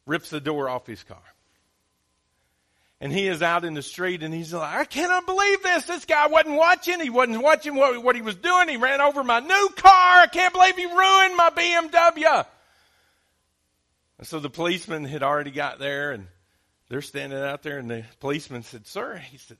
rips 0.05 0.31
the 0.31 0.41
door 0.41 0.67
off 0.67 0.85
his 0.85 1.03
car. 1.03 1.23
And 3.01 3.11
he 3.11 3.27
is 3.27 3.41
out 3.41 3.65
in 3.65 3.73
the 3.73 3.81
street 3.81 4.21
and 4.21 4.31
he's 4.31 4.53
like, 4.53 4.75
I 4.75 4.85
cannot 4.85 5.25
believe 5.25 5.63
this. 5.63 5.85
This 5.85 6.05
guy 6.05 6.27
wasn't 6.27 6.55
watching. 6.55 6.99
He 6.99 7.09
wasn't 7.09 7.41
watching 7.41 7.73
what, 7.73 8.01
what 8.03 8.15
he 8.15 8.21
was 8.21 8.35
doing. 8.35 8.69
He 8.69 8.77
ran 8.77 9.01
over 9.01 9.23
my 9.23 9.39
new 9.39 9.69
car. 9.75 10.19
I 10.21 10.27
can't 10.31 10.53
believe 10.53 10.75
he 10.75 10.85
ruined 10.85 11.35
my 11.35 11.49
BMW. 11.49 12.45
And 14.19 14.27
so 14.27 14.39
the 14.39 14.51
policeman 14.51 15.03
had 15.05 15.23
already 15.23 15.49
got 15.49 15.79
there 15.79 16.11
and 16.11 16.27
they're 16.89 17.01
standing 17.01 17.39
out 17.39 17.63
there 17.63 17.79
and 17.79 17.89
the 17.89 18.05
policeman 18.19 18.61
said, 18.61 18.85
sir, 18.85 19.17
he 19.17 19.37
said, 19.37 19.57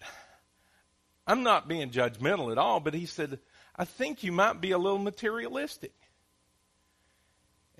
I'm 1.25 1.41
not 1.41 1.67
being 1.67 1.89
judgmental 1.89 2.51
at 2.51 2.59
all, 2.59 2.79
but 2.79 2.93
he 2.93 3.07
said, 3.07 3.39
I 3.75 3.85
think 3.85 4.21
you 4.21 4.31
might 4.31 4.61
be 4.61 4.69
a 4.69 4.77
little 4.77 4.99
materialistic. 4.99 5.93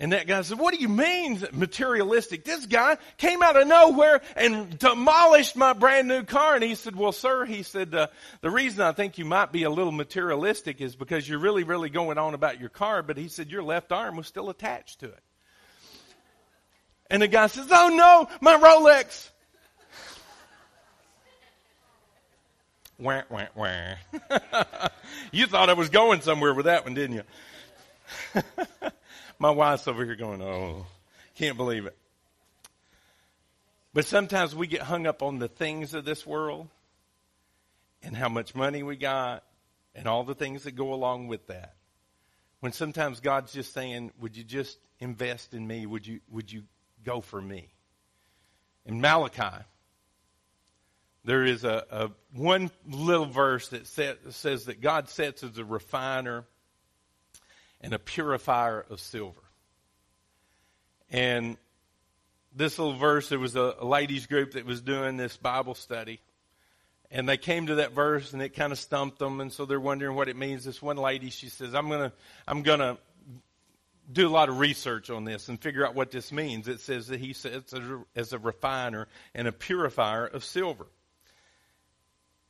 And 0.02 0.10
that 0.10 0.26
guy 0.26 0.42
said, 0.42 0.58
What 0.58 0.74
do 0.74 0.80
you 0.80 0.88
mean 0.88 1.40
materialistic? 1.52 2.44
This 2.44 2.66
guy 2.66 2.98
came 3.18 3.40
out 3.40 3.56
of 3.56 3.68
nowhere 3.68 4.20
and 4.34 4.76
demolished 4.76 5.54
my 5.54 5.74
brand 5.74 6.08
new 6.08 6.24
car. 6.24 6.56
And 6.56 6.64
he 6.64 6.74
said, 6.74 6.96
Well, 6.96 7.12
sir, 7.12 7.44
he 7.44 7.62
said, 7.62 7.94
uh, 7.94 8.08
The 8.40 8.50
reason 8.50 8.80
I 8.80 8.90
think 8.90 9.16
you 9.16 9.24
might 9.24 9.52
be 9.52 9.62
a 9.62 9.70
little 9.70 9.92
materialistic 9.92 10.80
is 10.80 10.96
because 10.96 11.28
you're 11.28 11.38
really, 11.38 11.62
really 11.62 11.88
going 11.88 12.18
on 12.18 12.34
about 12.34 12.58
your 12.58 12.68
car. 12.68 13.04
But 13.04 13.16
he 13.16 13.28
said, 13.28 13.52
Your 13.52 13.62
left 13.62 13.92
arm 13.92 14.16
was 14.16 14.26
still 14.26 14.50
attached 14.50 14.98
to 15.00 15.06
it. 15.06 15.22
And 17.08 17.22
the 17.22 17.28
guy 17.28 17.46
says, 17.46 17.68
Oh 17.70 17.88
no, 17.88 18.28
my 18.40 18.56
Rolex. 18.56 19.30
wah, 22.98 23.22
wah, 23.30 23.46
wah. 23.54 24.88
you 25.30 25.46
thought 25.46 25.70
I 25.70 25.74
was 25.74 25.90
going 25.90 26.22
somewhere 26.22 26.54
with 26.54 26.66
that 26.66 26.82
one, 26.82 26.94
didn't 26.94 27.22
you? 28.34 28.42
My 29.42 29.50
wife's 29.50 29.88
over 29.88 30.04
here 30.04 30.14
going, 30.14 30.40
oh, 30.40 30.86
can't 31.34 31.56
believe 31.56 31.86
it. 31.86 31.98
But 33.92 34.04
sometimes 34.04 34.54
we 34.54 34.68
get 34.68 34.82
hung 34.82 35.04
up 35.04 35.20
on 35.20 35.40
the 35.40 35.48
things 35.48 35.94
of 35.94 36.04
this 36.04 36.24
world 36.24 36.68
and 38.04 38.16
how 38.16 38.28
much 38.28 38.54
money 38.54 38.84
we 38.84 38.94
got 38.94 39.42
and 39.96 40.06
all 40.06 40.22
the 40.22 40.36
things 40.36 40.62
that 40.62 40.76
go 40.76 40.94
along 40.94 41.26
with 41.26 41.48
that. 41.48 41.74
When 42.60 42.70
sometimes 42.70 43.18
God's 43.18 43.52
just 43.52 43.74
saying, 43.74 44.12
would 44.20 44.36
you 44.36 44.44
just 44.44 44.78
invest 45.00 45.54
in 45.54 45.66
me? 45.66 45.86
Would 45.86 46.06
you, 46.06 46.20
would 46.30 46.52
you 46.52 46.62
go 47.02 47.20
for 47.20 47.40
me? 47.40 47.72
In 48.86 49.00
Malachi, 49.00 49.64
there 51.24 51.44
is 51.44 51.64
a, 51.64 51.84
a 51.90 52.10
one 52.32 52.70
little 52.88 53.26
verse 53.26 53.70
that 53.70 53.88
set, 53.88 54.18
says 54.34 54.66
that 54.66 54.80
God 54.80 55.08
sets 55.08 55.42
as 55.42 55.58
a 55.58 55.64
refiner 55.64 56.44
and 57.82 57.92
a 57.92 57.98
purifier 57.98 58.84
of 58.88 59.00
silver. 59.00 59.42
And 61.10 61.56
this 62.54 62.78
little 62.78 62.96
verse, 62.96 63.28
there 63.28 63.38
was 63.38 63.56
a, 63.56 63.76
a 63.78 63.84
ladies 63.84 64.26
group 64.26 64.52
that 64.52 64.64
was 64.64 64.80
doing 64.80 65.16
this 65.16 65.36
Bible 65.36 65.74
study. 65.74 66.20
And 67.10 67.28
they 67.28 67.36
came 67.36 67.66
to 67.66 67.76
that 67.76 67.92
verse 67.92 68.32
and 68.32 68.40
it 68.40 68.50
kind 68.50 68.72
of 68.72 68.78
stumped 68.78 69.18
them. 69.18 69.40
And 69.40 69.52
so 69.52 69.66
they're 69.66 69.80
wondering 69.80 70.16
what 70.16 70.28
it 70.28 70.36
means. 70.36 70.64
This 70.64 70.80
one 70.80 70.96
lady, 70.96 71.30
she 71.30 71.48
says, 71.48 71.74
I'm 71.74 71.88
going 71.88 72.10
to, 72.10 72.12
I'm 72.48 72.62
going 72.62 72.80
to 72.80 72.96
do 74.10 74.26
a 74.26 74.30
lot 74.30 74.48
of 74.48 74.58
research 74.58 75.10
on 75.10 75.24
this 75.24 75.48
and 75.48 75.60
figure 75.60 75.86
out 75.86 75.94
what 75.94 76.10
this 76.10 76.32
means. 76.32 76.68
It 76.68 76.80
says 76.80 77.08
that 77.08 77.20
he 77.20 77.32
sits 77.32 77.74
as 78.16 78.32
a 78.32 78.38
refiner 78.38 79.08
and 79.34 79.46
a 79.46 79.52
purifier 79.52 80.26
of 80.26 80.44
silver. 80.44 80.86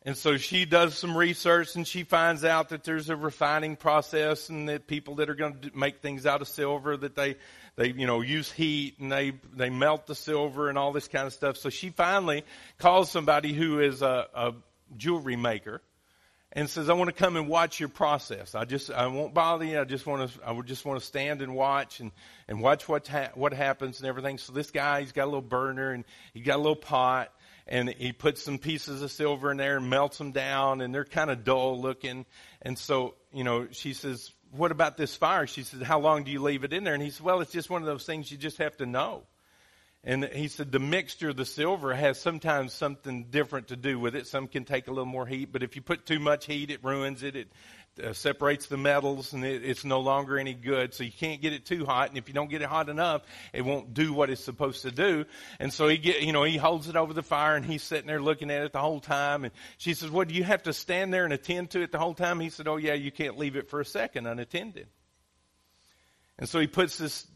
And 0.05 0.17
so 0.17 0.37
she 0.37 0.65
does 0.65 0.99
some 0.99 1.17
research 1.17 1.77
and 1.77 1.87
she 1.87 2.03
finds 2.03 2.45
out 2.45 2.71
that 2.71 2.83
there's 2.83 3.09
a 3.09 3.15
refining 3.15 3.77
process 3.77 4.49
and 4.49 4.69
that 4.69 4.89
people 4.89 5.17
that 5.17 5.31
are 5.31 5.37
going 5.37 5.61
to 5.61 5.71
make 5.77 6.01
things 6.01 6.27
out 6.27 6.43
of 6.43 6.49
silver 6.49 6.97
that 6.97 7.15
they, 7.15 7.37
they, 7.77 7.93
you 7.93 8.07
know, 8.07 8.21
use 8.21 8.51
heat 8.51 8.99
and 8.99 9.13
they, 9.13 9.33
they 9.55 9.71
melt 9.71 10.09
the 10.09 10.17
silver 10.17 10.69
and 10.69 10.77
all 10.77 10.93
this 10.93 11.07
kind 11.07 11.27
of 11.27 11.33
stuff. 11.33 11.57
So 11.57 11.71
she 11.71 11.91
finally 11.91 12.45
calls 12.79 13.13
somebody 13.13 13.53
who 13.53 13.79
is 13.79 14.03
a, 14.03 14.27
a 14.35 14.55
jewelry 14.97 15.37
maker 15.37 15.81
and 16.51 16.69
says, 16.69 16.91
I 16.91 16.95
want 16.95 17.09
to 17.09 17.15
come 17.15 17.37
and 17.37 17.49
watch 17.49 17.79
your 17.79 17.89
process. 17.89 18.57
I 18.57 18.65
just, 18.65 18.91
I 18.91 19.07
won't 19.07 19.33
bother 19.33 19.65
you. 19.65 19.81
I 19.81 19.85
just 19.85 20.05
want 20.05 20.33
to, 20.33 20.41
I 20.45 20.51
would 20.51 20.67
just 20.67 20.85
want 20.85 21.01
to 21.01 21.07
stand 21.07 21.43
and 21.43 21.55
watch 21.55 22.01
and, 22.01 22.11
and 22.49 22.61
watch 22.61 22.89
what, 22.89 23.07
ha- 23.07 23.31
what 23.35 23.55
happens 23.55 24.01
and 24.01 24.09
everything. 24.09 24.37
So 24.37 24.53
this 24.53 24.73
guy, 24.73 25.01
he's 25.01 25.13
got 25.13 25.25
a 25.25 25.27
little 25.27 25.41
burner 25.43 25.93
and 25.93 26.05
he 26.35 26.41
got 26.41 26.57
a 26.57 26.59
little 26.59 26.75
pot 26.75 27.33
and 27.67 27.89
he 27.89 28.13
puts 28.13 28.43
some 28.43 28.59
pieces 28.59 29.03
of 29.03 29.11
silver 29.11 29.51
in 29.51 29.57
there 29.57 29.77
and 29.77 29.89
melts 29.89 30.19
them 30.19 30.33
down 30.33 30.81
and 30.81 30.95
they're 30.95 31.05
kind 31.05 31.31
of 31.31 31.45
dull 31.45 31.81
looking. 31.81 32.27
And 32.63 32.79
so, 32.79 33.15
you 33.33 33.45
know, 33.45 33.69
she 33.71 33.95
says, 33.95 34.33
what 34.51 34.71
about 34.71 34.97
this 34.97 35.17
fire? 35.17 35.47
She 35.47 35.63
says, 35.63 35.83
how 35.83 36.01
long 36.01 36.25
do 36.25 36.31
you 36.31 36.43
leave 36.43 36.65
it 36.65 36.73
in 36.73 36.85
there? 36.85 36.95
And 36.95 37.03
he 37.03 37.11
said, 37.11 37.25
well, 37.25 37.41
it's 37.41 37.53
just 37.53 37.71
one 37.71 37.83
of 37.83 37.87
those 37.87 38.05
things 38.05 38.31
you 38.31 38.37
just 38.37 38.59
have 38.59 38.77
to 38.79 38.87
know. 38.87 39.23
And 40.05 40.25
he 40.25 40.49
said 40.49 40.73
the 40.73 40.81
mixture 40.81 41.29
of 41.29 41.37
the 41.37 41.45
silver 41.45 41.95
has 41.95 42.21
sometimes 42.21 42.73
something 42.73 43.27
different 43.31 43.69
to 43.69 43.77
do 43.77 44.01
with 44.01 44.17
it. 44.17 44.27
Some 44.27 44.49
can 44.49 44.65
take 44.65 44.89
a 44.89 44.91
little 44.91 45.07
more 45.07 45.27
heat, 45.27 45.53
but 45.53 45.63
if 45.63 45.77
you 45.77 45.83
put 45.83 46.07
too 46.07 46.19
much 46.19 46.47
heat, 46.47 46.73
it 46.73 46.83
ruins 46.83 47.23
it. 47.23 47.37
It 47.37 47.53
uh, 48.03 48.13
separates 48.13 48.67
the 48.67 48.77
metals 48.77 49.33
and 49.33 49.45
it, 49.45 49.65
it's 49.65 49.85
no 49.85 50.01
longer 50.01 50.39
any 50.39 50.55
good. 50.55 50.95
So 50.95 51.05
you 51.05 51.13
can't 51.13 51.43
get 51.43 51.53
it 51.53 51.67
too 51.67 51.85
hot. 51.85 52.09
And 52.09 52.17
if 52.17 52.29
you 52.29 52.35
don't 52.35 52.49
get 52.49 52.63
it 52.63 52.69
hot 52.69 52.89
enough, 52.89 53.23
it 53.53 53.63
won't 53.63 53.93
do 53.93 54.13
what 54.13 54.31
it's 54.31 54.43
supposed 54.43 54.83
to 54.83 54.91
do. 54.91 55.25
And 55.61 55.73
so 55.73 55.89
he 55.89 55.99
get, 55.99 56.23
you 56.23 56.33
know, 56.33 56.43
he 56.43 56.57
holds 56.57 56.89
it 56.89 56.97
over 56.97 57.13
the 57.13 57.23
fire 57.23 57.55
and 57.55 57.65
he's 57.65 57.83
sitting 57.83 58.07
there 58.07 58.21
looking 58.21 58.51
at 58.51 58.63
it 58.63 58.73
the 58.73 58.81
whole 58.81 59.01
time. 59.01 59.45
And 59.45 59.53
she 59.77 59.95
says, 59.95 60.11
well, 60.11 60.25
do 60.25 60.35
you 60.35 60.45
have 60.45 60.63
to 60.65 60.73
stand 60.73 61.13
there 61.13 61.25
and 61.25 61.33
attend 61.33 61.71
to 61.71 61.83
it 61.83 61.93
the 61.93 61.99
whole 61.99 62.15
time? 62.15 62.41
He 62.41 62.51
said, 62.51 62.69
oh 62.69 62.77
yeah, 62.77 62.95
you 62.95 63.13
can't 63.13 63.39
leave 63.39 63.57
it 63.57 63.69
for 63.69 63.81
a 63.81 63.85
second 63.85 64.27
unattended. 64.27 64.87
And 66.39 66.49
so 66.49 66.61
he 66.61 66.67
puts 66.67 66.97
this, 66.99 67.27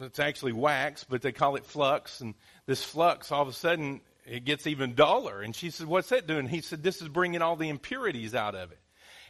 it's 0.00 0.20
actually 0.20 0.52
wax, 0.52 1.04
but 1.04 1.22
they 1.22 1.32
call 1.32 1.56
it 1.56 1.66
flux. 1.66 2.20
And 2.20 2.34
this 2.66 2.84
flux, 2.84 3.32
all 3.32 3.42
of 3.42 3.48
a 3.48 3.52
sudden, 3.52 4.00
it 4.24 4.44
gets 4.44 4.66
even 4.66 4.94
duller. 4.94 5.40
And 5.40 5.56
she 5.56 5.70
said, 5.70 5.86
what's 5.86 6.10
that 6.10 6.26
doing? 6.26 6.46
He 6.46 6.60
said, 6.60 6.82
this 6.82 7.02
is 7.02 7.08
bringing 7.08 7.42
all 7.42 7.56
the 7.56 7.68
impurities 7.68 8.34
out 8.34 8.54
of 8.54 8.70
it. 8.70 8.78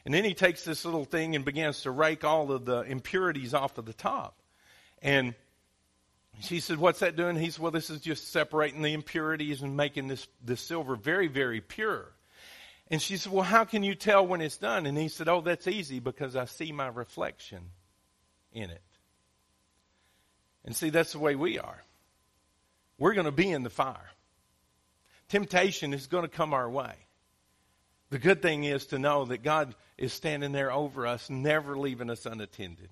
And 0.08 0.14
then 0.14 0.24
he 0.24 0.32
takes 0.32 0.64
this 0.64 0.86
little 0.86 1.04
thing 1.04 1.36
and 1.36 1.44
begins 1.44 1.82
to 1.82 1.90
rake 1.90 2.24
all 2.24 2.50
of 2.50 2.64
the 2.64 2.80
impurities 2.80 3.52
off 3.52 3.76
of 3.76 3.84
the 3.84 3.92
top. 3.92 4.40
And 5.02 5.34
she 6.40 6.60
said, 6.60 6.78
What's 6.78 7.00
that 7.00 7.14
doing? 7.14 7.36
He 7.36 7.50
said, 7.50 7.60
Well, 7.60 7.72
this 7.72 7.90
is 7.90 8.00
just 8.00 8.32
separating 8.32 8.80
the 8.80 8.94
impurities 8.94 9.60
and 9.60 9.76
making 9.76 10.08
this, 10.08 10.26
this 10.42 10.62
silver 10.62 10.96
very, 10.96 11.26
very 11.26 11.60
pure. 11.60 12.06
And 12.90 13.02
she 13.02 13.18
said, 13.18 13.30
Well, 13.30 13.44
how 13.44 13.66
can 13.66 13.82
you 13.82 13.94
tell 13.94 14.26
when 14.26 14.40
it's 14.40 14.56
done? 14.56 14.86
And 14.86 14.96
he 14.96 15.08
said, 15.08 15.28
Oh, 15.28 15.42
that's 15.42 15.68
easy 15.68 16.00
because 16.00 16.36
I 16.36 16.46
see 16.46 16.72
my 16.72 16.88
reflection 16.88 17.64
in 18.50 18.70
it. 18.70 18.80
And 20.64 20.74
see, 20.74 20.88
that's 20.88 21.12
the 21.12 21.18
way 21.18 21.34
we 21.34 21.58
are. 21.58 21.84
We're 22.96 23.12
going 23.12 23.26
to 23.26 23.30
be 23.30 23.50
in 23.50 23.62
the 23.62 23.68
fire. 23.68 24.08
Temptation 25.28 25.92
is 25.92 26.06
going 26.06 26.24
to 26.24 26.34
come 26.34 26.54
our 26.54 26.70
way. 26.70 26.94
The 28.10 28.18
good 28.18 28.40
thing 28.40 28.64
is 28.64 28.86
to 28.86 28.98
know 28.98 29.26
that 29.26 29.42
God 29.42 29.74
is 29.98 30.12
standing 30.12 30.52
there 30.52 30.72
over 30.72 31.06
us, 31.06 31.28
never 31.28 31.76
leaving 31.76 32.10
us 32.10 32.24
unattended. 32.24 32.88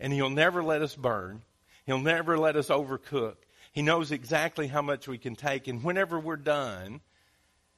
And 0.00 0.12
He'll 0.12 0.30
never 0.30 0.62
let 0.62 0.82
us 0.82 0.94
burn. 0.94 1.42
He'll 1.84 1.98
never 1.98 2.38
let 2.38 2.56
us 2.56 2.68
overcook. 2.68 3.36
He 3.72 3.82
knows 3.82 4.10
exactly 4.10 4.66
how 4.66 4.82
much 4.82 5.06
we 5.06 5.18
can 5.18 5.36
take. 5.36 5.68
And 5.68 5.84
whenever 5.84 6.18
we're 6.18 6.36
done, 6.36 7.00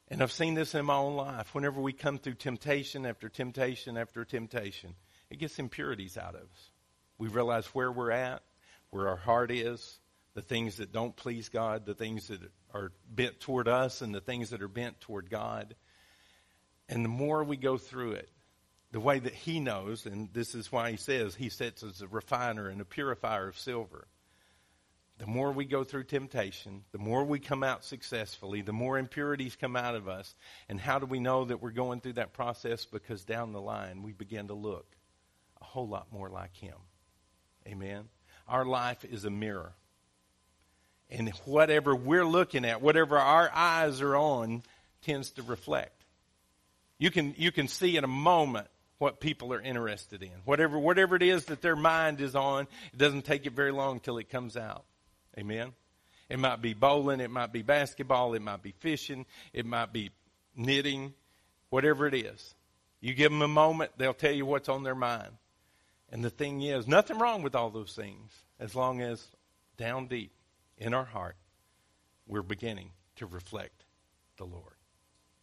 and 0.09 0.23
I've 0.23 0.33
seen 0.33 0.55
this 0.55 0.75
in 0.75 0.87
my 0.87 0.95
own 0.95 1.17
life, 1.17 1.55
whenever 1.55 1.81
we 1.81 1.93
come 1.93 2.19
through 2.19 2.35
temptation 2.35 3.05
after 3.05 3.29
temptation 3.29 3.97
after 3.97 4.25
temptation, 4.25 4.95
it 5.31 5.39
gets 5.39 5.59
impurities 5.59 6.17
out 6.17 6.35
of 6.35 6.43
us. 6.43 6.71
We 7.19 7.29
realize 7.29 7.67
where 7.67 7.91
we're 7.91 8.13
at, 8.13 8.43
where 8.91 9.09
our 9.09 9.17
heart 9.17 9.51
is, 9.51 9.99
the 10.35 10.43
things 10.43 10.77
that 10.77 10.93
don't 10.93 11.17
please 11.17 11.49
God, 11.49 11.85
the 11.85 11.95
things 11.95 12.29
that 12.29 12.41
are 12.73 12.93
bent 13.11 13.41
toward 13.41 13.67
us, 13.67 14.01
and 14.01 14.15
the 14.15 14.21
things 14.21 14.51
that 14.51 14.63
are 14.63 14.69
bent 14.69 15.01
toward 15.01 15.29
God. 15.29 15.75
And 16.89 17.05
the 17.05 17.11
more 17.11 17.45
we 17.45 17.57
go 17.57 17.77
through 17.77 18.13
it, 18.13 18.29
the 18.93 19.01
way 19.01 19.19
that 19.19 19.35
he 19.35 19.61
knows, 19.61 20.07
and 20.07 20.33
this 20.33 20.55
is 20.55 20.73
why 20.73 20.91
he 20.91 20.97
says 20.97 21.35
he 21.35 21.51
sits 21.51 21.83
as 21.83 22.01
a 22.01 22.09
refiner 22.09 22.69
and 22.69 22.81
a 22.81 22.87
purifier 22.87 23.49
of 23.49 23.59
silver. 23.59 24.09
the 25.19 25.27
more 25.27 25.51
we 25.51 25.65
go 25.65 25.83
through 25.83 26.05
temptation, 26.05 26.85
the 26.93 26.99
more 26.99 27.25
we 27.25 27.41
come 27.41 27.65
out 27.65 27.85
successfully, 27.85 28.63
the 28.63 28.73
more 28.73 28.99
impurities 28.99 29.57
come 29.57 29.75
out 29.75 29.97
of 29.97 30.09
us. 30.09 30.33
And 30.69 30.81
how 30.81 31.01
do 31.01 31.07
we 31.07 31.19
know 31.19 31.45
that 31.45 31.61
we're 31.61 31.73
going 31.73 32.01
through 32.01 32.15
that 32.15 32.33
process? 32.33 32.85
Because 32.85 33.25
down 33.25 33.53
the 33.53 33.61
line, 33.61 34.05
we 34.05 34.13
begin 34.13 34.47
to 34.47 34.55
look 34.55 34.87
a 35.61 35.65
whole 35.65 35.89
lot 35.89 36.13
more 36.13 36.31
like 36.31 36.57
Him. 36.57 36.77
Amen. 37.67 38.05
Our 38.47 38.65
life 38.65 39.05
is 39.05 39.25
a 39.25 39.31
mirror. 39.31 39.73
And 41.11 41.31
whatever 41.45 41.97
we're 41.97 42.27
looking 42.27 42.65
at, 42.65 42.81
whatever 42.81 43.19
our 43.19 43.51
eyes 43.53 44.01
are 44.01 44.17
on, 44.17 44.63
tends 45.03 45.31
to 45.33 45.43
reflect. 45.43 45.98
You 46.99 47.11
can, 47.11 47.35
you 47.39 47.53
can 47.53 47.69
see 47.69 47.97
in 47.97 48.05
a 48.05 48.09
moment 48.09 48.67
what 48.99 49.21
people 49.21 49.53
are 49.53 49.61
interested 49.61 50.23
in. 50.23 50.33
Whatever, 50.45 50.79
whatever 50.79 51.15
it 51.17 51.23
is 51.23 51.47
that 51.47 51.63
their 51.63 51.77
mind 51.77 52.21
is 52.21 52.35
on, 52.35 52.67
it 52.93 52.99
doesn't 52.99 53.25
take 53.25 53.47
it 53.47 53.53
very 53.53 53.71
long 53.71 53.95
until 53.95 54.19
it 54.19 54.29
comes 54.29 54.57
out. 54.57 54.85
Amen. 55.39 55.73
It 56.29 56.39
might 56.39 56.61
be 56.61 56.75
bowling, 56.75 57.21
it 57.21 57.31
might 57.31 57.53
be 57.53 57.63
basketball, 57.63 58.35
it 58.35 58.43
might 58.43 58.63
be 58.63 58.73
fishing, 58.81 59.25
it 59.53 59.65
might 59.65 59.93
be 59.93 60.11
knitting, 60.57 61.15
whatever 61.71 62.07
it 62.07 62.15
is. 62.15 62.55
You 63.01 63.15
give 63.15 63.31
them 63.31 63.43
a 63.43 63.49
moment, 63.49 63.93
they'll 63.97 64.13
tell 64.13 64.33
you 64.33 64.45
what's 64.45 64.69
on 64.69 64.83
their 64.83 64.95
mind. 64.95 65.31
And 66.11 66.25
the 66.25 66.31
thing 66.31 66.63
is, 66.63 66.89
nothing 66.89 67.19
wrong 67.19 67.43
with 67.43 67.55
all 67.55 67.71
those 67.71 67.93
things 67.93 68.33
as 68.59 68.75
long 68.75 69.01
as 69.01 69.25
down 69.77 70.09
deep 70.09 70.33
in 70.77 70.93
our 70.93 71.05
heart 71.05 71.37
we're 72.27 72.43
beginning 72.43 72.91
to 73.17 73.27
reflect 73.27 73.85
the 74.37 74.45
Lord. 74.45 74.75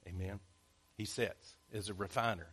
Amen. 0.07 0.39
He 0.97 1.05
sets 1.05 1.55
as 1.73 1.89
a 1.89 1.93
refiner 1.93 2.47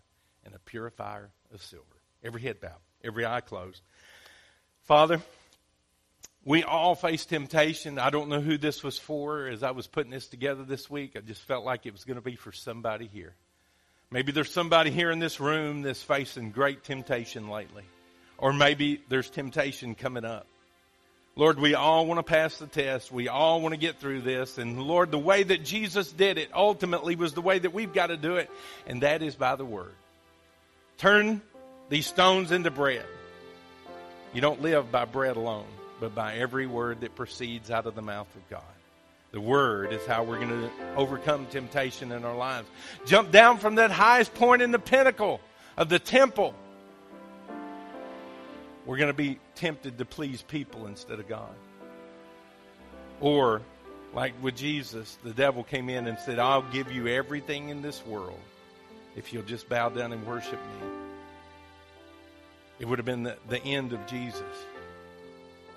and 0.45 0.55
a 0.55 0.59
purifier 0.59 1.31
of 1.53 1.63
silver. 1.63 1.87
Every 2.25 2.41
head 2.41 2.61
bowed, 2.61 2.81
every 3.03 3.25
eye 3.25 3.41
closed. 3.41 3.81
Father, 4.83 5.21
we 6.45 6.65
all 6.65 6.95
face 6.95 7.25
temptation. 7.25 7.99
I 7.99 8.11
don't 8.11 8.29
know 8.29 8.41
who 8.41 8.59
this 8.59 8.83
was 8.83 8.99
for. 8.99 9.47
As 9.47 9.63
I 9.63 9.71
was 9.71 9.87
putting 9.87 10.11
this 10.11 10.27
together 10.27 10.65
this 10.65 10.91
week, 10.91 11.13
I 11.17 11.21
just 11.21 11.43
felt 11.43 11.65
like 11.65 11.87
it 11.87 11.93
was 11.93 12.05
going 12.05 12.17
to 12.17 12.23
be 12.23 12.37
for 12.37 12.53
somebody 12.53 13.07
here. 13.07 13.35
Maybe 14.11 14.33
there's 14.33 14.53
somebody 14.53 14.91
here 14.91 15.11
in 15.11 15.21
this 15.21 15.41
room 15.41 15.83
that's 15.83 16.03
facing 16.03 16.51
great 16.51 16.85
temptation 16.85 17.49
lately. 17.49 17.85
Or 18.39 18.53
maybe 18.53 19.01
there's 19.09 19.31
temptation 19.31 19.95
coming 19.95 20.25
up. 20.25 20.47
Lord, 21.35 21.59
we 21.59 21.75
all 21.75 22.07
want 22.07 22.19
to 22.19 22.23
pass 22.23 22.59
the 22.59 22.67
test. 22.67 23.11
We 23.11 23.29
all 23.29 23.63
want 23.63 23.73
to 23.73 23.79
get 23.81 23.99
through 23.99 24.21
this. 24.21 24.59
And 24.59 24.83
Lord, 24.83 25.11
the 25.11 25.19
way 25.19 25.43
that 25.43 25.65
Jesus 25.65 26.13
did 26.13 26.37
it 26.37 26.51
ultimately 26.55 27.17
was 27.17 27.33
the 27.33 27.41
way 27.41 27.59
that 27.59 27.73
we've 27.73 27.93
got 27.93 28.09
to 28.09 28.19
do 28.19 28.37
it, 28.37 28.51
and 28.87 29.03
that 29.03 29.23
is 29.23 29.35
by 29.35 29.57
the 29.57 29.65
Word. 29.65 29.95
Turn 30.99 31.41
these 31.89 32.07
stones 32.07 32.53
into 32.53 32.71
bread. 32.71 33.07
You 34.35 34.43
don't 34.43 34.61
live 34.61 34.93
by 34.93 35.07
bread 35.07 35.37
alone, 35.37 35.67
but 36.01 36.15
by 36.15 36.35
every 36.37 36.67
word 36.67 37.01
that 37.01 37.15
proceeds 37.17 37.71
out 37.71 37.87
of 37.87 37.95
the 37.95 38.03
mouth 38.03 38.29
of 38.37 38.49
God. 38.51 38.63
The 39.31 39.41
Word 39.41 39.95
is 39.95 40.05
how 40.07 40.25
we're 40.25 40.39
going 40.39 40.51
to 40.51 40.71
overcome 40.97 41.47
temptation 41.47 42.13
in 42.13 42.25
our 42.27 42.37
lives. 42.37 42.69
Jump 43.07 43.31
down 43.31 43.57
from 43.57 43.77
that 43.77 43.91
highest 43.91 44.35
point 44.35 44.61
in 44.61 44.71
the 44.71 44.79
pinnacle 44.79 45.41
of 45.79 45.89
the 45.89 45.99
temple 45.99 46.55
we're 48.87 48.97
going 48.97 49.09
to 49.09 49.15
be 49.15 49.39
tempted 49.55 49.99
to 49.99 50.05
please 50.05 50.43
people 50.43 50.87
instead 50.87 51.21
of 51.21 51.29
God. 51.29 51.55
Or, 53.21 53.63
like 54.15 54.35
with 54.43 54.57
Jesus, 54.57 55.17
the 55.23 55.33
devil 55.33 55.63
came 55.63 55.89
in 55.89 56.07
and 56.07 56.19
said, 56.19 56.39
I'll 56.39 56.63
give 56.63 56.91
you 56.91 57.07
everything 57.07 57.69
in 57.69 57.83
this 57.83 58.05
world 58.07 58.41
if 59.17 59.33
you'll 59.33 59.45
just 59.45 59.69
bow 59.69 59.89
down 59.91 60.13
and 60.13 60.27
worship 60.27 60.59
me. 60.59 60.89
It 62.81 62.89
would 62.89 62.99
have 62.99 63.07
been 63.07 63.23
the, 63.23 63.37
the 63.49 63.63
end 63.63 63.93
of 63.93 64.05
Jesus. 64.07 64.43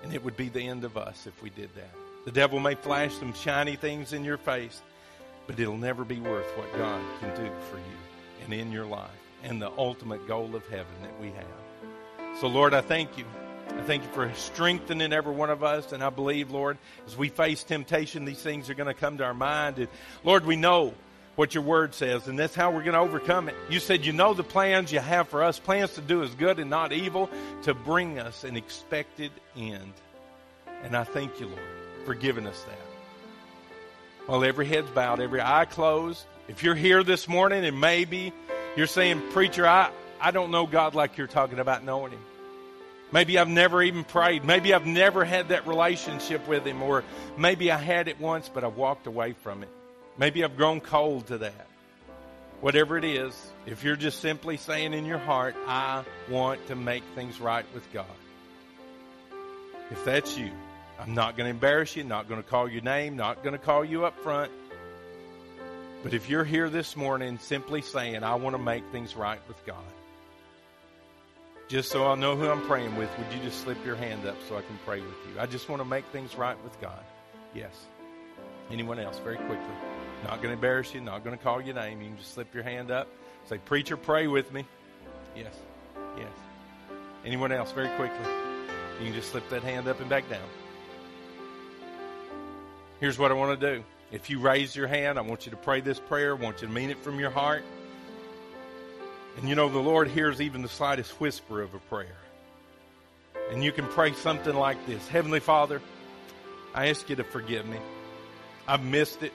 And 0.02 0.12
it 0.12 0.24
would 0.24 0.36
be 0.36 0.48
the 0.48 0.66
end 0.66 0.84
of 0.84 0.96
us 0.96 1.26
if 1.26 1.40
we 1.42 1.50
did 1.50 1.72
that. 1.76 1.90
The 2.24 2.32
devil 2.32 2.58
may 2.58 2.74
flash 2.74 3.14
some 3.14 3.32
shiny 3.34 3.76
things 3.76 4.12
in 4.12 4.24
your 4.24 4.38
face, 4.38 4.82
but 5.46 5.60
it'll 5.60 5.76
never 5.76 6.04
be 6.04 6.18
worth 6.18 6.46
what 6.58 6.72
God 6.76 7.00
can 7.20 7.30
do 7.36 7.50
for 7.70 7.76
you 7.76 8.44
and 8.44 8.52
in 8.52 8.72
your 8.72 8.86
life 8.86 9.10
and 9.44 9.62
the 9.62 9.70
ultimate 9.78 10.26
goal 10.26 10.56
of 10.56 10.66
heaven 10.68 10.92
that 11.02 11.20
we 11.20 11.28
have. 11.28 11.65
So, 12.40 12.48
Lord, 12.48 12.74
I 12.74 12.82
thank 12.82 13.16
you. 13.16 13.24
I 13.68 13.82
thank 13.82 14.02
you 14.02 14.10
for 14.10 14.30
strengthening 14.34 15.12
every 15.12 15.34
one 15.34 15.48
of 15.48 15.64
us. 15.64 15.92
And 15.92 16.04
I 16.04 16.10
believe, 16.10 16.50
Lord, 16.50 16.76
as 17.06 17.16
we 17.16 17.30
face 17.30 17.64
temptation, 17.64 18.26
these 18.26 18.42
things 18.42 18.68
are 18.68 18.74
going 18.74 18.88
to 18.88 18.94
come 18.94 19.16
to 19.18 19.24
our 19.24 19.32
mind. 19.32 19.78
And 19.78 19.88
Lord, 20.22 20.44
we 20.44 20.54
know 20.54 20.92
what 21.36 21.54
your 21.54 21.62
word 21.62 21.94
says, 21.94 22.28
and 22.28 22.38
that's 22.38 22.54
how 22.54 22.70
we're 22.70 22.82
going 22.82 22.94
to 22.94 23.00
overcome 23.00 23.48
it. 23.48 23.54
You 23.70 23.78
said 23.78 24.04
you 24.04 24.12
know 24.12 24.34
the 24.34 24.42
plans 24.42 24.90
you 24.90 25.00
have 25.00 25.28
for 25.28 25.42
us, 25.42 25.58
plans 25.58 25.94
to 25.94 26.00
do 26.00 26.22
us 26.22 26.34
good 26.34 26.58
and 26.58 26.70
not 26.70 26.92
evil, 26.92 27.30
to 27.62 27.74
bring 27.74 28.18
us 28.18 28.44
an 28.44 28.56
expected 28.56 29.30
end. 29.56 29.92
And 30.82 30.96
I 30.96 31.04
thank 31.04 31.38
you, 31.40 31.46
Lord, 31.46 31.60
for 32.04 32.14
giving 32.14 32.46
us 32.46 32.62
that. 32.64 34.26
While 34.26 34.44
every 34.44 34.66
head's 34.66 34.90
bowed, 34.90 35.20
every 35.20 35.40
eye 35.40 35.66
closed, 35.66 36.24
if 36.48 36.62
you're 36.62 36.74
here 36.74 37.02
this 37.02 37.28
morning 37.28 37.64
and 37.64 37.80
maybe 37.80 38.32
you're 38.76 38.86
saying, 38.86 39.22
Preacher, 39.32 39.66
I, 39.66 39.90
I 40.20 40.30
don't 40.30 40.50
know 40.50 40.66
God 40.66 40.94
like 40.94 41.16
you're 41.16 41.26
talking 41.26 41.58
about 41.58 41.84
knowing 41.84 42.12
Him. 42.12 42.24
Maybe 43.12 43.38
I've 43.38 43.48
never 43.48 43.82
even 43.82 44.04
prayed. 44.04 44.44
Maybe 44.44 44.74
I've 44.74 44.86
never 44.86 45.24
had 45.24 45.50
that 45.50 45.66
relationship 45.66 46.46
with 46.48 46.64
Him, 46.64 46.82
or 46.82 47.04
maybe 47.36 47.70
I 47.70 47.76
had 47.76 48.08
it 48.08 48.20
once, 48.20 48.48
but 48.52 48.64
I've 48.64 48.76
walked 48.76 49.06
away 49.06 49.32
from 49.32 49.62
it. 49.62 49.68
Maybe 50.18 50.42
I've 50.42 50.56
grown 50.56 50.80
cold 50.80 51.28
to 51.28 51.38
that. 51.38 51.66
Whatever 52.60 52.96
it 52.96 53.04
is, 53.04 53.34
if 53.66 53.84
you're 53.84 53.96
just 53.96 54.20
simply 54.20 54.56
saying 54.56 54.94
in 54.94 55.04
your 55.04 55.18
heart, 55.18 55.54
I 55.66 56.04
want 56.30 56.66
to 56.68 56.74
make 56.74 57.04
things 57.14 57.38
right 57.38 57.66
with 57.74 57.92
God. 57.92 58.06
If 59.90 60.04
that's 60.04 60.36
you, 60.38 60.50
I'm 60.98 61.14
not 61.14 61.36
going 61.36 61.44
to 61.46 61.50
embarrass 61.50 61.94
you, 61.94 62.02
not 62.02 62.28
going 62.28 62.42
to 62.42 62.48
call 62.48 62.68
your 62.68 62.82
name, 62.82 63.16
not 63.16 63.42
going 63.42 63.52
to 63.52 63.58
call 63.58 63.84
you 63.84 64.06
up 64.06 64.18
front. 64.20 64.50
But 66.02 66.14
if 66.14 66.30
you're 66.30 66.44
here 66.44 66.70
this 66.70 66.96
morning 66.96 67.38
simply 67.38 67.82
saying, 67.82 68.24
I 68.24 68.36
want 68.36 68.56
to 68.56 68.62
make 68.62 68.84
things 68.90 69.14
right 69.16 69.40
with 69.48 69.64
God, 69.66 69.84
just 71.68 71.90
so 71.90 72.06
I 72.06 72.14
know 72.14 72.36
who 72.36 72.48
I'm 72.48 72.62
praying 72.62 72.94
with, 72.96 73.10
would 73.18 73.32
you 73.32 73.40
just 73.42 73.60
slip 73.62 73.84
your 73.84 73.96
hand 73.96 74.26
up 74.26 74.36
so 74.48 74.56
I 74.56 74.62
can 74.62 74.78
pray 74.84 75.00
with 75.00 75.16
you? 75.28 75.40
I 75.40 75.46
just 75.46 75.68
want 75.68 75.80
to 75.80 75.88
make 75.88 76.04
things 76.06 76.36
right 76.36 76.56
with 76.62 76.80
God. 76.80 77.02
Yes. 77.54 77.86
Anyone 78.70 78.98
else? 78.98 79.18
Very 79.18 79.36
quickly. 79.36 79.74
Not 80.24 80.36
going 80.36 80.48
to 80.48 80.52
embarrass 80.52 80.94
you, 80.94 81.00
not 81.00 81.24
going 81.24 81.36
to 81.36 81.42
call 81.42 81.60
your 81.60 81.74
name. 81.74 82.00
You 82.00 82.08
can 82.08 82.18
just 82.18 82.34
slip 82.34 82.54
your 82.54 82.62
hand 82.62 82.90
up. 82.90 83.08
Say, 83.48 83.58
Preacher, 83.58 83.96
pray 83.96 84.26
with 84.26 84.52
me. 84.52 84.64
Yes. 85.36 85.54
Yes. 86.16 86.28
Anyone 87.24 87.52
else? 87.52 87.72
Very 87.72 87.88
quickly. 87.96 88.30
You 89.00 89.06
can 89.06 89.14
just 89.14 89.30
slip 89.30 89.48
that 89.50 89.62
hand 89.62 89.88
up 89.88 90.00
and 90.00 90.08
back 90.08 90.28
down. 90.30 90.48
Here's 93.00 93.18
what 93.18 93.30
I 93.30 93.34
want 93.34 93.60
to 93.60 93.76
do. 93.76 93.84
If 94.10 94.30
you 94.30 94.38
raise 94.38 94.74
your 94.74 94.86
hand, 94.86 95.18
I 95.18 95.22
want 95.22 95.46
you 95.46 95.50
to 95.50 95.56
pray 95.56 95.80
this 95.80 95.98
prayer. 95.98 96.36
I 96.36 96.40
want 96.40 96.62
you 96.62 96.68
to 96.68 96.72
mean 96.72 96.90
it 96.90 96.98
from 96.98 97.18
your 97.18 97.30
heart. 97.30 97.62
And 99.36 99.48
you 99.48 99.54
know, 99.54 99.68
the 99.68 99.78
Lord 99.78 100.08
hears 100.08 100.40
even 100.40 100.62
the 100.62 100.68
slightest 100.68 101.20
whisper 101.20 101.60
of 101.60 101.74
a 101.74 101.78
prayer. 101.78 102.16
And 103.50 103.62
you 103.62 103.70
can 103.70 103.86
pray 103.86 104.12
something 104.14 104.54
like 104.54 104.84
this 104.86 105.06
Heavenly 105.08 105.40
Father, 105.40 105.80
I 106.74 106.88
ask 106.88 107.08
you 107.08 107.16
to 107.16 107.24
forgive 107.24 107.66
me. 107.66 107.78
I've 108.66 108.84
missed 108.84 109.22
it. 109.22 109.32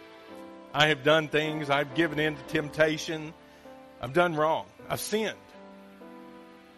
I 0.73 0.87
have 0.87 1.03
done 1.03 1.27
things. 1.27 1.69
I've 1.69 1.95
given 1.95 2.19
in 2.19 2.35
to 2.35 2.43
temptation. 2.43 3.33
I've 4.01 4.13
done 4.13 4.35
wrong. 4.35 4.65
I've 4.89 4.99
sinned. 4.99 5.37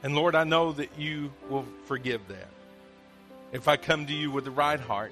And 0.04 0.16
Lord, 0.16 0.36
I 0.36 0.44
know 0.44 0.74
that 0.74 1.00
you 1.00 1.32
will 1.50 1.66
forgive 1.86 2.22
that. 2.28 2.50
If 3.54 3.68
I 3.68 3.78
come 3.78 4.06
to 4.08 4.14
you 4.14 4.32
with 4.32 4.46
the 4.46 4.52
right 4.52 4.80
heart. 4.80 5.12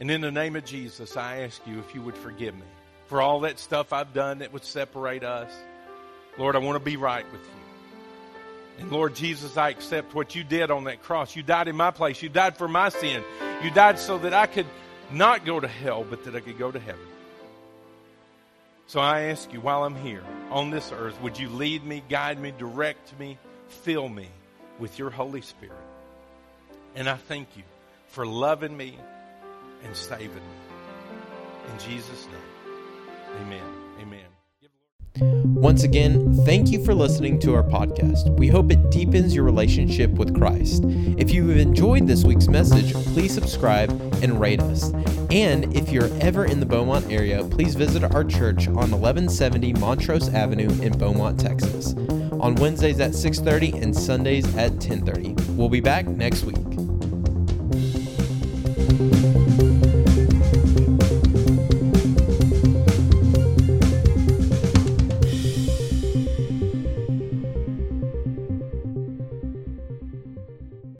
And 0.00 0.10
in 0.10 0.20
the 0.20 0.30
name 0.30 0.54
of 0.54 0.64
Jesus, 0.64 1.16
I 1.16 1.40
ask 1.40 1.60
you 1.66 1.80
if 1.80 1.94
you 1.94 2.02
would 2.02 2.16
forgive 2.16 2.54
me 2.54 2.66
for 3.06 3.20
all 3.20 3.40
that 3.40 3.58
stuff 3.58 3.92
I've 3.92 4.12
done 4.12 4.38
that 4.38 4.52
would 4.52 4.64
separate 4.64 5.24
us. 5.24 5.50
Lord, 6.38 6.56
I 6.56 6.60
want 6.60 6.76
to 6.76 6.84
be 6.84 6.96
right 6.96 7.24
with 7.30 7.40
you. 7.40 8.82
And 8.82 8.92
Lord 8.92 9.14
Jesus, 9.14 9.56
I 9.56 9.70
accept 9.70 10.14
what 10.14 10.34
you 10.34 10.44
did 10.44 10.70
on 10.70 10.84
that 10.84 11.02
cross. 11.02 11.34
You 11.34 11.42
died 11.42 11.68
in 11.68 11.76
my 11.76 11.90
place. 11.90 12.22
You 12.22 12.28
died 12.28 12.56
for 12.56 12.68
my 12.68 12.90
sin. 12.90 13.24
You 13.62 13.70
died 13.70 13.98
so 13.98 14.18
that 14.18 14.32
I 14.32 14.46
could 14.46 14.66
not 15.10 15.44
go 15.44 15.58
to 15.58 15.66
hell, 15.66 16.06
but 16.08 16.24
that 16.24 16.36
I 16.36 16.40
could 16.40 16.58
go 16.58 16.70
to 16.70 16.78
heaven. 16.78 17.06
So 18.86 19.00
I 19.00 19.22
ask 19.22 19.52
you, 19.52 19.60
while 19.60 19.84
I'm 19.84 19.96
here 19.96 20.22
on 20.50 20.70
this 20.70 20.92
earth, 20.92 21.20
would 21.20 21.38
you 21.38 21.48
lead 21.50 21.84
me, 21.84 22.02
guide 22.08 22.40
me, 22.40 22.54
direct 22.56 23.18
me, 23.18 23.36
fill 23.68 24.08
me 24.08 24.28
with 24.78 24.98
your 24.98 25.10
Holy 25.10 25.42
Spirit? 25.42 25.76
And 26.94 27.08
I 27.08 27.16
thank 27.16 27.48
you 27.56 27.64
for 28.08 28.26
loving 28.26 28.74
me 28.74 28.96
and 29.84 29.94
saving 29.94 30.34
me. 30.34 31.72
In 31.72 31.78
Jesus' 31.80 32.26
name, 32.26 33.42
amen. 33.42 33.74
Amen. 34.00 34.37
Once 35.20 35.82
again, 35.82 36.34
thank 36.44 36.70
you 36.70 36.84
for 36.84 36.94
listening 36.94 37.38
to 37.40 37.54
our 37.54 37.62
podcast. 37.62 38.30
We 38.36 38.48
hope 38.48 38.70
it 38.70 38.90
deepens 38.90 39.34
your 39.34 39.44
relationship 39.44 40.10
with 40.12 40.34
Christ. 40.36 40.84
If 40.86 41.32
you 41.32 41.48
have 41.48 41.58
enjoyed 41.58 42.06
this 42.06 42.24
week's 42.24 42.48
message, 42.48 42.92
please 43.12 43.34
subscribe 43.34 43.90
and 44.22 44.40
rate 44.40 44.60
us. 44.60 44.92
And 45.30 45.74
if 45.76 45.90
you're 45.90 46.10
ever 46.20 46.44
in 46.44 46.60
the 46.60 46.66
Beaumont 46.66 47.10
area, 47.10 47.44
please 47.44 47.74
visit 47.74 48.04
our 48.04 48.24
church 48.24 48.68
on 48.68 48.92
1170 48.92 49.74
Montrose 49.74 50.32
Avenue 50.32 50.70
in 50.80 50.96
Beaumont, 50.96 51.38
Texas. 51.38 51.94
On 52.40 52.54
Wednesdays 52.54 53.00
at 53.00 53.14
6:30 53.14 53.82
and 53.82 53.94
Sundays 53.94 54.46
at 54.56 54.80
10:30. 54.80 55.34
We'll 55.56 55.68
be 55.68 55.80
back 55.80 56.06
next 56.06 56.44
week. 56.44 56.56